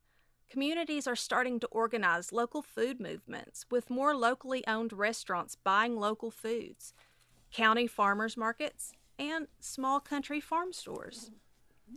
Communities 0.50 1.06
are 1.06 1.16
starting 1.16 1.58
to 1.60 1.66
organize 1.68 2.30
local 2.30 2.60
food 2.60 3.00
movements 3.00 3.64
with 3.70 3.88
more 3.88 4.14
locally 4.14 4.62
owned 4.66 4.92
restaurants 4.92 5.56
buying 5.56 5.96
local 5.96 6.30
foods, 6.30 6.92
county 7.50 7.86
farmers 7.86 8.36
markets, 8.36 8.92
and 9.18 9.46
small 9.58 9.98
country 9.98 10.40
farm 10.40 10.74
stores. 10.74 11.30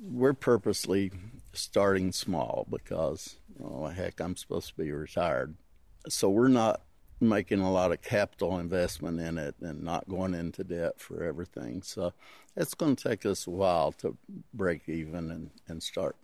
We're 0.02 0.34
purposely 0.34 1.12
starting 1.52 2.14
small 2.14 2.66
because, 2.70 3.36
oh, 3.62 3.88
heck, 3.88 4.22
I'm 4.22 4.38
supposed 4.38 4.70
to 4.70 4.76
be 4.76 4.94
retired. 4.94 5.56
So 6.08 6.30
we're 6.30 6.48
not 6.48 6.82
making 7.22 7.62
a 7.62 7.72
lot 7.72 7.92
of 7.92 8.02
capital 8.02 8.60
investment 8.60 9.20
in 9.20 9.38
it 9.38 9.56
and 9.62 9.84
not 9.84 10.08
going 10.10 10.34
into 10.34 10.64
debt 10.64 11.00
for 11.00 11.24
everything. 11.24 11.82
So 11.82 12.14
it's 12.56 12.74
going 12.74 12.96
to 12.96 13.10
take 13.10 13.26
us 13.26 13.48
a 13.48 13.52
while 13.52 13.92
to 13.94 14.18
break 14.54 14.88
even 14.88 15.32
and, 15.32 15.50
and 15.68 15.82
start 15.82 16.16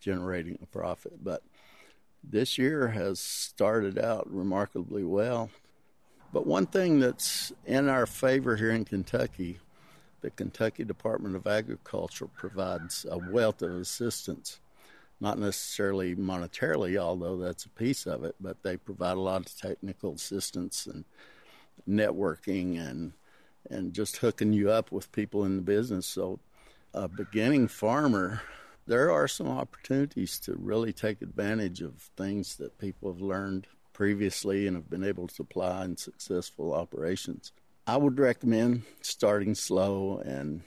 generating 0.00 0.58
a 0.62 0.66
profit. 0.66 1.24
But 1.24 1.42
this 2.22 2.58
year 2.58 2.88
has 2.88 3.20
started 3.20 3.98
out 3.98 4.30
remarkably 4.30 5.04
well. 5.04 5.50
But 6.32 6.46
one 6.46 6.66
thing 6.66 7.00
that's 7.00 7.52
in 7.64 7.88
our 7.88 8.06
favor 8.06 8.56
here 8.56 8.70
in 8.70 8.84
Kentucky, 8.84 9.58
the 10.20 10.30
Kentucky 10.30 10.84
Department 10.84 11.36
of 11.36 11.46
Agriculture 11.46 12.26
provides 12.26 13.06
a 13.10 13.18
wealth 13.18 13.62
of 13.62 13.72
assistance, 13.72 14.60
not 15.20 15.38
necessarily 15.38 16.14
monetarily, 16.14 16.96
although 16.96 17.36
that's 17.36 17.64
a 17.64 17.70
piece 17.70 18.06
of 18.06 18.24
it, 18.24 18.36
but 18.40 18.62
they 18.62 18.76
provide 18.76 19.16
a 19.16 19.20
lot 19.20 19.46
of 19.46 19.58
technical 19.58 20.14
assistance 20.14 20.86
and 20.86 21.04
networking 21.88 22.78
and 22.78 23.12
and 23.70 23.92
just 23.92 24.18
hooking 24.18 24.52
you 24.52 24.70
up 24.70 24.90
with 24.90 25.12
people 25.12 25.44
in 25.44 25.56
the 25.56 25.62
business. 25.62 26.06
So 26.06 26.40
a 26.94 27.06
beginning 27.08 27.68
farmer 27.68 28.40
there 28.88 29.12
are 29.12 29.28
some 29.28 29.48
opportunities 29.48 30.40
to 30.40 30.56
really 30.56 30.94
take 30.94 31.20
advantage 31.20 31.82
of 31.82 32.10
things 32.16 32.56
that 32.56 32.78
people 32.78 33.12
have 33.12 33.20
learned 33.20 33.66
previously 33.92 34.66
and 34.66 34.74
have 34.74 34.88
been 34.88 35.04
able 35.04 35.28
to 35.28 35.42
apply 35.42 35.84
in 35.84 35.96
successful 35.96 36.72
operations. 36.72 37.52
I 37.86 37.98
would 37.98 38.18
recommend 38.18 38.84
starting 39.02 39.54
slow 39.54 40.22
and 40.24 40.62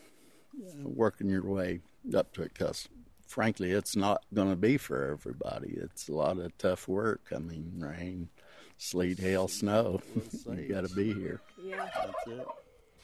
uh, 0.63 0.87
working 0.87 1.29
your 1.29 1.43
way 1.43 1.79
up 2.15 2.31
to 2.33 2.43
it 2.43 2.53
because, 2.53 2.87
frankly, 3.31 3.71
it's 3.71 3.95
not 3.95 4.23
going 4.33 4.49
to 4.49 4.55
be 4.55 4.77
for 4.77 5.11
everybody. 5.11 5.73
It's 5.81 6.09
a 6.09 6.13
lot 6.13 6.37
of 6.37 6.55
tough 6.57 6.87
work. 6.87 7.21
I 7.33 7.39
mean, 7.39 7.73
rain, 7.77 8.29
sleet, 8.77 9.19
hail, 9.19 9.47
snow. 9.47 10.01
you 10.55 10.67
got 10.67 10.87
to 10.87 10.93
be 10.93 11.13
here. 11.13 11.41
Yeah. 11.63 11.87
That's 11.95 12.27
it. 12.27 12.47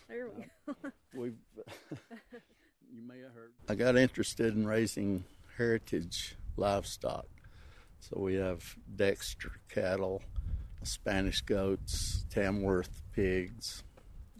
There 0.09 0.27
we 0.27 0.43
uh, 0.67 0.73
go. 0.83 0.91
We've. 1.15 1.37
you 2.93 3.01
may 3.07 3.19
have 3.19 3.33
heard. 3.33 3.51
I 3.69 3.75
got 3.75 3.95
interested 3.95 4.53
in 4.53 4.67
raising 4.67 5.23
heritage 5.57 6.35
livestock. 6.57 7.27
So 7.99 8.19
we 8.19 8.35
have 8.35 8.63
Dexter 8.95 9.51
cattle, 9.69 10.21
Spanish 10.83 11.41
goats, 11.41 12.25
Tamworth 12.29 13.01
pigs, 13.13 13.83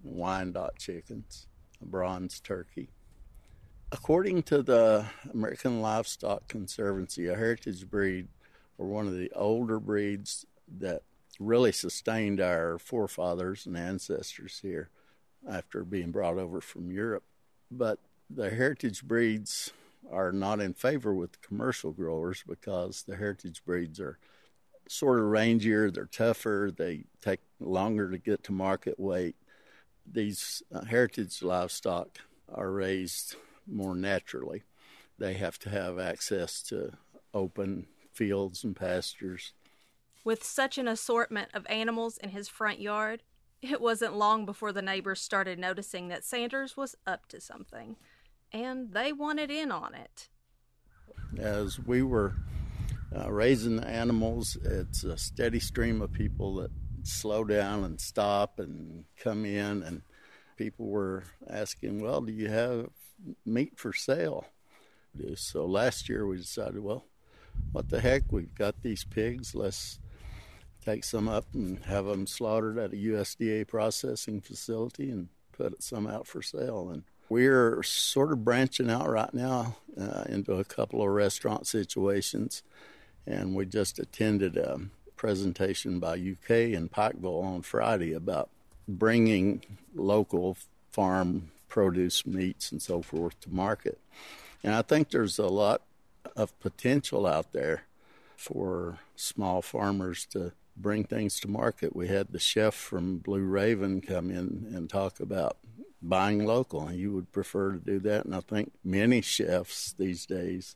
Wyandotte 0.04 0.78
chickens, 0.78 1.48
a 1.82 1.86
bronze 1.86 2.40
turkey. 2.40 2.90
According 3.90 4.44
to 4.44 4.62
the 4.62 5.06
American 5.34 5.82
Livestock 5.82 6.50
Conservancy, 6.50 7.28
a 7.28 7.36
heritage 7.38 7.90
breed 7.90 8.28
or 8.78 8.86
one 8.86 9.08
of 9.08 9.18
the 9.18 9.32
older 9.34 9.80
breeds 9.80 10.46
that 10.80 11.04
really 11.40 11.72
sustained 11.72 12.42
our 12.42 12.78
forefathers 12.80 13.66
and 13.66 13.78
ancestors 13.78 14.60
here 14.62 14.90
after 15.50 15.86
being 15.86 16.12
brought 16.12 16.38
over 16.38 16.60
from 16.60 16.92
Europe. 16.92 17.24
But 17.72 18.00
the 18.30 18.50
heritage 18.50 19.04
breeds 19.04 19.72
are 20.12 20.34
not 20.34 20.60
in 20.60 20.74
favor 20.74 21.14
with 21.14 21.42
commercial 21.42 21.92
growers 21.92 22.44
because 22.46 23.04
the 23.04 23.16
heritage 23.16 23.64
breeds 23.66 24.02
are 24.02 24.18
sort 24.90 25.20
of 25.20 25.26
rangier, 25.28 25.94
they're 25.94 26.06
tougher, 26.08 26.72
they 26.76 27.06
take 27.22 27.40
longer 27.62 28.12
to 28.12 28.18
get 28.18 28.44
to 28.44 28.52
market 28.52 29.00
weight. 29.00 29.38
These 30.06 30.62
uh, 30.74 30.84
heritage 30.84 31.42
livestock 31.42 32.20
are 32.54 32.72
raised 32.72 33.38
more 33.68 33.96
naturally. 33.96 34.64
They 35.20 35.34
have 35.34 35.58
to 35.60 35.70
have 35.70 36.00
access 36.00 36.62
to 36.64 36.94
open 37.34 37.88
fields 38.14 38.64
and 38.64 38.76
pastures. 38.76 39.54
With 40.24 40.44
such 40.44 40.78
an 40.78 40.88
assortment 40.88 41.50
of 41.54 41.66
animals 41.68 42.18
in 42.18 42.30
his 42.30 42.48
front 42.48 42.80
yard, 42.80 43.24
it 43.62 43.82
wasn't 43.82 44.16
long 44.16 44.46
before 44.46 44.72
the 44.72 44.82
neighbors 44.82 45.22
started 45.22 45.58
noticing 45.58 46.10
that 46.10 46.24
Sanders 46.24 46.78
was 46.78 46.96
up 47.06 47.28
to 47.30 47.40
something. 47.42 47.96
and 48.54 48.94
they 48.94 49.12
wanted 49.12 49.52
in 49.52 49.72
on 49.72 49.94
it. 49.94 50.30
As 51.38 51.80
we 51.80 52.02
were 52.02 52.34
uh, 53.16 53.32
raising 53.32 53.78
the 53.78 53.88
animals, 53.88 54.58
it's 54.64 55.04
a 55.04 55.18
steady 55.18 55.60
stream 55.60 56.02
of 56.02 56.14
people 56.14 56.56
that 56.56 56.72
slow 57.04 57.44
down 57.44 57.84
and 57.84 58.00
stop 58.00 58.60
and 58.60 59.04
come 59.18 59.46
in, 59.46 59.84
and 59.84 60.02
people 60.56 60.88
were 60.88 61.24
asking, 61.50 62.02
Well, 62.02 62.22
do 62.22 62.32
you 62.32 62.50
have 62.50 62.90
meat 63.46 63.74
for 63.76 63.94
sale? 63.94 64.46
So 65.36 65.66
last 65.66 66.10
year 66.10 66.26
we 66.26 66.38
decided, 66.38 66.80
well, 66.80 67.06
what 67.72 67.90
the 67.90 68.02
heck? 68.02 68.24
We've 68.32 68.54
got 68.54 68.82
these 68.82 69.04
pigs. 69.04 69.56
Let's 69.56 70.00
take 70.86 71.04
some 71.04 71.28
up 71.28 71.46
and 71.54 71.84
have 71.86 72.06
them 72.06 72.28
slaughtered 72.28 72.78
at 72.78 72.94
a 72.94 72.96
USDA 72.96 73.68
processing 73.68 74.42
facility 74.42 75.10
and 75.10 75.30
put 75.52 75.82
some 75.82 76.08
out 76.08 76.28
for 76.28 76.42
sale. 76.42 76.90
And 76.90 77.04
we're 77.30 77.84
sort 77.84 78.32
of 78.32 78.46
branching 78.46 78.90
out 78.90 79.10
right 79.10 79.34
now 79.34 79.78
uh, 80.00 80.24
into 80.30 80.54
a 80.54 80.64
couple 80.64 81.02
of 81.02 81.10
restaurant 81.10 81.68
situations. 81.68 82.64
And 83.26 83.54
we 83.56 83.66
just 83.66 84.00
attended 84.00 84.56
a 84.56 84.80
presentation 85.18 86.00
by 86.00 86.14
UK 86.14 86.52
in 86.72 86.90
Pikeville 86.90 87.44
on 87.44 87.64
Friday 87.64 88.14
about 88.14 88.50
bringing 88.88 89.62
local 89.94 90.56
farm 90.92 91.52
produce 91.68 92.26
meats 92.26 92.72
and 92.72 92.82
so 92.82 93.02
forth 93.02 93.40
to 93.42 93.50
market. 93.50 94.00
And 94.64 94.74
I 94.74 94.82
think 94.82 95.10
there's 95.10 95.40
a 95.40 95.48
lot 95.48 95.82
of 96.36 96.58
potential 96.60 97.26
out 97.26 97.54
there 97.54 97.84
for 98.36 99.00
small 99.16 99.62
farmers 99.62 100.26
to 100.28 100.52
bring 100.76 101.04
things 101.04 101.40
to 101.40 101.48
market. 101.48 101.96
We 101.96 102.08
had 102.08 102.32
the 102.32 102.40
chef 102.40 102.74
from 102.74 103.18
Blue 103.18 103.44
Raven 103.44 104.02
come 104.02 104.30
in 104.30 104.72
and 104.74 104.90
talk 104.90 105.20
about 105.20 105.58
buying 106.02 106.46
local, 106.46 106.88
and 106.88 107.00
you 107.00 107.12
would 107.14 107.32
prefer 107.32 107.72
to 107.72 107.80
do 107.80 108.00
that. 108.00 108.26
And 108.26 108.36
I 108.36 108.42
think 108.42 108.72
many 108.84 109.22
chefs 109.22 109.94
these 109.94 110.26
days 110.26 110.76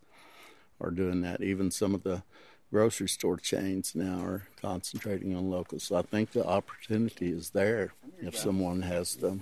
are 0.79 0.91
doing 0.91 1.21
that. 1.21 1.41
Even 1.41 1.69
some 1.69 1.93
of 1.93 2.03
the 2.03 2.23
grocery 2.71 3.09
store 3.09 3.37
chains 3.37 3.93
now 3.93 4.23
are 4.23 4.47
concentrating 4.59 5.35
on 5.35 5.51
local. 5.51 5.79
So 5.79 5.97
I 5.97 6.01
think 6.01 6.31
the 6.31 6.45
opportunity 6.45 7.31
is 7.31 7.51
there 7.51 7.93
if 8.21 8.35
someone 8.35 8.81
has 8.81 9.15
the 9.17 9.39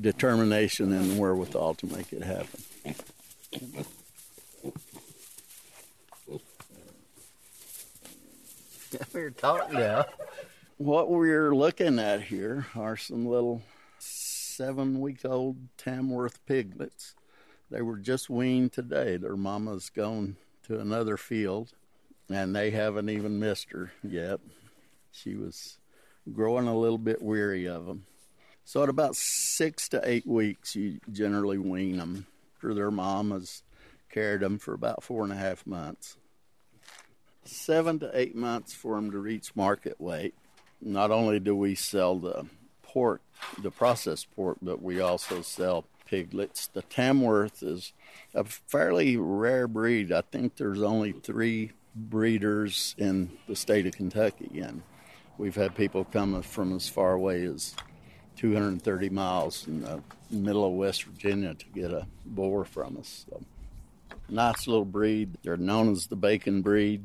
determination 0.00 0.92
and 0.92 1.18
wherewithal 1.18 1.74
to 1.74 1.86
make 1.86 2.12
it 2.12 2.22
happen. 2.22 2.60
we're 9.12 9.30
talking 9.30 9.78
now. 9.78 10.04
What 10.78 11.10
we're 11.10 11.54
looking 11.54 11.98
at 11.98 12.22
here 12.22 12.66
are 12.74 12.96
some 12.96 13.26
little 13.26 13.62
seven 13.98 15.00
week 15.00 15.24
old 15.24 15.56
Tamworth 15.76 16.44
piglets. 16.46 17.14
They 17.70 17.82
were 17.82 17.98
just 17.98 18.28
weaned 18.28 18.72
today. 18.72 19.16
Their 19.16 19.36
mama's 19.36 19.90
gone 19.90 20.36
to 20.64 20.78
another 20.78 21.16
field, 21.16 21.72
and 22.28 22.54
they 22.54 22.70
haven't 22.70 23.08
even 23.08 23.38
missed 23.38 23.70
her 23.70 23.92
yet. 24.02 24.40
She 25.10 25.36
was 25.36 25.78
growing 26.32 26.66
a 26.66 26.78
little 26.78 26.98
bit 26.98 27.22
weary 27.22 27.66
of 27.66 27.86
them. 27.86 28.06
So, 28.72 28.82
at 28.82 28.88
about 28.88 29.16
six 29.16 29.90
to 29.90 30.00
eight 30.02 30.26
weeks, 30.26 30.74
you 30.74 30.98
generally 31.12 31.58
wean 31.58 31.98
them. 31.98 32.26
After 32.56 32.72
their 32.72 32.90
mom 32.90 33.30
has 33.32 33.62
carried 34.10 34.40
them 34.40 34.58
for 34.58 34.72
about 34.72 35.02
four 35.02 35.24
and 35.24 35.30
a 35.30 35.36
half 35.36 35.66
months 35.66 36.16
seven 37.44 37.98
to 37.98 38.10
eight 38.18 38.34
months 38.34 38.72
for 38.72 38.96
them 38.96 39.10
to 39.10 39.18
reach 39.18 39.54
market 39.54 40.00
weight. 40.00 40.32
Not 40.80 41.10
only 41.10 41.38
do 41.38 41.54
we 41.54 41.74
sell 41.74 42.18
the 42.18 42.46
pork, 42.82 43.20
the 43.60 43.70
processed 43.70 44.34
pork, 44.34 44.56
but 44.62 44.80
we 44.80 45.00
also 45.00 45.42
sell 45.42 45.84
piglets. 46.06 46.68
The 46.68 46.80
Tamworth 46.80 47.62
is 47.62 47.92
a 48.34 48.44
fairly 48.44 49.18
rare 49.18 49.68
breed. 49.68 50.10
I 50.10 50.22
think 50.22 50.56
there's 50.56 50.80
only 50.80 51.12
three 51.12 51.72
breeders 51.94 52.94
in 52.96 53.32
the 53.46 53.54
state 53.54 53.84
of 53.84 53.92
Kentucky, 53.92 54.60
and 54.60 54.80
we've 55.36 55.56
had 55.56 55.74
people 55.74 56.06
come 56.06 56.40
from 56.40 56.74
as 56.74 56.88
far 56.88 57.12
away 57.12 57.44
as 57.44 57.74
230 58.36 59.10
miles 59.10 59.66
in 59.66 59.82
the 59.82 60.02
middle 60.30 60.66
of 60.66 60.72
West 60.72 61.04
Virginia 61.04 61.54
to 61.54 61.66
get 61.74 61.90
a 61.90 62.06
boar 62.24 62.64
from 62.64 62.96
us. 62.98 63.26
So, 63.28 63.42
nice 64.28 64.66
little 64.66 64.84
breed. 64.84 65.36
They're 65.42 65.56
known 65.56 65.92
as 65.92 66.06
the 66.06 66.16
bacon 66.16 66.62
breed 66.62 67.04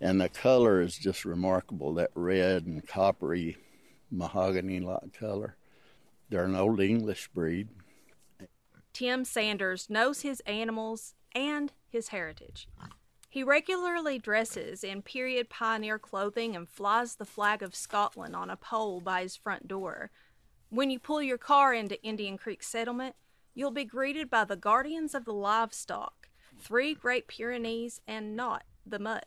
and 0.00 0.20
the 0.20 0.28
color 0.28 0.80
is 0.80 0.96
just 0.96 1.24
remarkable 1.24 1.94
that 1.94 2.10
red 2.14 2.66
and 2.66 2.86
coppery 2.86 3.56
mahogany 4.10 4.80
like 4.80 5.12
color. 5.12 5.56
They're 6.30 6.44
an 6.44 6.56
old 6.56 6.80
English 6.80 7.28
breed. 7.28 7.68
Tim 8.92 9.24
Sanders 9.24 9.88
knows 9.90 10.20
his 10.20 10.40
animals 10.40 11.14
and 11.34 11.72
his 11.88 12.08
heritage. 12.08 12.68
He 13.38 13.44
regularly 13.44 14.18
dresses 14.18 14.82
in 14.82 15.00
period 15.02 15.48
pioneer 15.48 15.96
clothing 15.96 16.56
and 16.56 16.68
flies 16.68 17.14
the 17.14 17.24
flag 17.24 17.62
of 17.62 17.72
Scotland 17.72 18.34
on 18.34 18.50
a 18.50 18.56
pole 18.56 19.00
by 19.00 19.22
his 19.22 19.36
front 19.36 19.68
door. 19.68 20.10
When 20.70 20.90
you 20.90 20.98
pull 20.98 21.22
your 21.22 21.38
car 21.38 21.72
into 21.72 22.02
Indian 22.02 22.36
Creek 22.36 22.64
Settlement, 22.64 23.14
you'll 23.54 23.70
be 23.70 23.84
greeted 23.84 24.28
by 24.28 24.42
the 24.42 24.56
guardians 24.56 25.14
of 25.14 25.24
the 25.24 25.32
livestock, 25.32 26.30
three 26.58 26.94
Great 26.94 27.28
Pyrenees 27.28 28.00
and 28.08 28.34
not 28.34 28.64
the 28.84 28.98
mutt. 28.98 29.26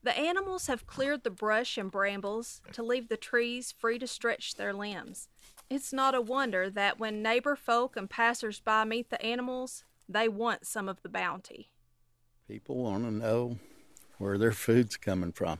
The 0.00 0.16
animals 0.16 0.68
have 0.68 0.86
cleared 0.86 1.24
the 1.24 1.30
brush 1.30 1.76
and 1.76 1.90
brambles 1.90 2.62
to 2.70 2.84
leave 2.84 3.08
the 3.08 3.16
trees 3.16 3.74
free 3.76 3.98
to 3.98 4.06
stretch 4.06 4.54
their 4.54 4.72
limbs. 4.72 5.26
It's 5.68 5.92
not 5.92 6.14
a 6.14 6.20
wonder 6.20 6.70
that 6.70 7.00
when 7.00 7.20
neighbor 7.20 7.56
folk 7.56 7.96
and 7.96 8.08
passers-by 8.08 8.84
meet 8.84 9.10
the 9.10 9.20
animals, 9.20 9.82
they 10.08 10.28
want 10.28 10.68
some 10.68 10.88
of 10.88 11.02
the 11.02 11.08
bounty. 11.08 11.72
People 12.48 12.76
want 12.76 13.04
to 13.04 13.10
know 13.10 13.58
where 14.18 14.36
their 14.36 14.52
food's 14.52 14.98
coming 14.98 15.32
from. 15.32 15.58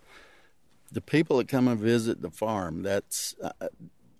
The 0.93 1.01
people 1.01 1.39
that 1.39 1.49
come 1.49 1.66
and 1.66 1.80
visit 1.80 2.20
the 2.20 2.30
farm, 2.30 2.82
that's 2.82 3.35
uh, 3.43 3.68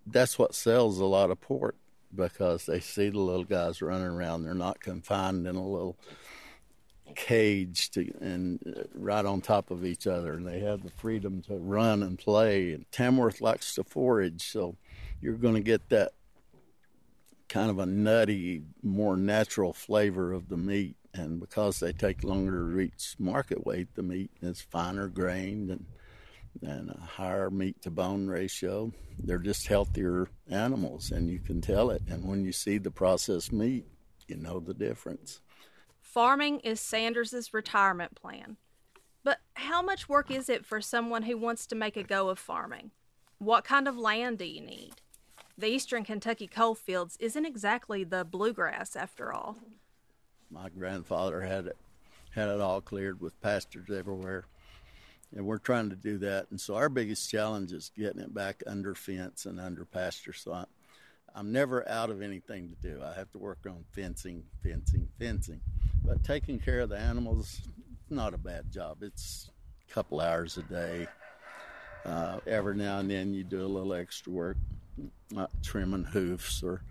that's 0.07 0.39
what 0.39 0.55
sells 0.55 0.99
a 0.99 1.05
lot 1.05 1.31
of 1.31 1.41
pork 1.41 1.77
because 2.15 2.65
they 2.65 2.81
see 2.81 3.11
the 3.11 3.21
little 3.21 3.45
guys 3.45 3.83
running 3.83 4.07
around. 4.07 4.45
They're 4.45 4.55
not 4.55 4.81
confined 4.81 5.47
in 5.47 5.57
a 5.57 5.67
little 5.67 5.99
cage 7.15 7.91
to, 7.91 8.11
and 8.21 8.61
uh, 8.67 8.85
right 8.95 9.25
on 9.25 9.43
top 9.43 9.71
of 9.71 9.85
each 9.85 10.07
other, 10.07 10.33
and 10.33 10.47
they 10.47 10.61
have 10.61 10.83
the 10.83 10.91
freedom 10.91 11.43
to 11.43 11.57
run 11.57 12.03
and 12.03 12.19
play. 12.19 12.73
And 12.73 12.91
Tamworth 12.91 13.43
likes 13.43 13.75
to 13.75 13.85
forage, 13.85 14.51
so 14.51 14.77
you're 15.21 15.35
going 15.35 15.55
to 15.55 15.61
get 15.61 15.91
that 15.91 16.13
kind 17.49 17.71
of 17.71 17.79
a 17.79 17.87
nutty, 17.87 18.63
more 18.83 19.17
natural 19.19 19.75
flavor 19.75 20.33
of 20.33 20.49
the 20.49 20.57
meat. 20.57 20.97
And 21.15 21.41
because 21.41 21.81
they 21.81 21.93
take 21.93 22.25
longer 22.25 22.51
to 22.51 22.65
reach 22.65 23.15
market 23.19 23.65
weight, 23.65 23.95
the 23.95 24.03
meat 24.03 24.31
is 24.43 24.61
finer 24.61 25.09
grained 25.09 25.71
and 25.71 25.87
and 26.63 26.91
a 26.91 27.01
higher 27.01 27.51
meat 27.51 27.83
to 27.83 27.91
bone 27.91 28.27
ratio. 28.27 28.93
They're 29.19 29.39
just 29.39 29.67
healthier 29.67 30.29
animals, 30.49 31.11
and 31.11 31.29
you 31.29 31.39
can 31.39 31.61
tell 31.61 31.91
it. 31.91 32.03
And 32.09 32.25
when 32.25 32.45
you 32.45 32.53
see 32.53 32.79
the 32.79 32.91
processed 32.91 33.53
meat, 33.53 33.87
you 34.29 34.37
know 34.37 34.61
the 34.61 34.75
difference. 34.75 35.41
Farming 36.01 36.61
is 36.61 36.81
Sanders's 36.81 37.53
retirement 37.53 38.15
plan. 38.15 38.57
But 39.23 39.41
how 39.55 39.83
much 39.83 40.09
work 40.09 40.31
is 40.31 40.49
it 40.49 40.67
for 40.67 40.81
someone 40.81 41.23
who 41.23 41.37
wants 41.37 41.67
to 41.67 41.75
make 41.75 41.97
a 41.97 42.03
go 42.03 42.29
of 42.29 42.39
farming? 42.39 42.91
What 43.39 43.65
kind 43.65 43.89
of 43.89 43.97
land 43.97 44.39
do 44.39 44.45
you 44.45 44.61
need? 44.61 44.93
The 45.57 45.69
eastern 45.69 46.05
Kentucky 46.05 46.47
coal 46.47 46.75
fields 46.75 47.17
isn't 47.21 47.47
exactly 47.47 48.05
the 48.05 48.25
bluegrass 48.25 48.97
after 48.97 49.33
all. 49.33 49.59
My 50.55 50.69
grandfather 50.69 51.41
had 51.41 51.67
it 51.67 51.77
had 52.35 52.49
it 52.49 52.61
all 52.61 52.81
cleared 52.81 53.21
with 53.21 53.41
pastures 53.41 53.91
everywhere. 53.91 54.45
And 55.35 55.47
we're 55.47 55.59
trying 55.59 55.91
to 55.91 55.97
do 55.97 56.19
that. 56.19 56.47
And 56.51 56.61
so 56.61 56.75
our 56.75 56.89
biggest 56.89 57.31
challenge 57.31 57.73
is 57.73 57.91
getting 57.97 58.21
it 58.21 58.33
back 58.33 58.63
under 58.67 58.95
fence 58.95 59.47
and 59.47 59.61
under 59.61 59.85
pasture. 59.85 60.33
So 60.33 60.53
I, 60.53 60.65
I'm 61.35 61.53
never 61.53 61.89
out 61.89 62.11
of 62.11 62.23
anything 62.23 62.71
to 62.71 62.89
do. 62.89 63.03
I 63.03 63.15
have 63.15 63.31
to 63.33 63.39
work 63.39 63.59
on 63.67 63.85
fencing, 63.93 64.45
fencing, 64.63 65.09
fencing. 65.19 65.61
But 66.05 66.23
taking 66.23 66.59
care 66.61 66.81
of 66.81 66.89
the 66.89 66.99
animals, 66.99 67.63
not 68.11 68.35
a 68.35 68.39
bad 68.39 68.71
job. 68.71 68.99
It's 69.03 69.51
a 69.89 69.93
couple 69.93 70.21
hours 70.21 70.57
a 70.57 70.63
day. 70.63 71.07
Uh, 72.05 72.39
every 72.47 72.77
now 72.77 72.99
and 72.99 73.11
then 73.11 73.33
you 73.33 73.43
do 73.43 73.65
a 73.65 73.67
little 73.67 73.95
extra 73.95 74.31
work, 74.33 74.57
not 75.31 75.51
trimming 75.63 76.05
hoofs 76.05 76.63
or, 76.63 76.83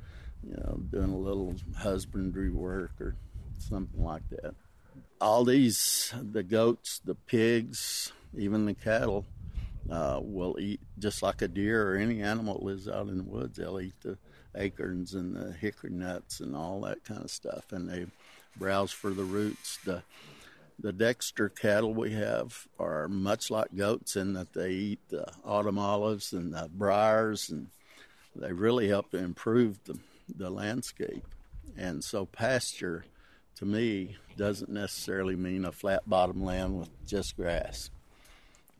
you 0.44 0.56
know, 0.56 0.80
doing 0.90 1.12
a 1.12 1.18
little 1.18 1.56
husbandry 1.78 2.50
work 2.50 2.92
or 3.00 3.16
something 3.60 4.04
like 4.04 4.28
that. 4.30 4.56
All 5.22 5.44
these, 5.46 6.14
the 6.32 6.44
goats, 6.44 7.00
the 7.04 7.16
pigs, 7.16 8.12
even 8.38 8.66
the 8.66 8.74
cattle, 8.74 9.26
uh, 9.90 10.20
will 10.22 10.58
eat 10.60 10.80
just 11.00 11.22
like 11.22 11.42
a 11.42 11.48
deer 11.48 11.92
or 11.92 11.96
any 11.96 12.22
animal 12.22 12.56
that 12.56 12.66
lives 12.66 12.88
out 12.88 13.08
in 13.08 13.18
the 13.18 13.24
woods. 13.24 13.58
They'll 13.58 13.80
eat 13.80 14.00
the 14.02 14.18
acorns 14.56 15.14
and 15.14 15.36
the 15.36 15.52
hickory 15.54 15.90
nuts 15.90 16.40
and 16.40 16.56
all 16.56 16.82
that 16.82 17.04
kind 17.04 17.24
of 17.24 17.32
stuff, 17.32 17.72
and 17.72 17.90
they 17.90 18.06
browse 18.58 18.92
for 18.92 19.12
the 19.12 19.24
roots. 19.24 19.80
The 19.86 20.04
the 20.80 20.92
Dexter 20.92 21.50
cattle 21.50 21.94
we 21.94 22.14
have 22.14 22.68
are 22.80 23.08
much 23.08 23.52
like 23.52 23.76
goats 23.76 24.16
in 24.16 24.34
that 24.34 24.54
they 24.54 24.72
eat 24.72 25.00
the 25.10 25.28
autumn 25.46 25.78
olives 25.78 26.34
and 26.34 26.54
the 26.54 26.70
briars, 26.74 27.50
and 27.50 27.68
they 28.36 28.52
really 28.52 28.88
help 28.88 29.12
to 29.12 29.18
improve 29.18 29.84
the, 29.86 30.00
the 30.36 30.50
landscape. 30.50 31.26
And 31.78 32.04
so 32.04 32.26
pasture 32.26 33.06
to 33.64 33.70
me 33.70 34.18
doesn't 34.36 34.70
necessarily 34.70 35.38
mean 35.38 35.64
a 35.64 35.72
flat 35.72 36.08
bottom 36.08 36.44
land 36.44 36.78
with 36.78 36.90
just 37.08 37.38
grass, 37.38 37.90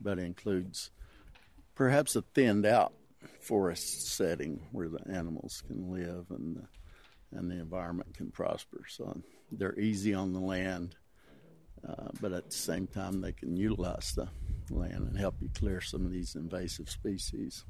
but 0.00 0.18
includes 0.18 0.90
perhaps 1.74 2.16
a 2.16 2.22
thinned 2.34 2.66
out 2.66 2.92
forest 3.40 4.08
setting 4.08 4.60
where 4.72 4.88
the 4.88 5.00
animals 5.10 5.62
can 5.66 5.90
live 5.90 6.26
and 6.30 6.56
the, 6.56 7.38
and 7.38 7.50
the 7.50 7.54
environment 7.54 8.14
can 8.14 8.30
prosper. 8.30 8.82
So 8.86 9.22
they're 9.50 9.78
easy 9.78 10.12
on 10.12 10.34
the 10.34 10.40
land, 10.40 10.96
uh, 11.88 12.08
but 12.20 12.32
at 12.32 12.50
the 12.50 12.56
same 12.56 12.86
time 12.86 13.22
they 13.22 13.32
can 13.32 13.56
utilize 13.56 14.12
the 14.14 14.28
land 14.70 15.08
and 15.08 15.18
help 15.18 15.36
you 15.40 15.48
clear 15.54 15.80
some 15.80 16.04
of 16.04 16.12
these 16.12 16.34
invasive 16.34 16.90
species. 16.90 17.64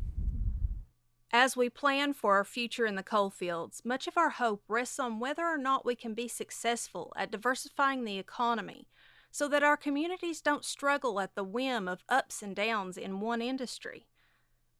As 1.36 1.56
we 1.56 1.68
plan 1.68 2.12
for 2.12 2.36
our 2.36 2.44
future 2.44 2.86
in 2.86 2.94
the 2.94 3.02
coal 3.02 3.28
fields, 3.28 3.82
much 3.84 4.06
of 4.06 4.16
our 4.16 4.30
hope 4.30 4.62
rests 4.68 5.00
on 5.00 5.18
whether 5.18 5.44
or 5.44 5.58
not 5.58 5.84
we 5.84 5.96
can 5.96 6.14
be 6.14 6.28
successful 6.28 7.12
at 7.16 7.32
diversifying 7.32 8.04
the 8.04 8.18
economy 8.18 8.86
so 9.32 9.48
that 9.48 9.64
our 9.64 9.76
communities 9.76 10.40
don't 10.40 10.64
struggle 10.64 11.18
at 11.18 11.34
the 11.34 11.42
whim 11.42 11.88
of 11.88 12.04
ups 12.08 12.40
and 12.40 12.54
downs 12.54 12.96
in 12.96 13.18
one 13.18 13.42
industry. 13.42 14.06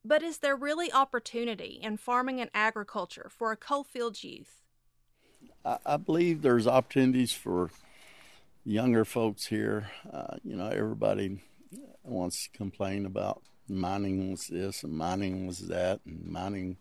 But 0.05 0.23
is 0.23 0.39
there 0.39 0.55
really 0.55 0.93
opportunity 0.93 1.81
in 1.83 1.97
farming 1.97 2.41
and 2.41 2.51
agriculture 2.55 3.29
for 3.29 3.51
a 3.51 3.57
coalfields 3.57 4.23
youth? 4.23 4.63
I, 5.65 5.97
believe 5.97 6.43
there's 6.43 6.69
opportunities 6.69 7.33
for 7.33 7.71
younger 8.65 9.05
folks 9.05 9.47
here. 9.47 9.91
Uh, 10.09 10.37
you 10.45 10.55
know, 10.55 10.69
everybody 10.69 11.41
wants 12.05 12.45
to 12.45 12.57
complain 12.57 13.07
about 13.07 13.43
mining 13.69 14.31
was 14.31 14.49
this 14.49 14.83
and 14.83 14.93
mining 14.93 15.47
was 15.47 15.69
that 15.69 16.01
and 16.07 16.27
mining 16.27 16.77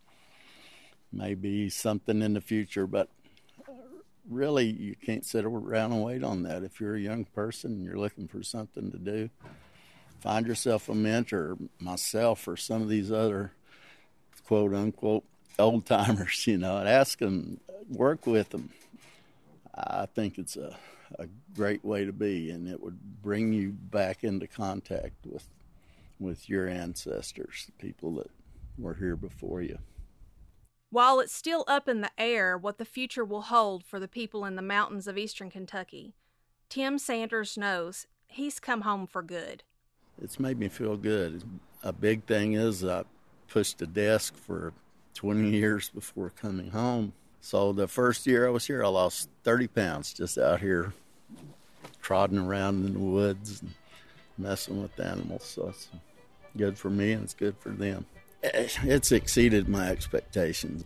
may 1.12 1.36
be 1.36 1.70
something 1.70 2.22
in 2.22 2.34
the 2.34 2.42
future, 2.42 2.88
but 2.88 3.10
really 4.30 4.66
you 4.66 4.96
can't 4.96 5.26
sit 5.26 5.46
around 5.46 5.92
and 5.92 6.04
wait 6.04 6.24
on 6.24 6.44
that. 6.44 6.64
If 6.64 6.80
you're 6.80 6.96
a 6.96 7.00
young 7.00 7.26
person 7.26 7.74
and 7.74 7.86
you're 7.86 7.98
looking 7.98 8.28
for 8.28 8.44
something 8.44 8.92
to 8.92 8.98
do, 8.98 9.30
find 10.22 10.48
yourself 10.48 10.90
a 10.90 10.96
mentor, 10.96 11.58
myself 11.80 12.48
or 12.48 12.58
some 12.58 12.82
of 12.82 12.90
these 12.90 13.12
other 13.12 13.52
quote 14.46 14.74
unquote 14.74 15.24
old 15.60 15.86
timers, 15.86 16.48
you 16.48 16.58
know, 16.58 16.78
and 16.78 16.88
ask 16.88 17.20
them, 17.20 17.60
work 17.90 18.26
with 18.26 18.50
them. 18.50 18.70
I 19.76 20.06
think 20.06 20.38
it's 20.38 20.56
a, 20.56 20.76
a 21.18 21.28
great 21.56 21.84
way 21.84 22.06
to 22.06 22.14
be, 22.14 22.52
and 22.52 22.68
it 22.68 22.82
would 22.82 23.00
bring 23.22 23.54
you 23.54 23.72
back 23.72 24.24
into 24.24 24.48
contact 24.48 25.26
with 25.26 25.48
with 26.24 26.50
your 26.50 26.68
ancestors, 26.68 27.66
the 27.68 27.84
people 27.84 28.16
that 28.16 28.32
were 28.78 28.96
here 28.96 29.16
before 29.16 29.62
you. 29.62 29.78
While 30.90 31.20
it's 31.20 31.34
still 31.34 31.64
up 31.68 31.88
in 31.88 32.02
the 32.02 32.12
air 32.18 32.58
what 32.58 32.78
the 32.78 32.86
future 32.86 33.26
will 33.26 33.44
hold 33.44 33.84
for 33.84 34.00
the 34.00 34.08
people 34.08 34.46
in 34.46 34.56
the 34.56 34.62
mountains 34.62 35.08
of 35.08 35.18
eastern 35.18 35.50
Kentucky, 35.50 36.16
Tim 36.70 36.98
Sanders 36.98 37.58
knows 37.58 38.08
he's 38.28 38.60
come 38.60 38.82
home 38.82 39.08
for 39.08 39.22
good. 39.22 39.64
It's 40.22 40.40
made 40.40 40.60
me 40.60 40.70
feel 40.70 40.96
good. 40.96 41.44
A 41.84 41.92
big 41.92 42.26
thing 42.26 42.54
is 42.54 42.84
I 42.84 43.04
pushed 43.48 43.82
a 43.82 43.88
desk 43.88 44.36
for 44.36 44.74
20 45.16 45.50
years 45.50 45.90
before 45.90 46.30
coming 46.30 46.72
home. 46.72 47.14
So 47.42 47.74
the 47.74 47.88
first 47.88 48.26
year 48.26 48.48
I 48.48 48.52
was 48.52 48.66
here, 48.66 48.84
I 48.84 48.88
lost 48.88 49.30
30 49.44 49.68
pounds 49.68 50.14
just 50.14 50.38
out 50.38 50.60
here 50.60 50.94
trotting 52.02 52.38
around 52.38 52.86
in 52.86 52.94
the 52.94 53.00
woods 53.00 53.62
and 53.62 53.74
messing 54.38 54.82
with 54.82 55.00
animals. 55.00 55.44
So 55.44 55.70
it's 55.70 55.90
good 56.58 56.78
for 56.78 56.90
me 56.90 57.12
and 57.12 57.24
it's 57.24 57.34
good 57.34 57.56
for 57.60 57.70
them. 57.70 58.06
It's 58.42 59.12
exceeded 59.12 59.70
my 59.70 59.90
expectations. 59.90 60.84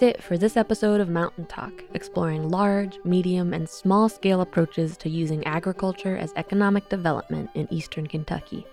It 0.04 0.22
for 0.22 0.38
this 0.38 0.56
episode 0.56 1.00
of 1.00 1.08
Mountain 1.08 1.46
Talk, 1.46 1.82
exploring 1.94 2.48
large, 2.48 2.98
medium, 3.04 3.52
and 3.52 3.68
small 3.68 4.08
scale 4.08 4.40
approaches 4.40 4.96
to 4.98 5.08
using 5.08 5.44
agriculture 5.44 6.16
as 6.16 6.32
economic 6.36 6.88
development 6.88 7.50
in 7.54 7.66
eastern 7.72 8.06
Kentucky. 8.06 8.64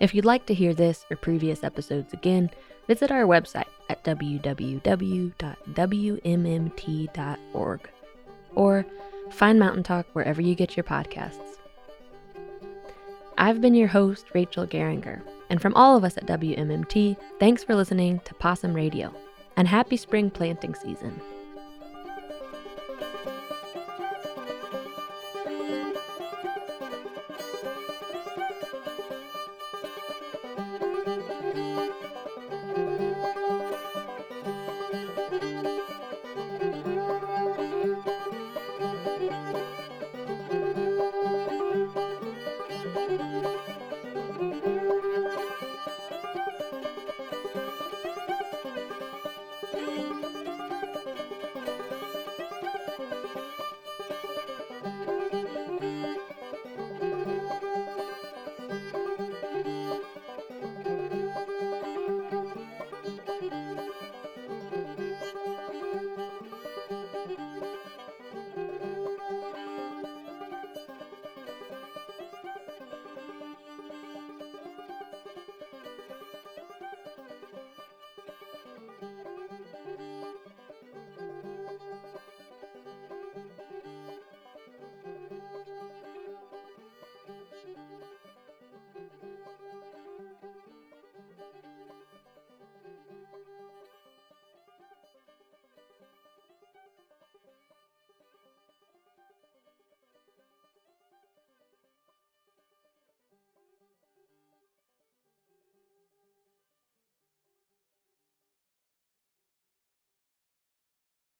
If 0.00 0.14
you'd 0.14 0.24
like 0.24 0.46
to 0.46 0.54
hear 0.54 0.72
this 0.72 1.04
or 1.10 1.16
previous 1.16 1.62
episodes 1.64 2.12
again, 2.12 2.50
visit 2.86 3.10
our 3.10 3.24
website 3.24 3.66
at 3.90 4.04
www.wmmt.org 4.04 5.10
or 8.54 8.86
find 9.30 9.58
Mountain 9.58 9.82
Talk 9.82 10.06
wherever 10.12 10.40
you 10.40 10.54
get 10.54 10.76
your 10.76 10.84
podcasts. 10.84 11.56
I've 13.36 13.60
been 13.60 13.74
your 13.74 13.88
host, 13.88 14.26
Rachel 14.32 14.66
Geringer, 14.66 15.22
and 15.50 15.60
from 15.60 15.74
all 15.74 15.96
of 15.96 16.04
us 16.04 16.16
at 16.16 16.26
WMMT, 16.26 17.16
thanks 17.38 17.64
for 17.64 17.74
listening 17.74 18.20
to 18.20 18.34
Possum 18.34 18.72
Radio 18.72 19.12
and 19.56 19.66
happy 19.68 19.96
spring 19.96 20.30
planting 20.30 20.74
season. 20.74 21.20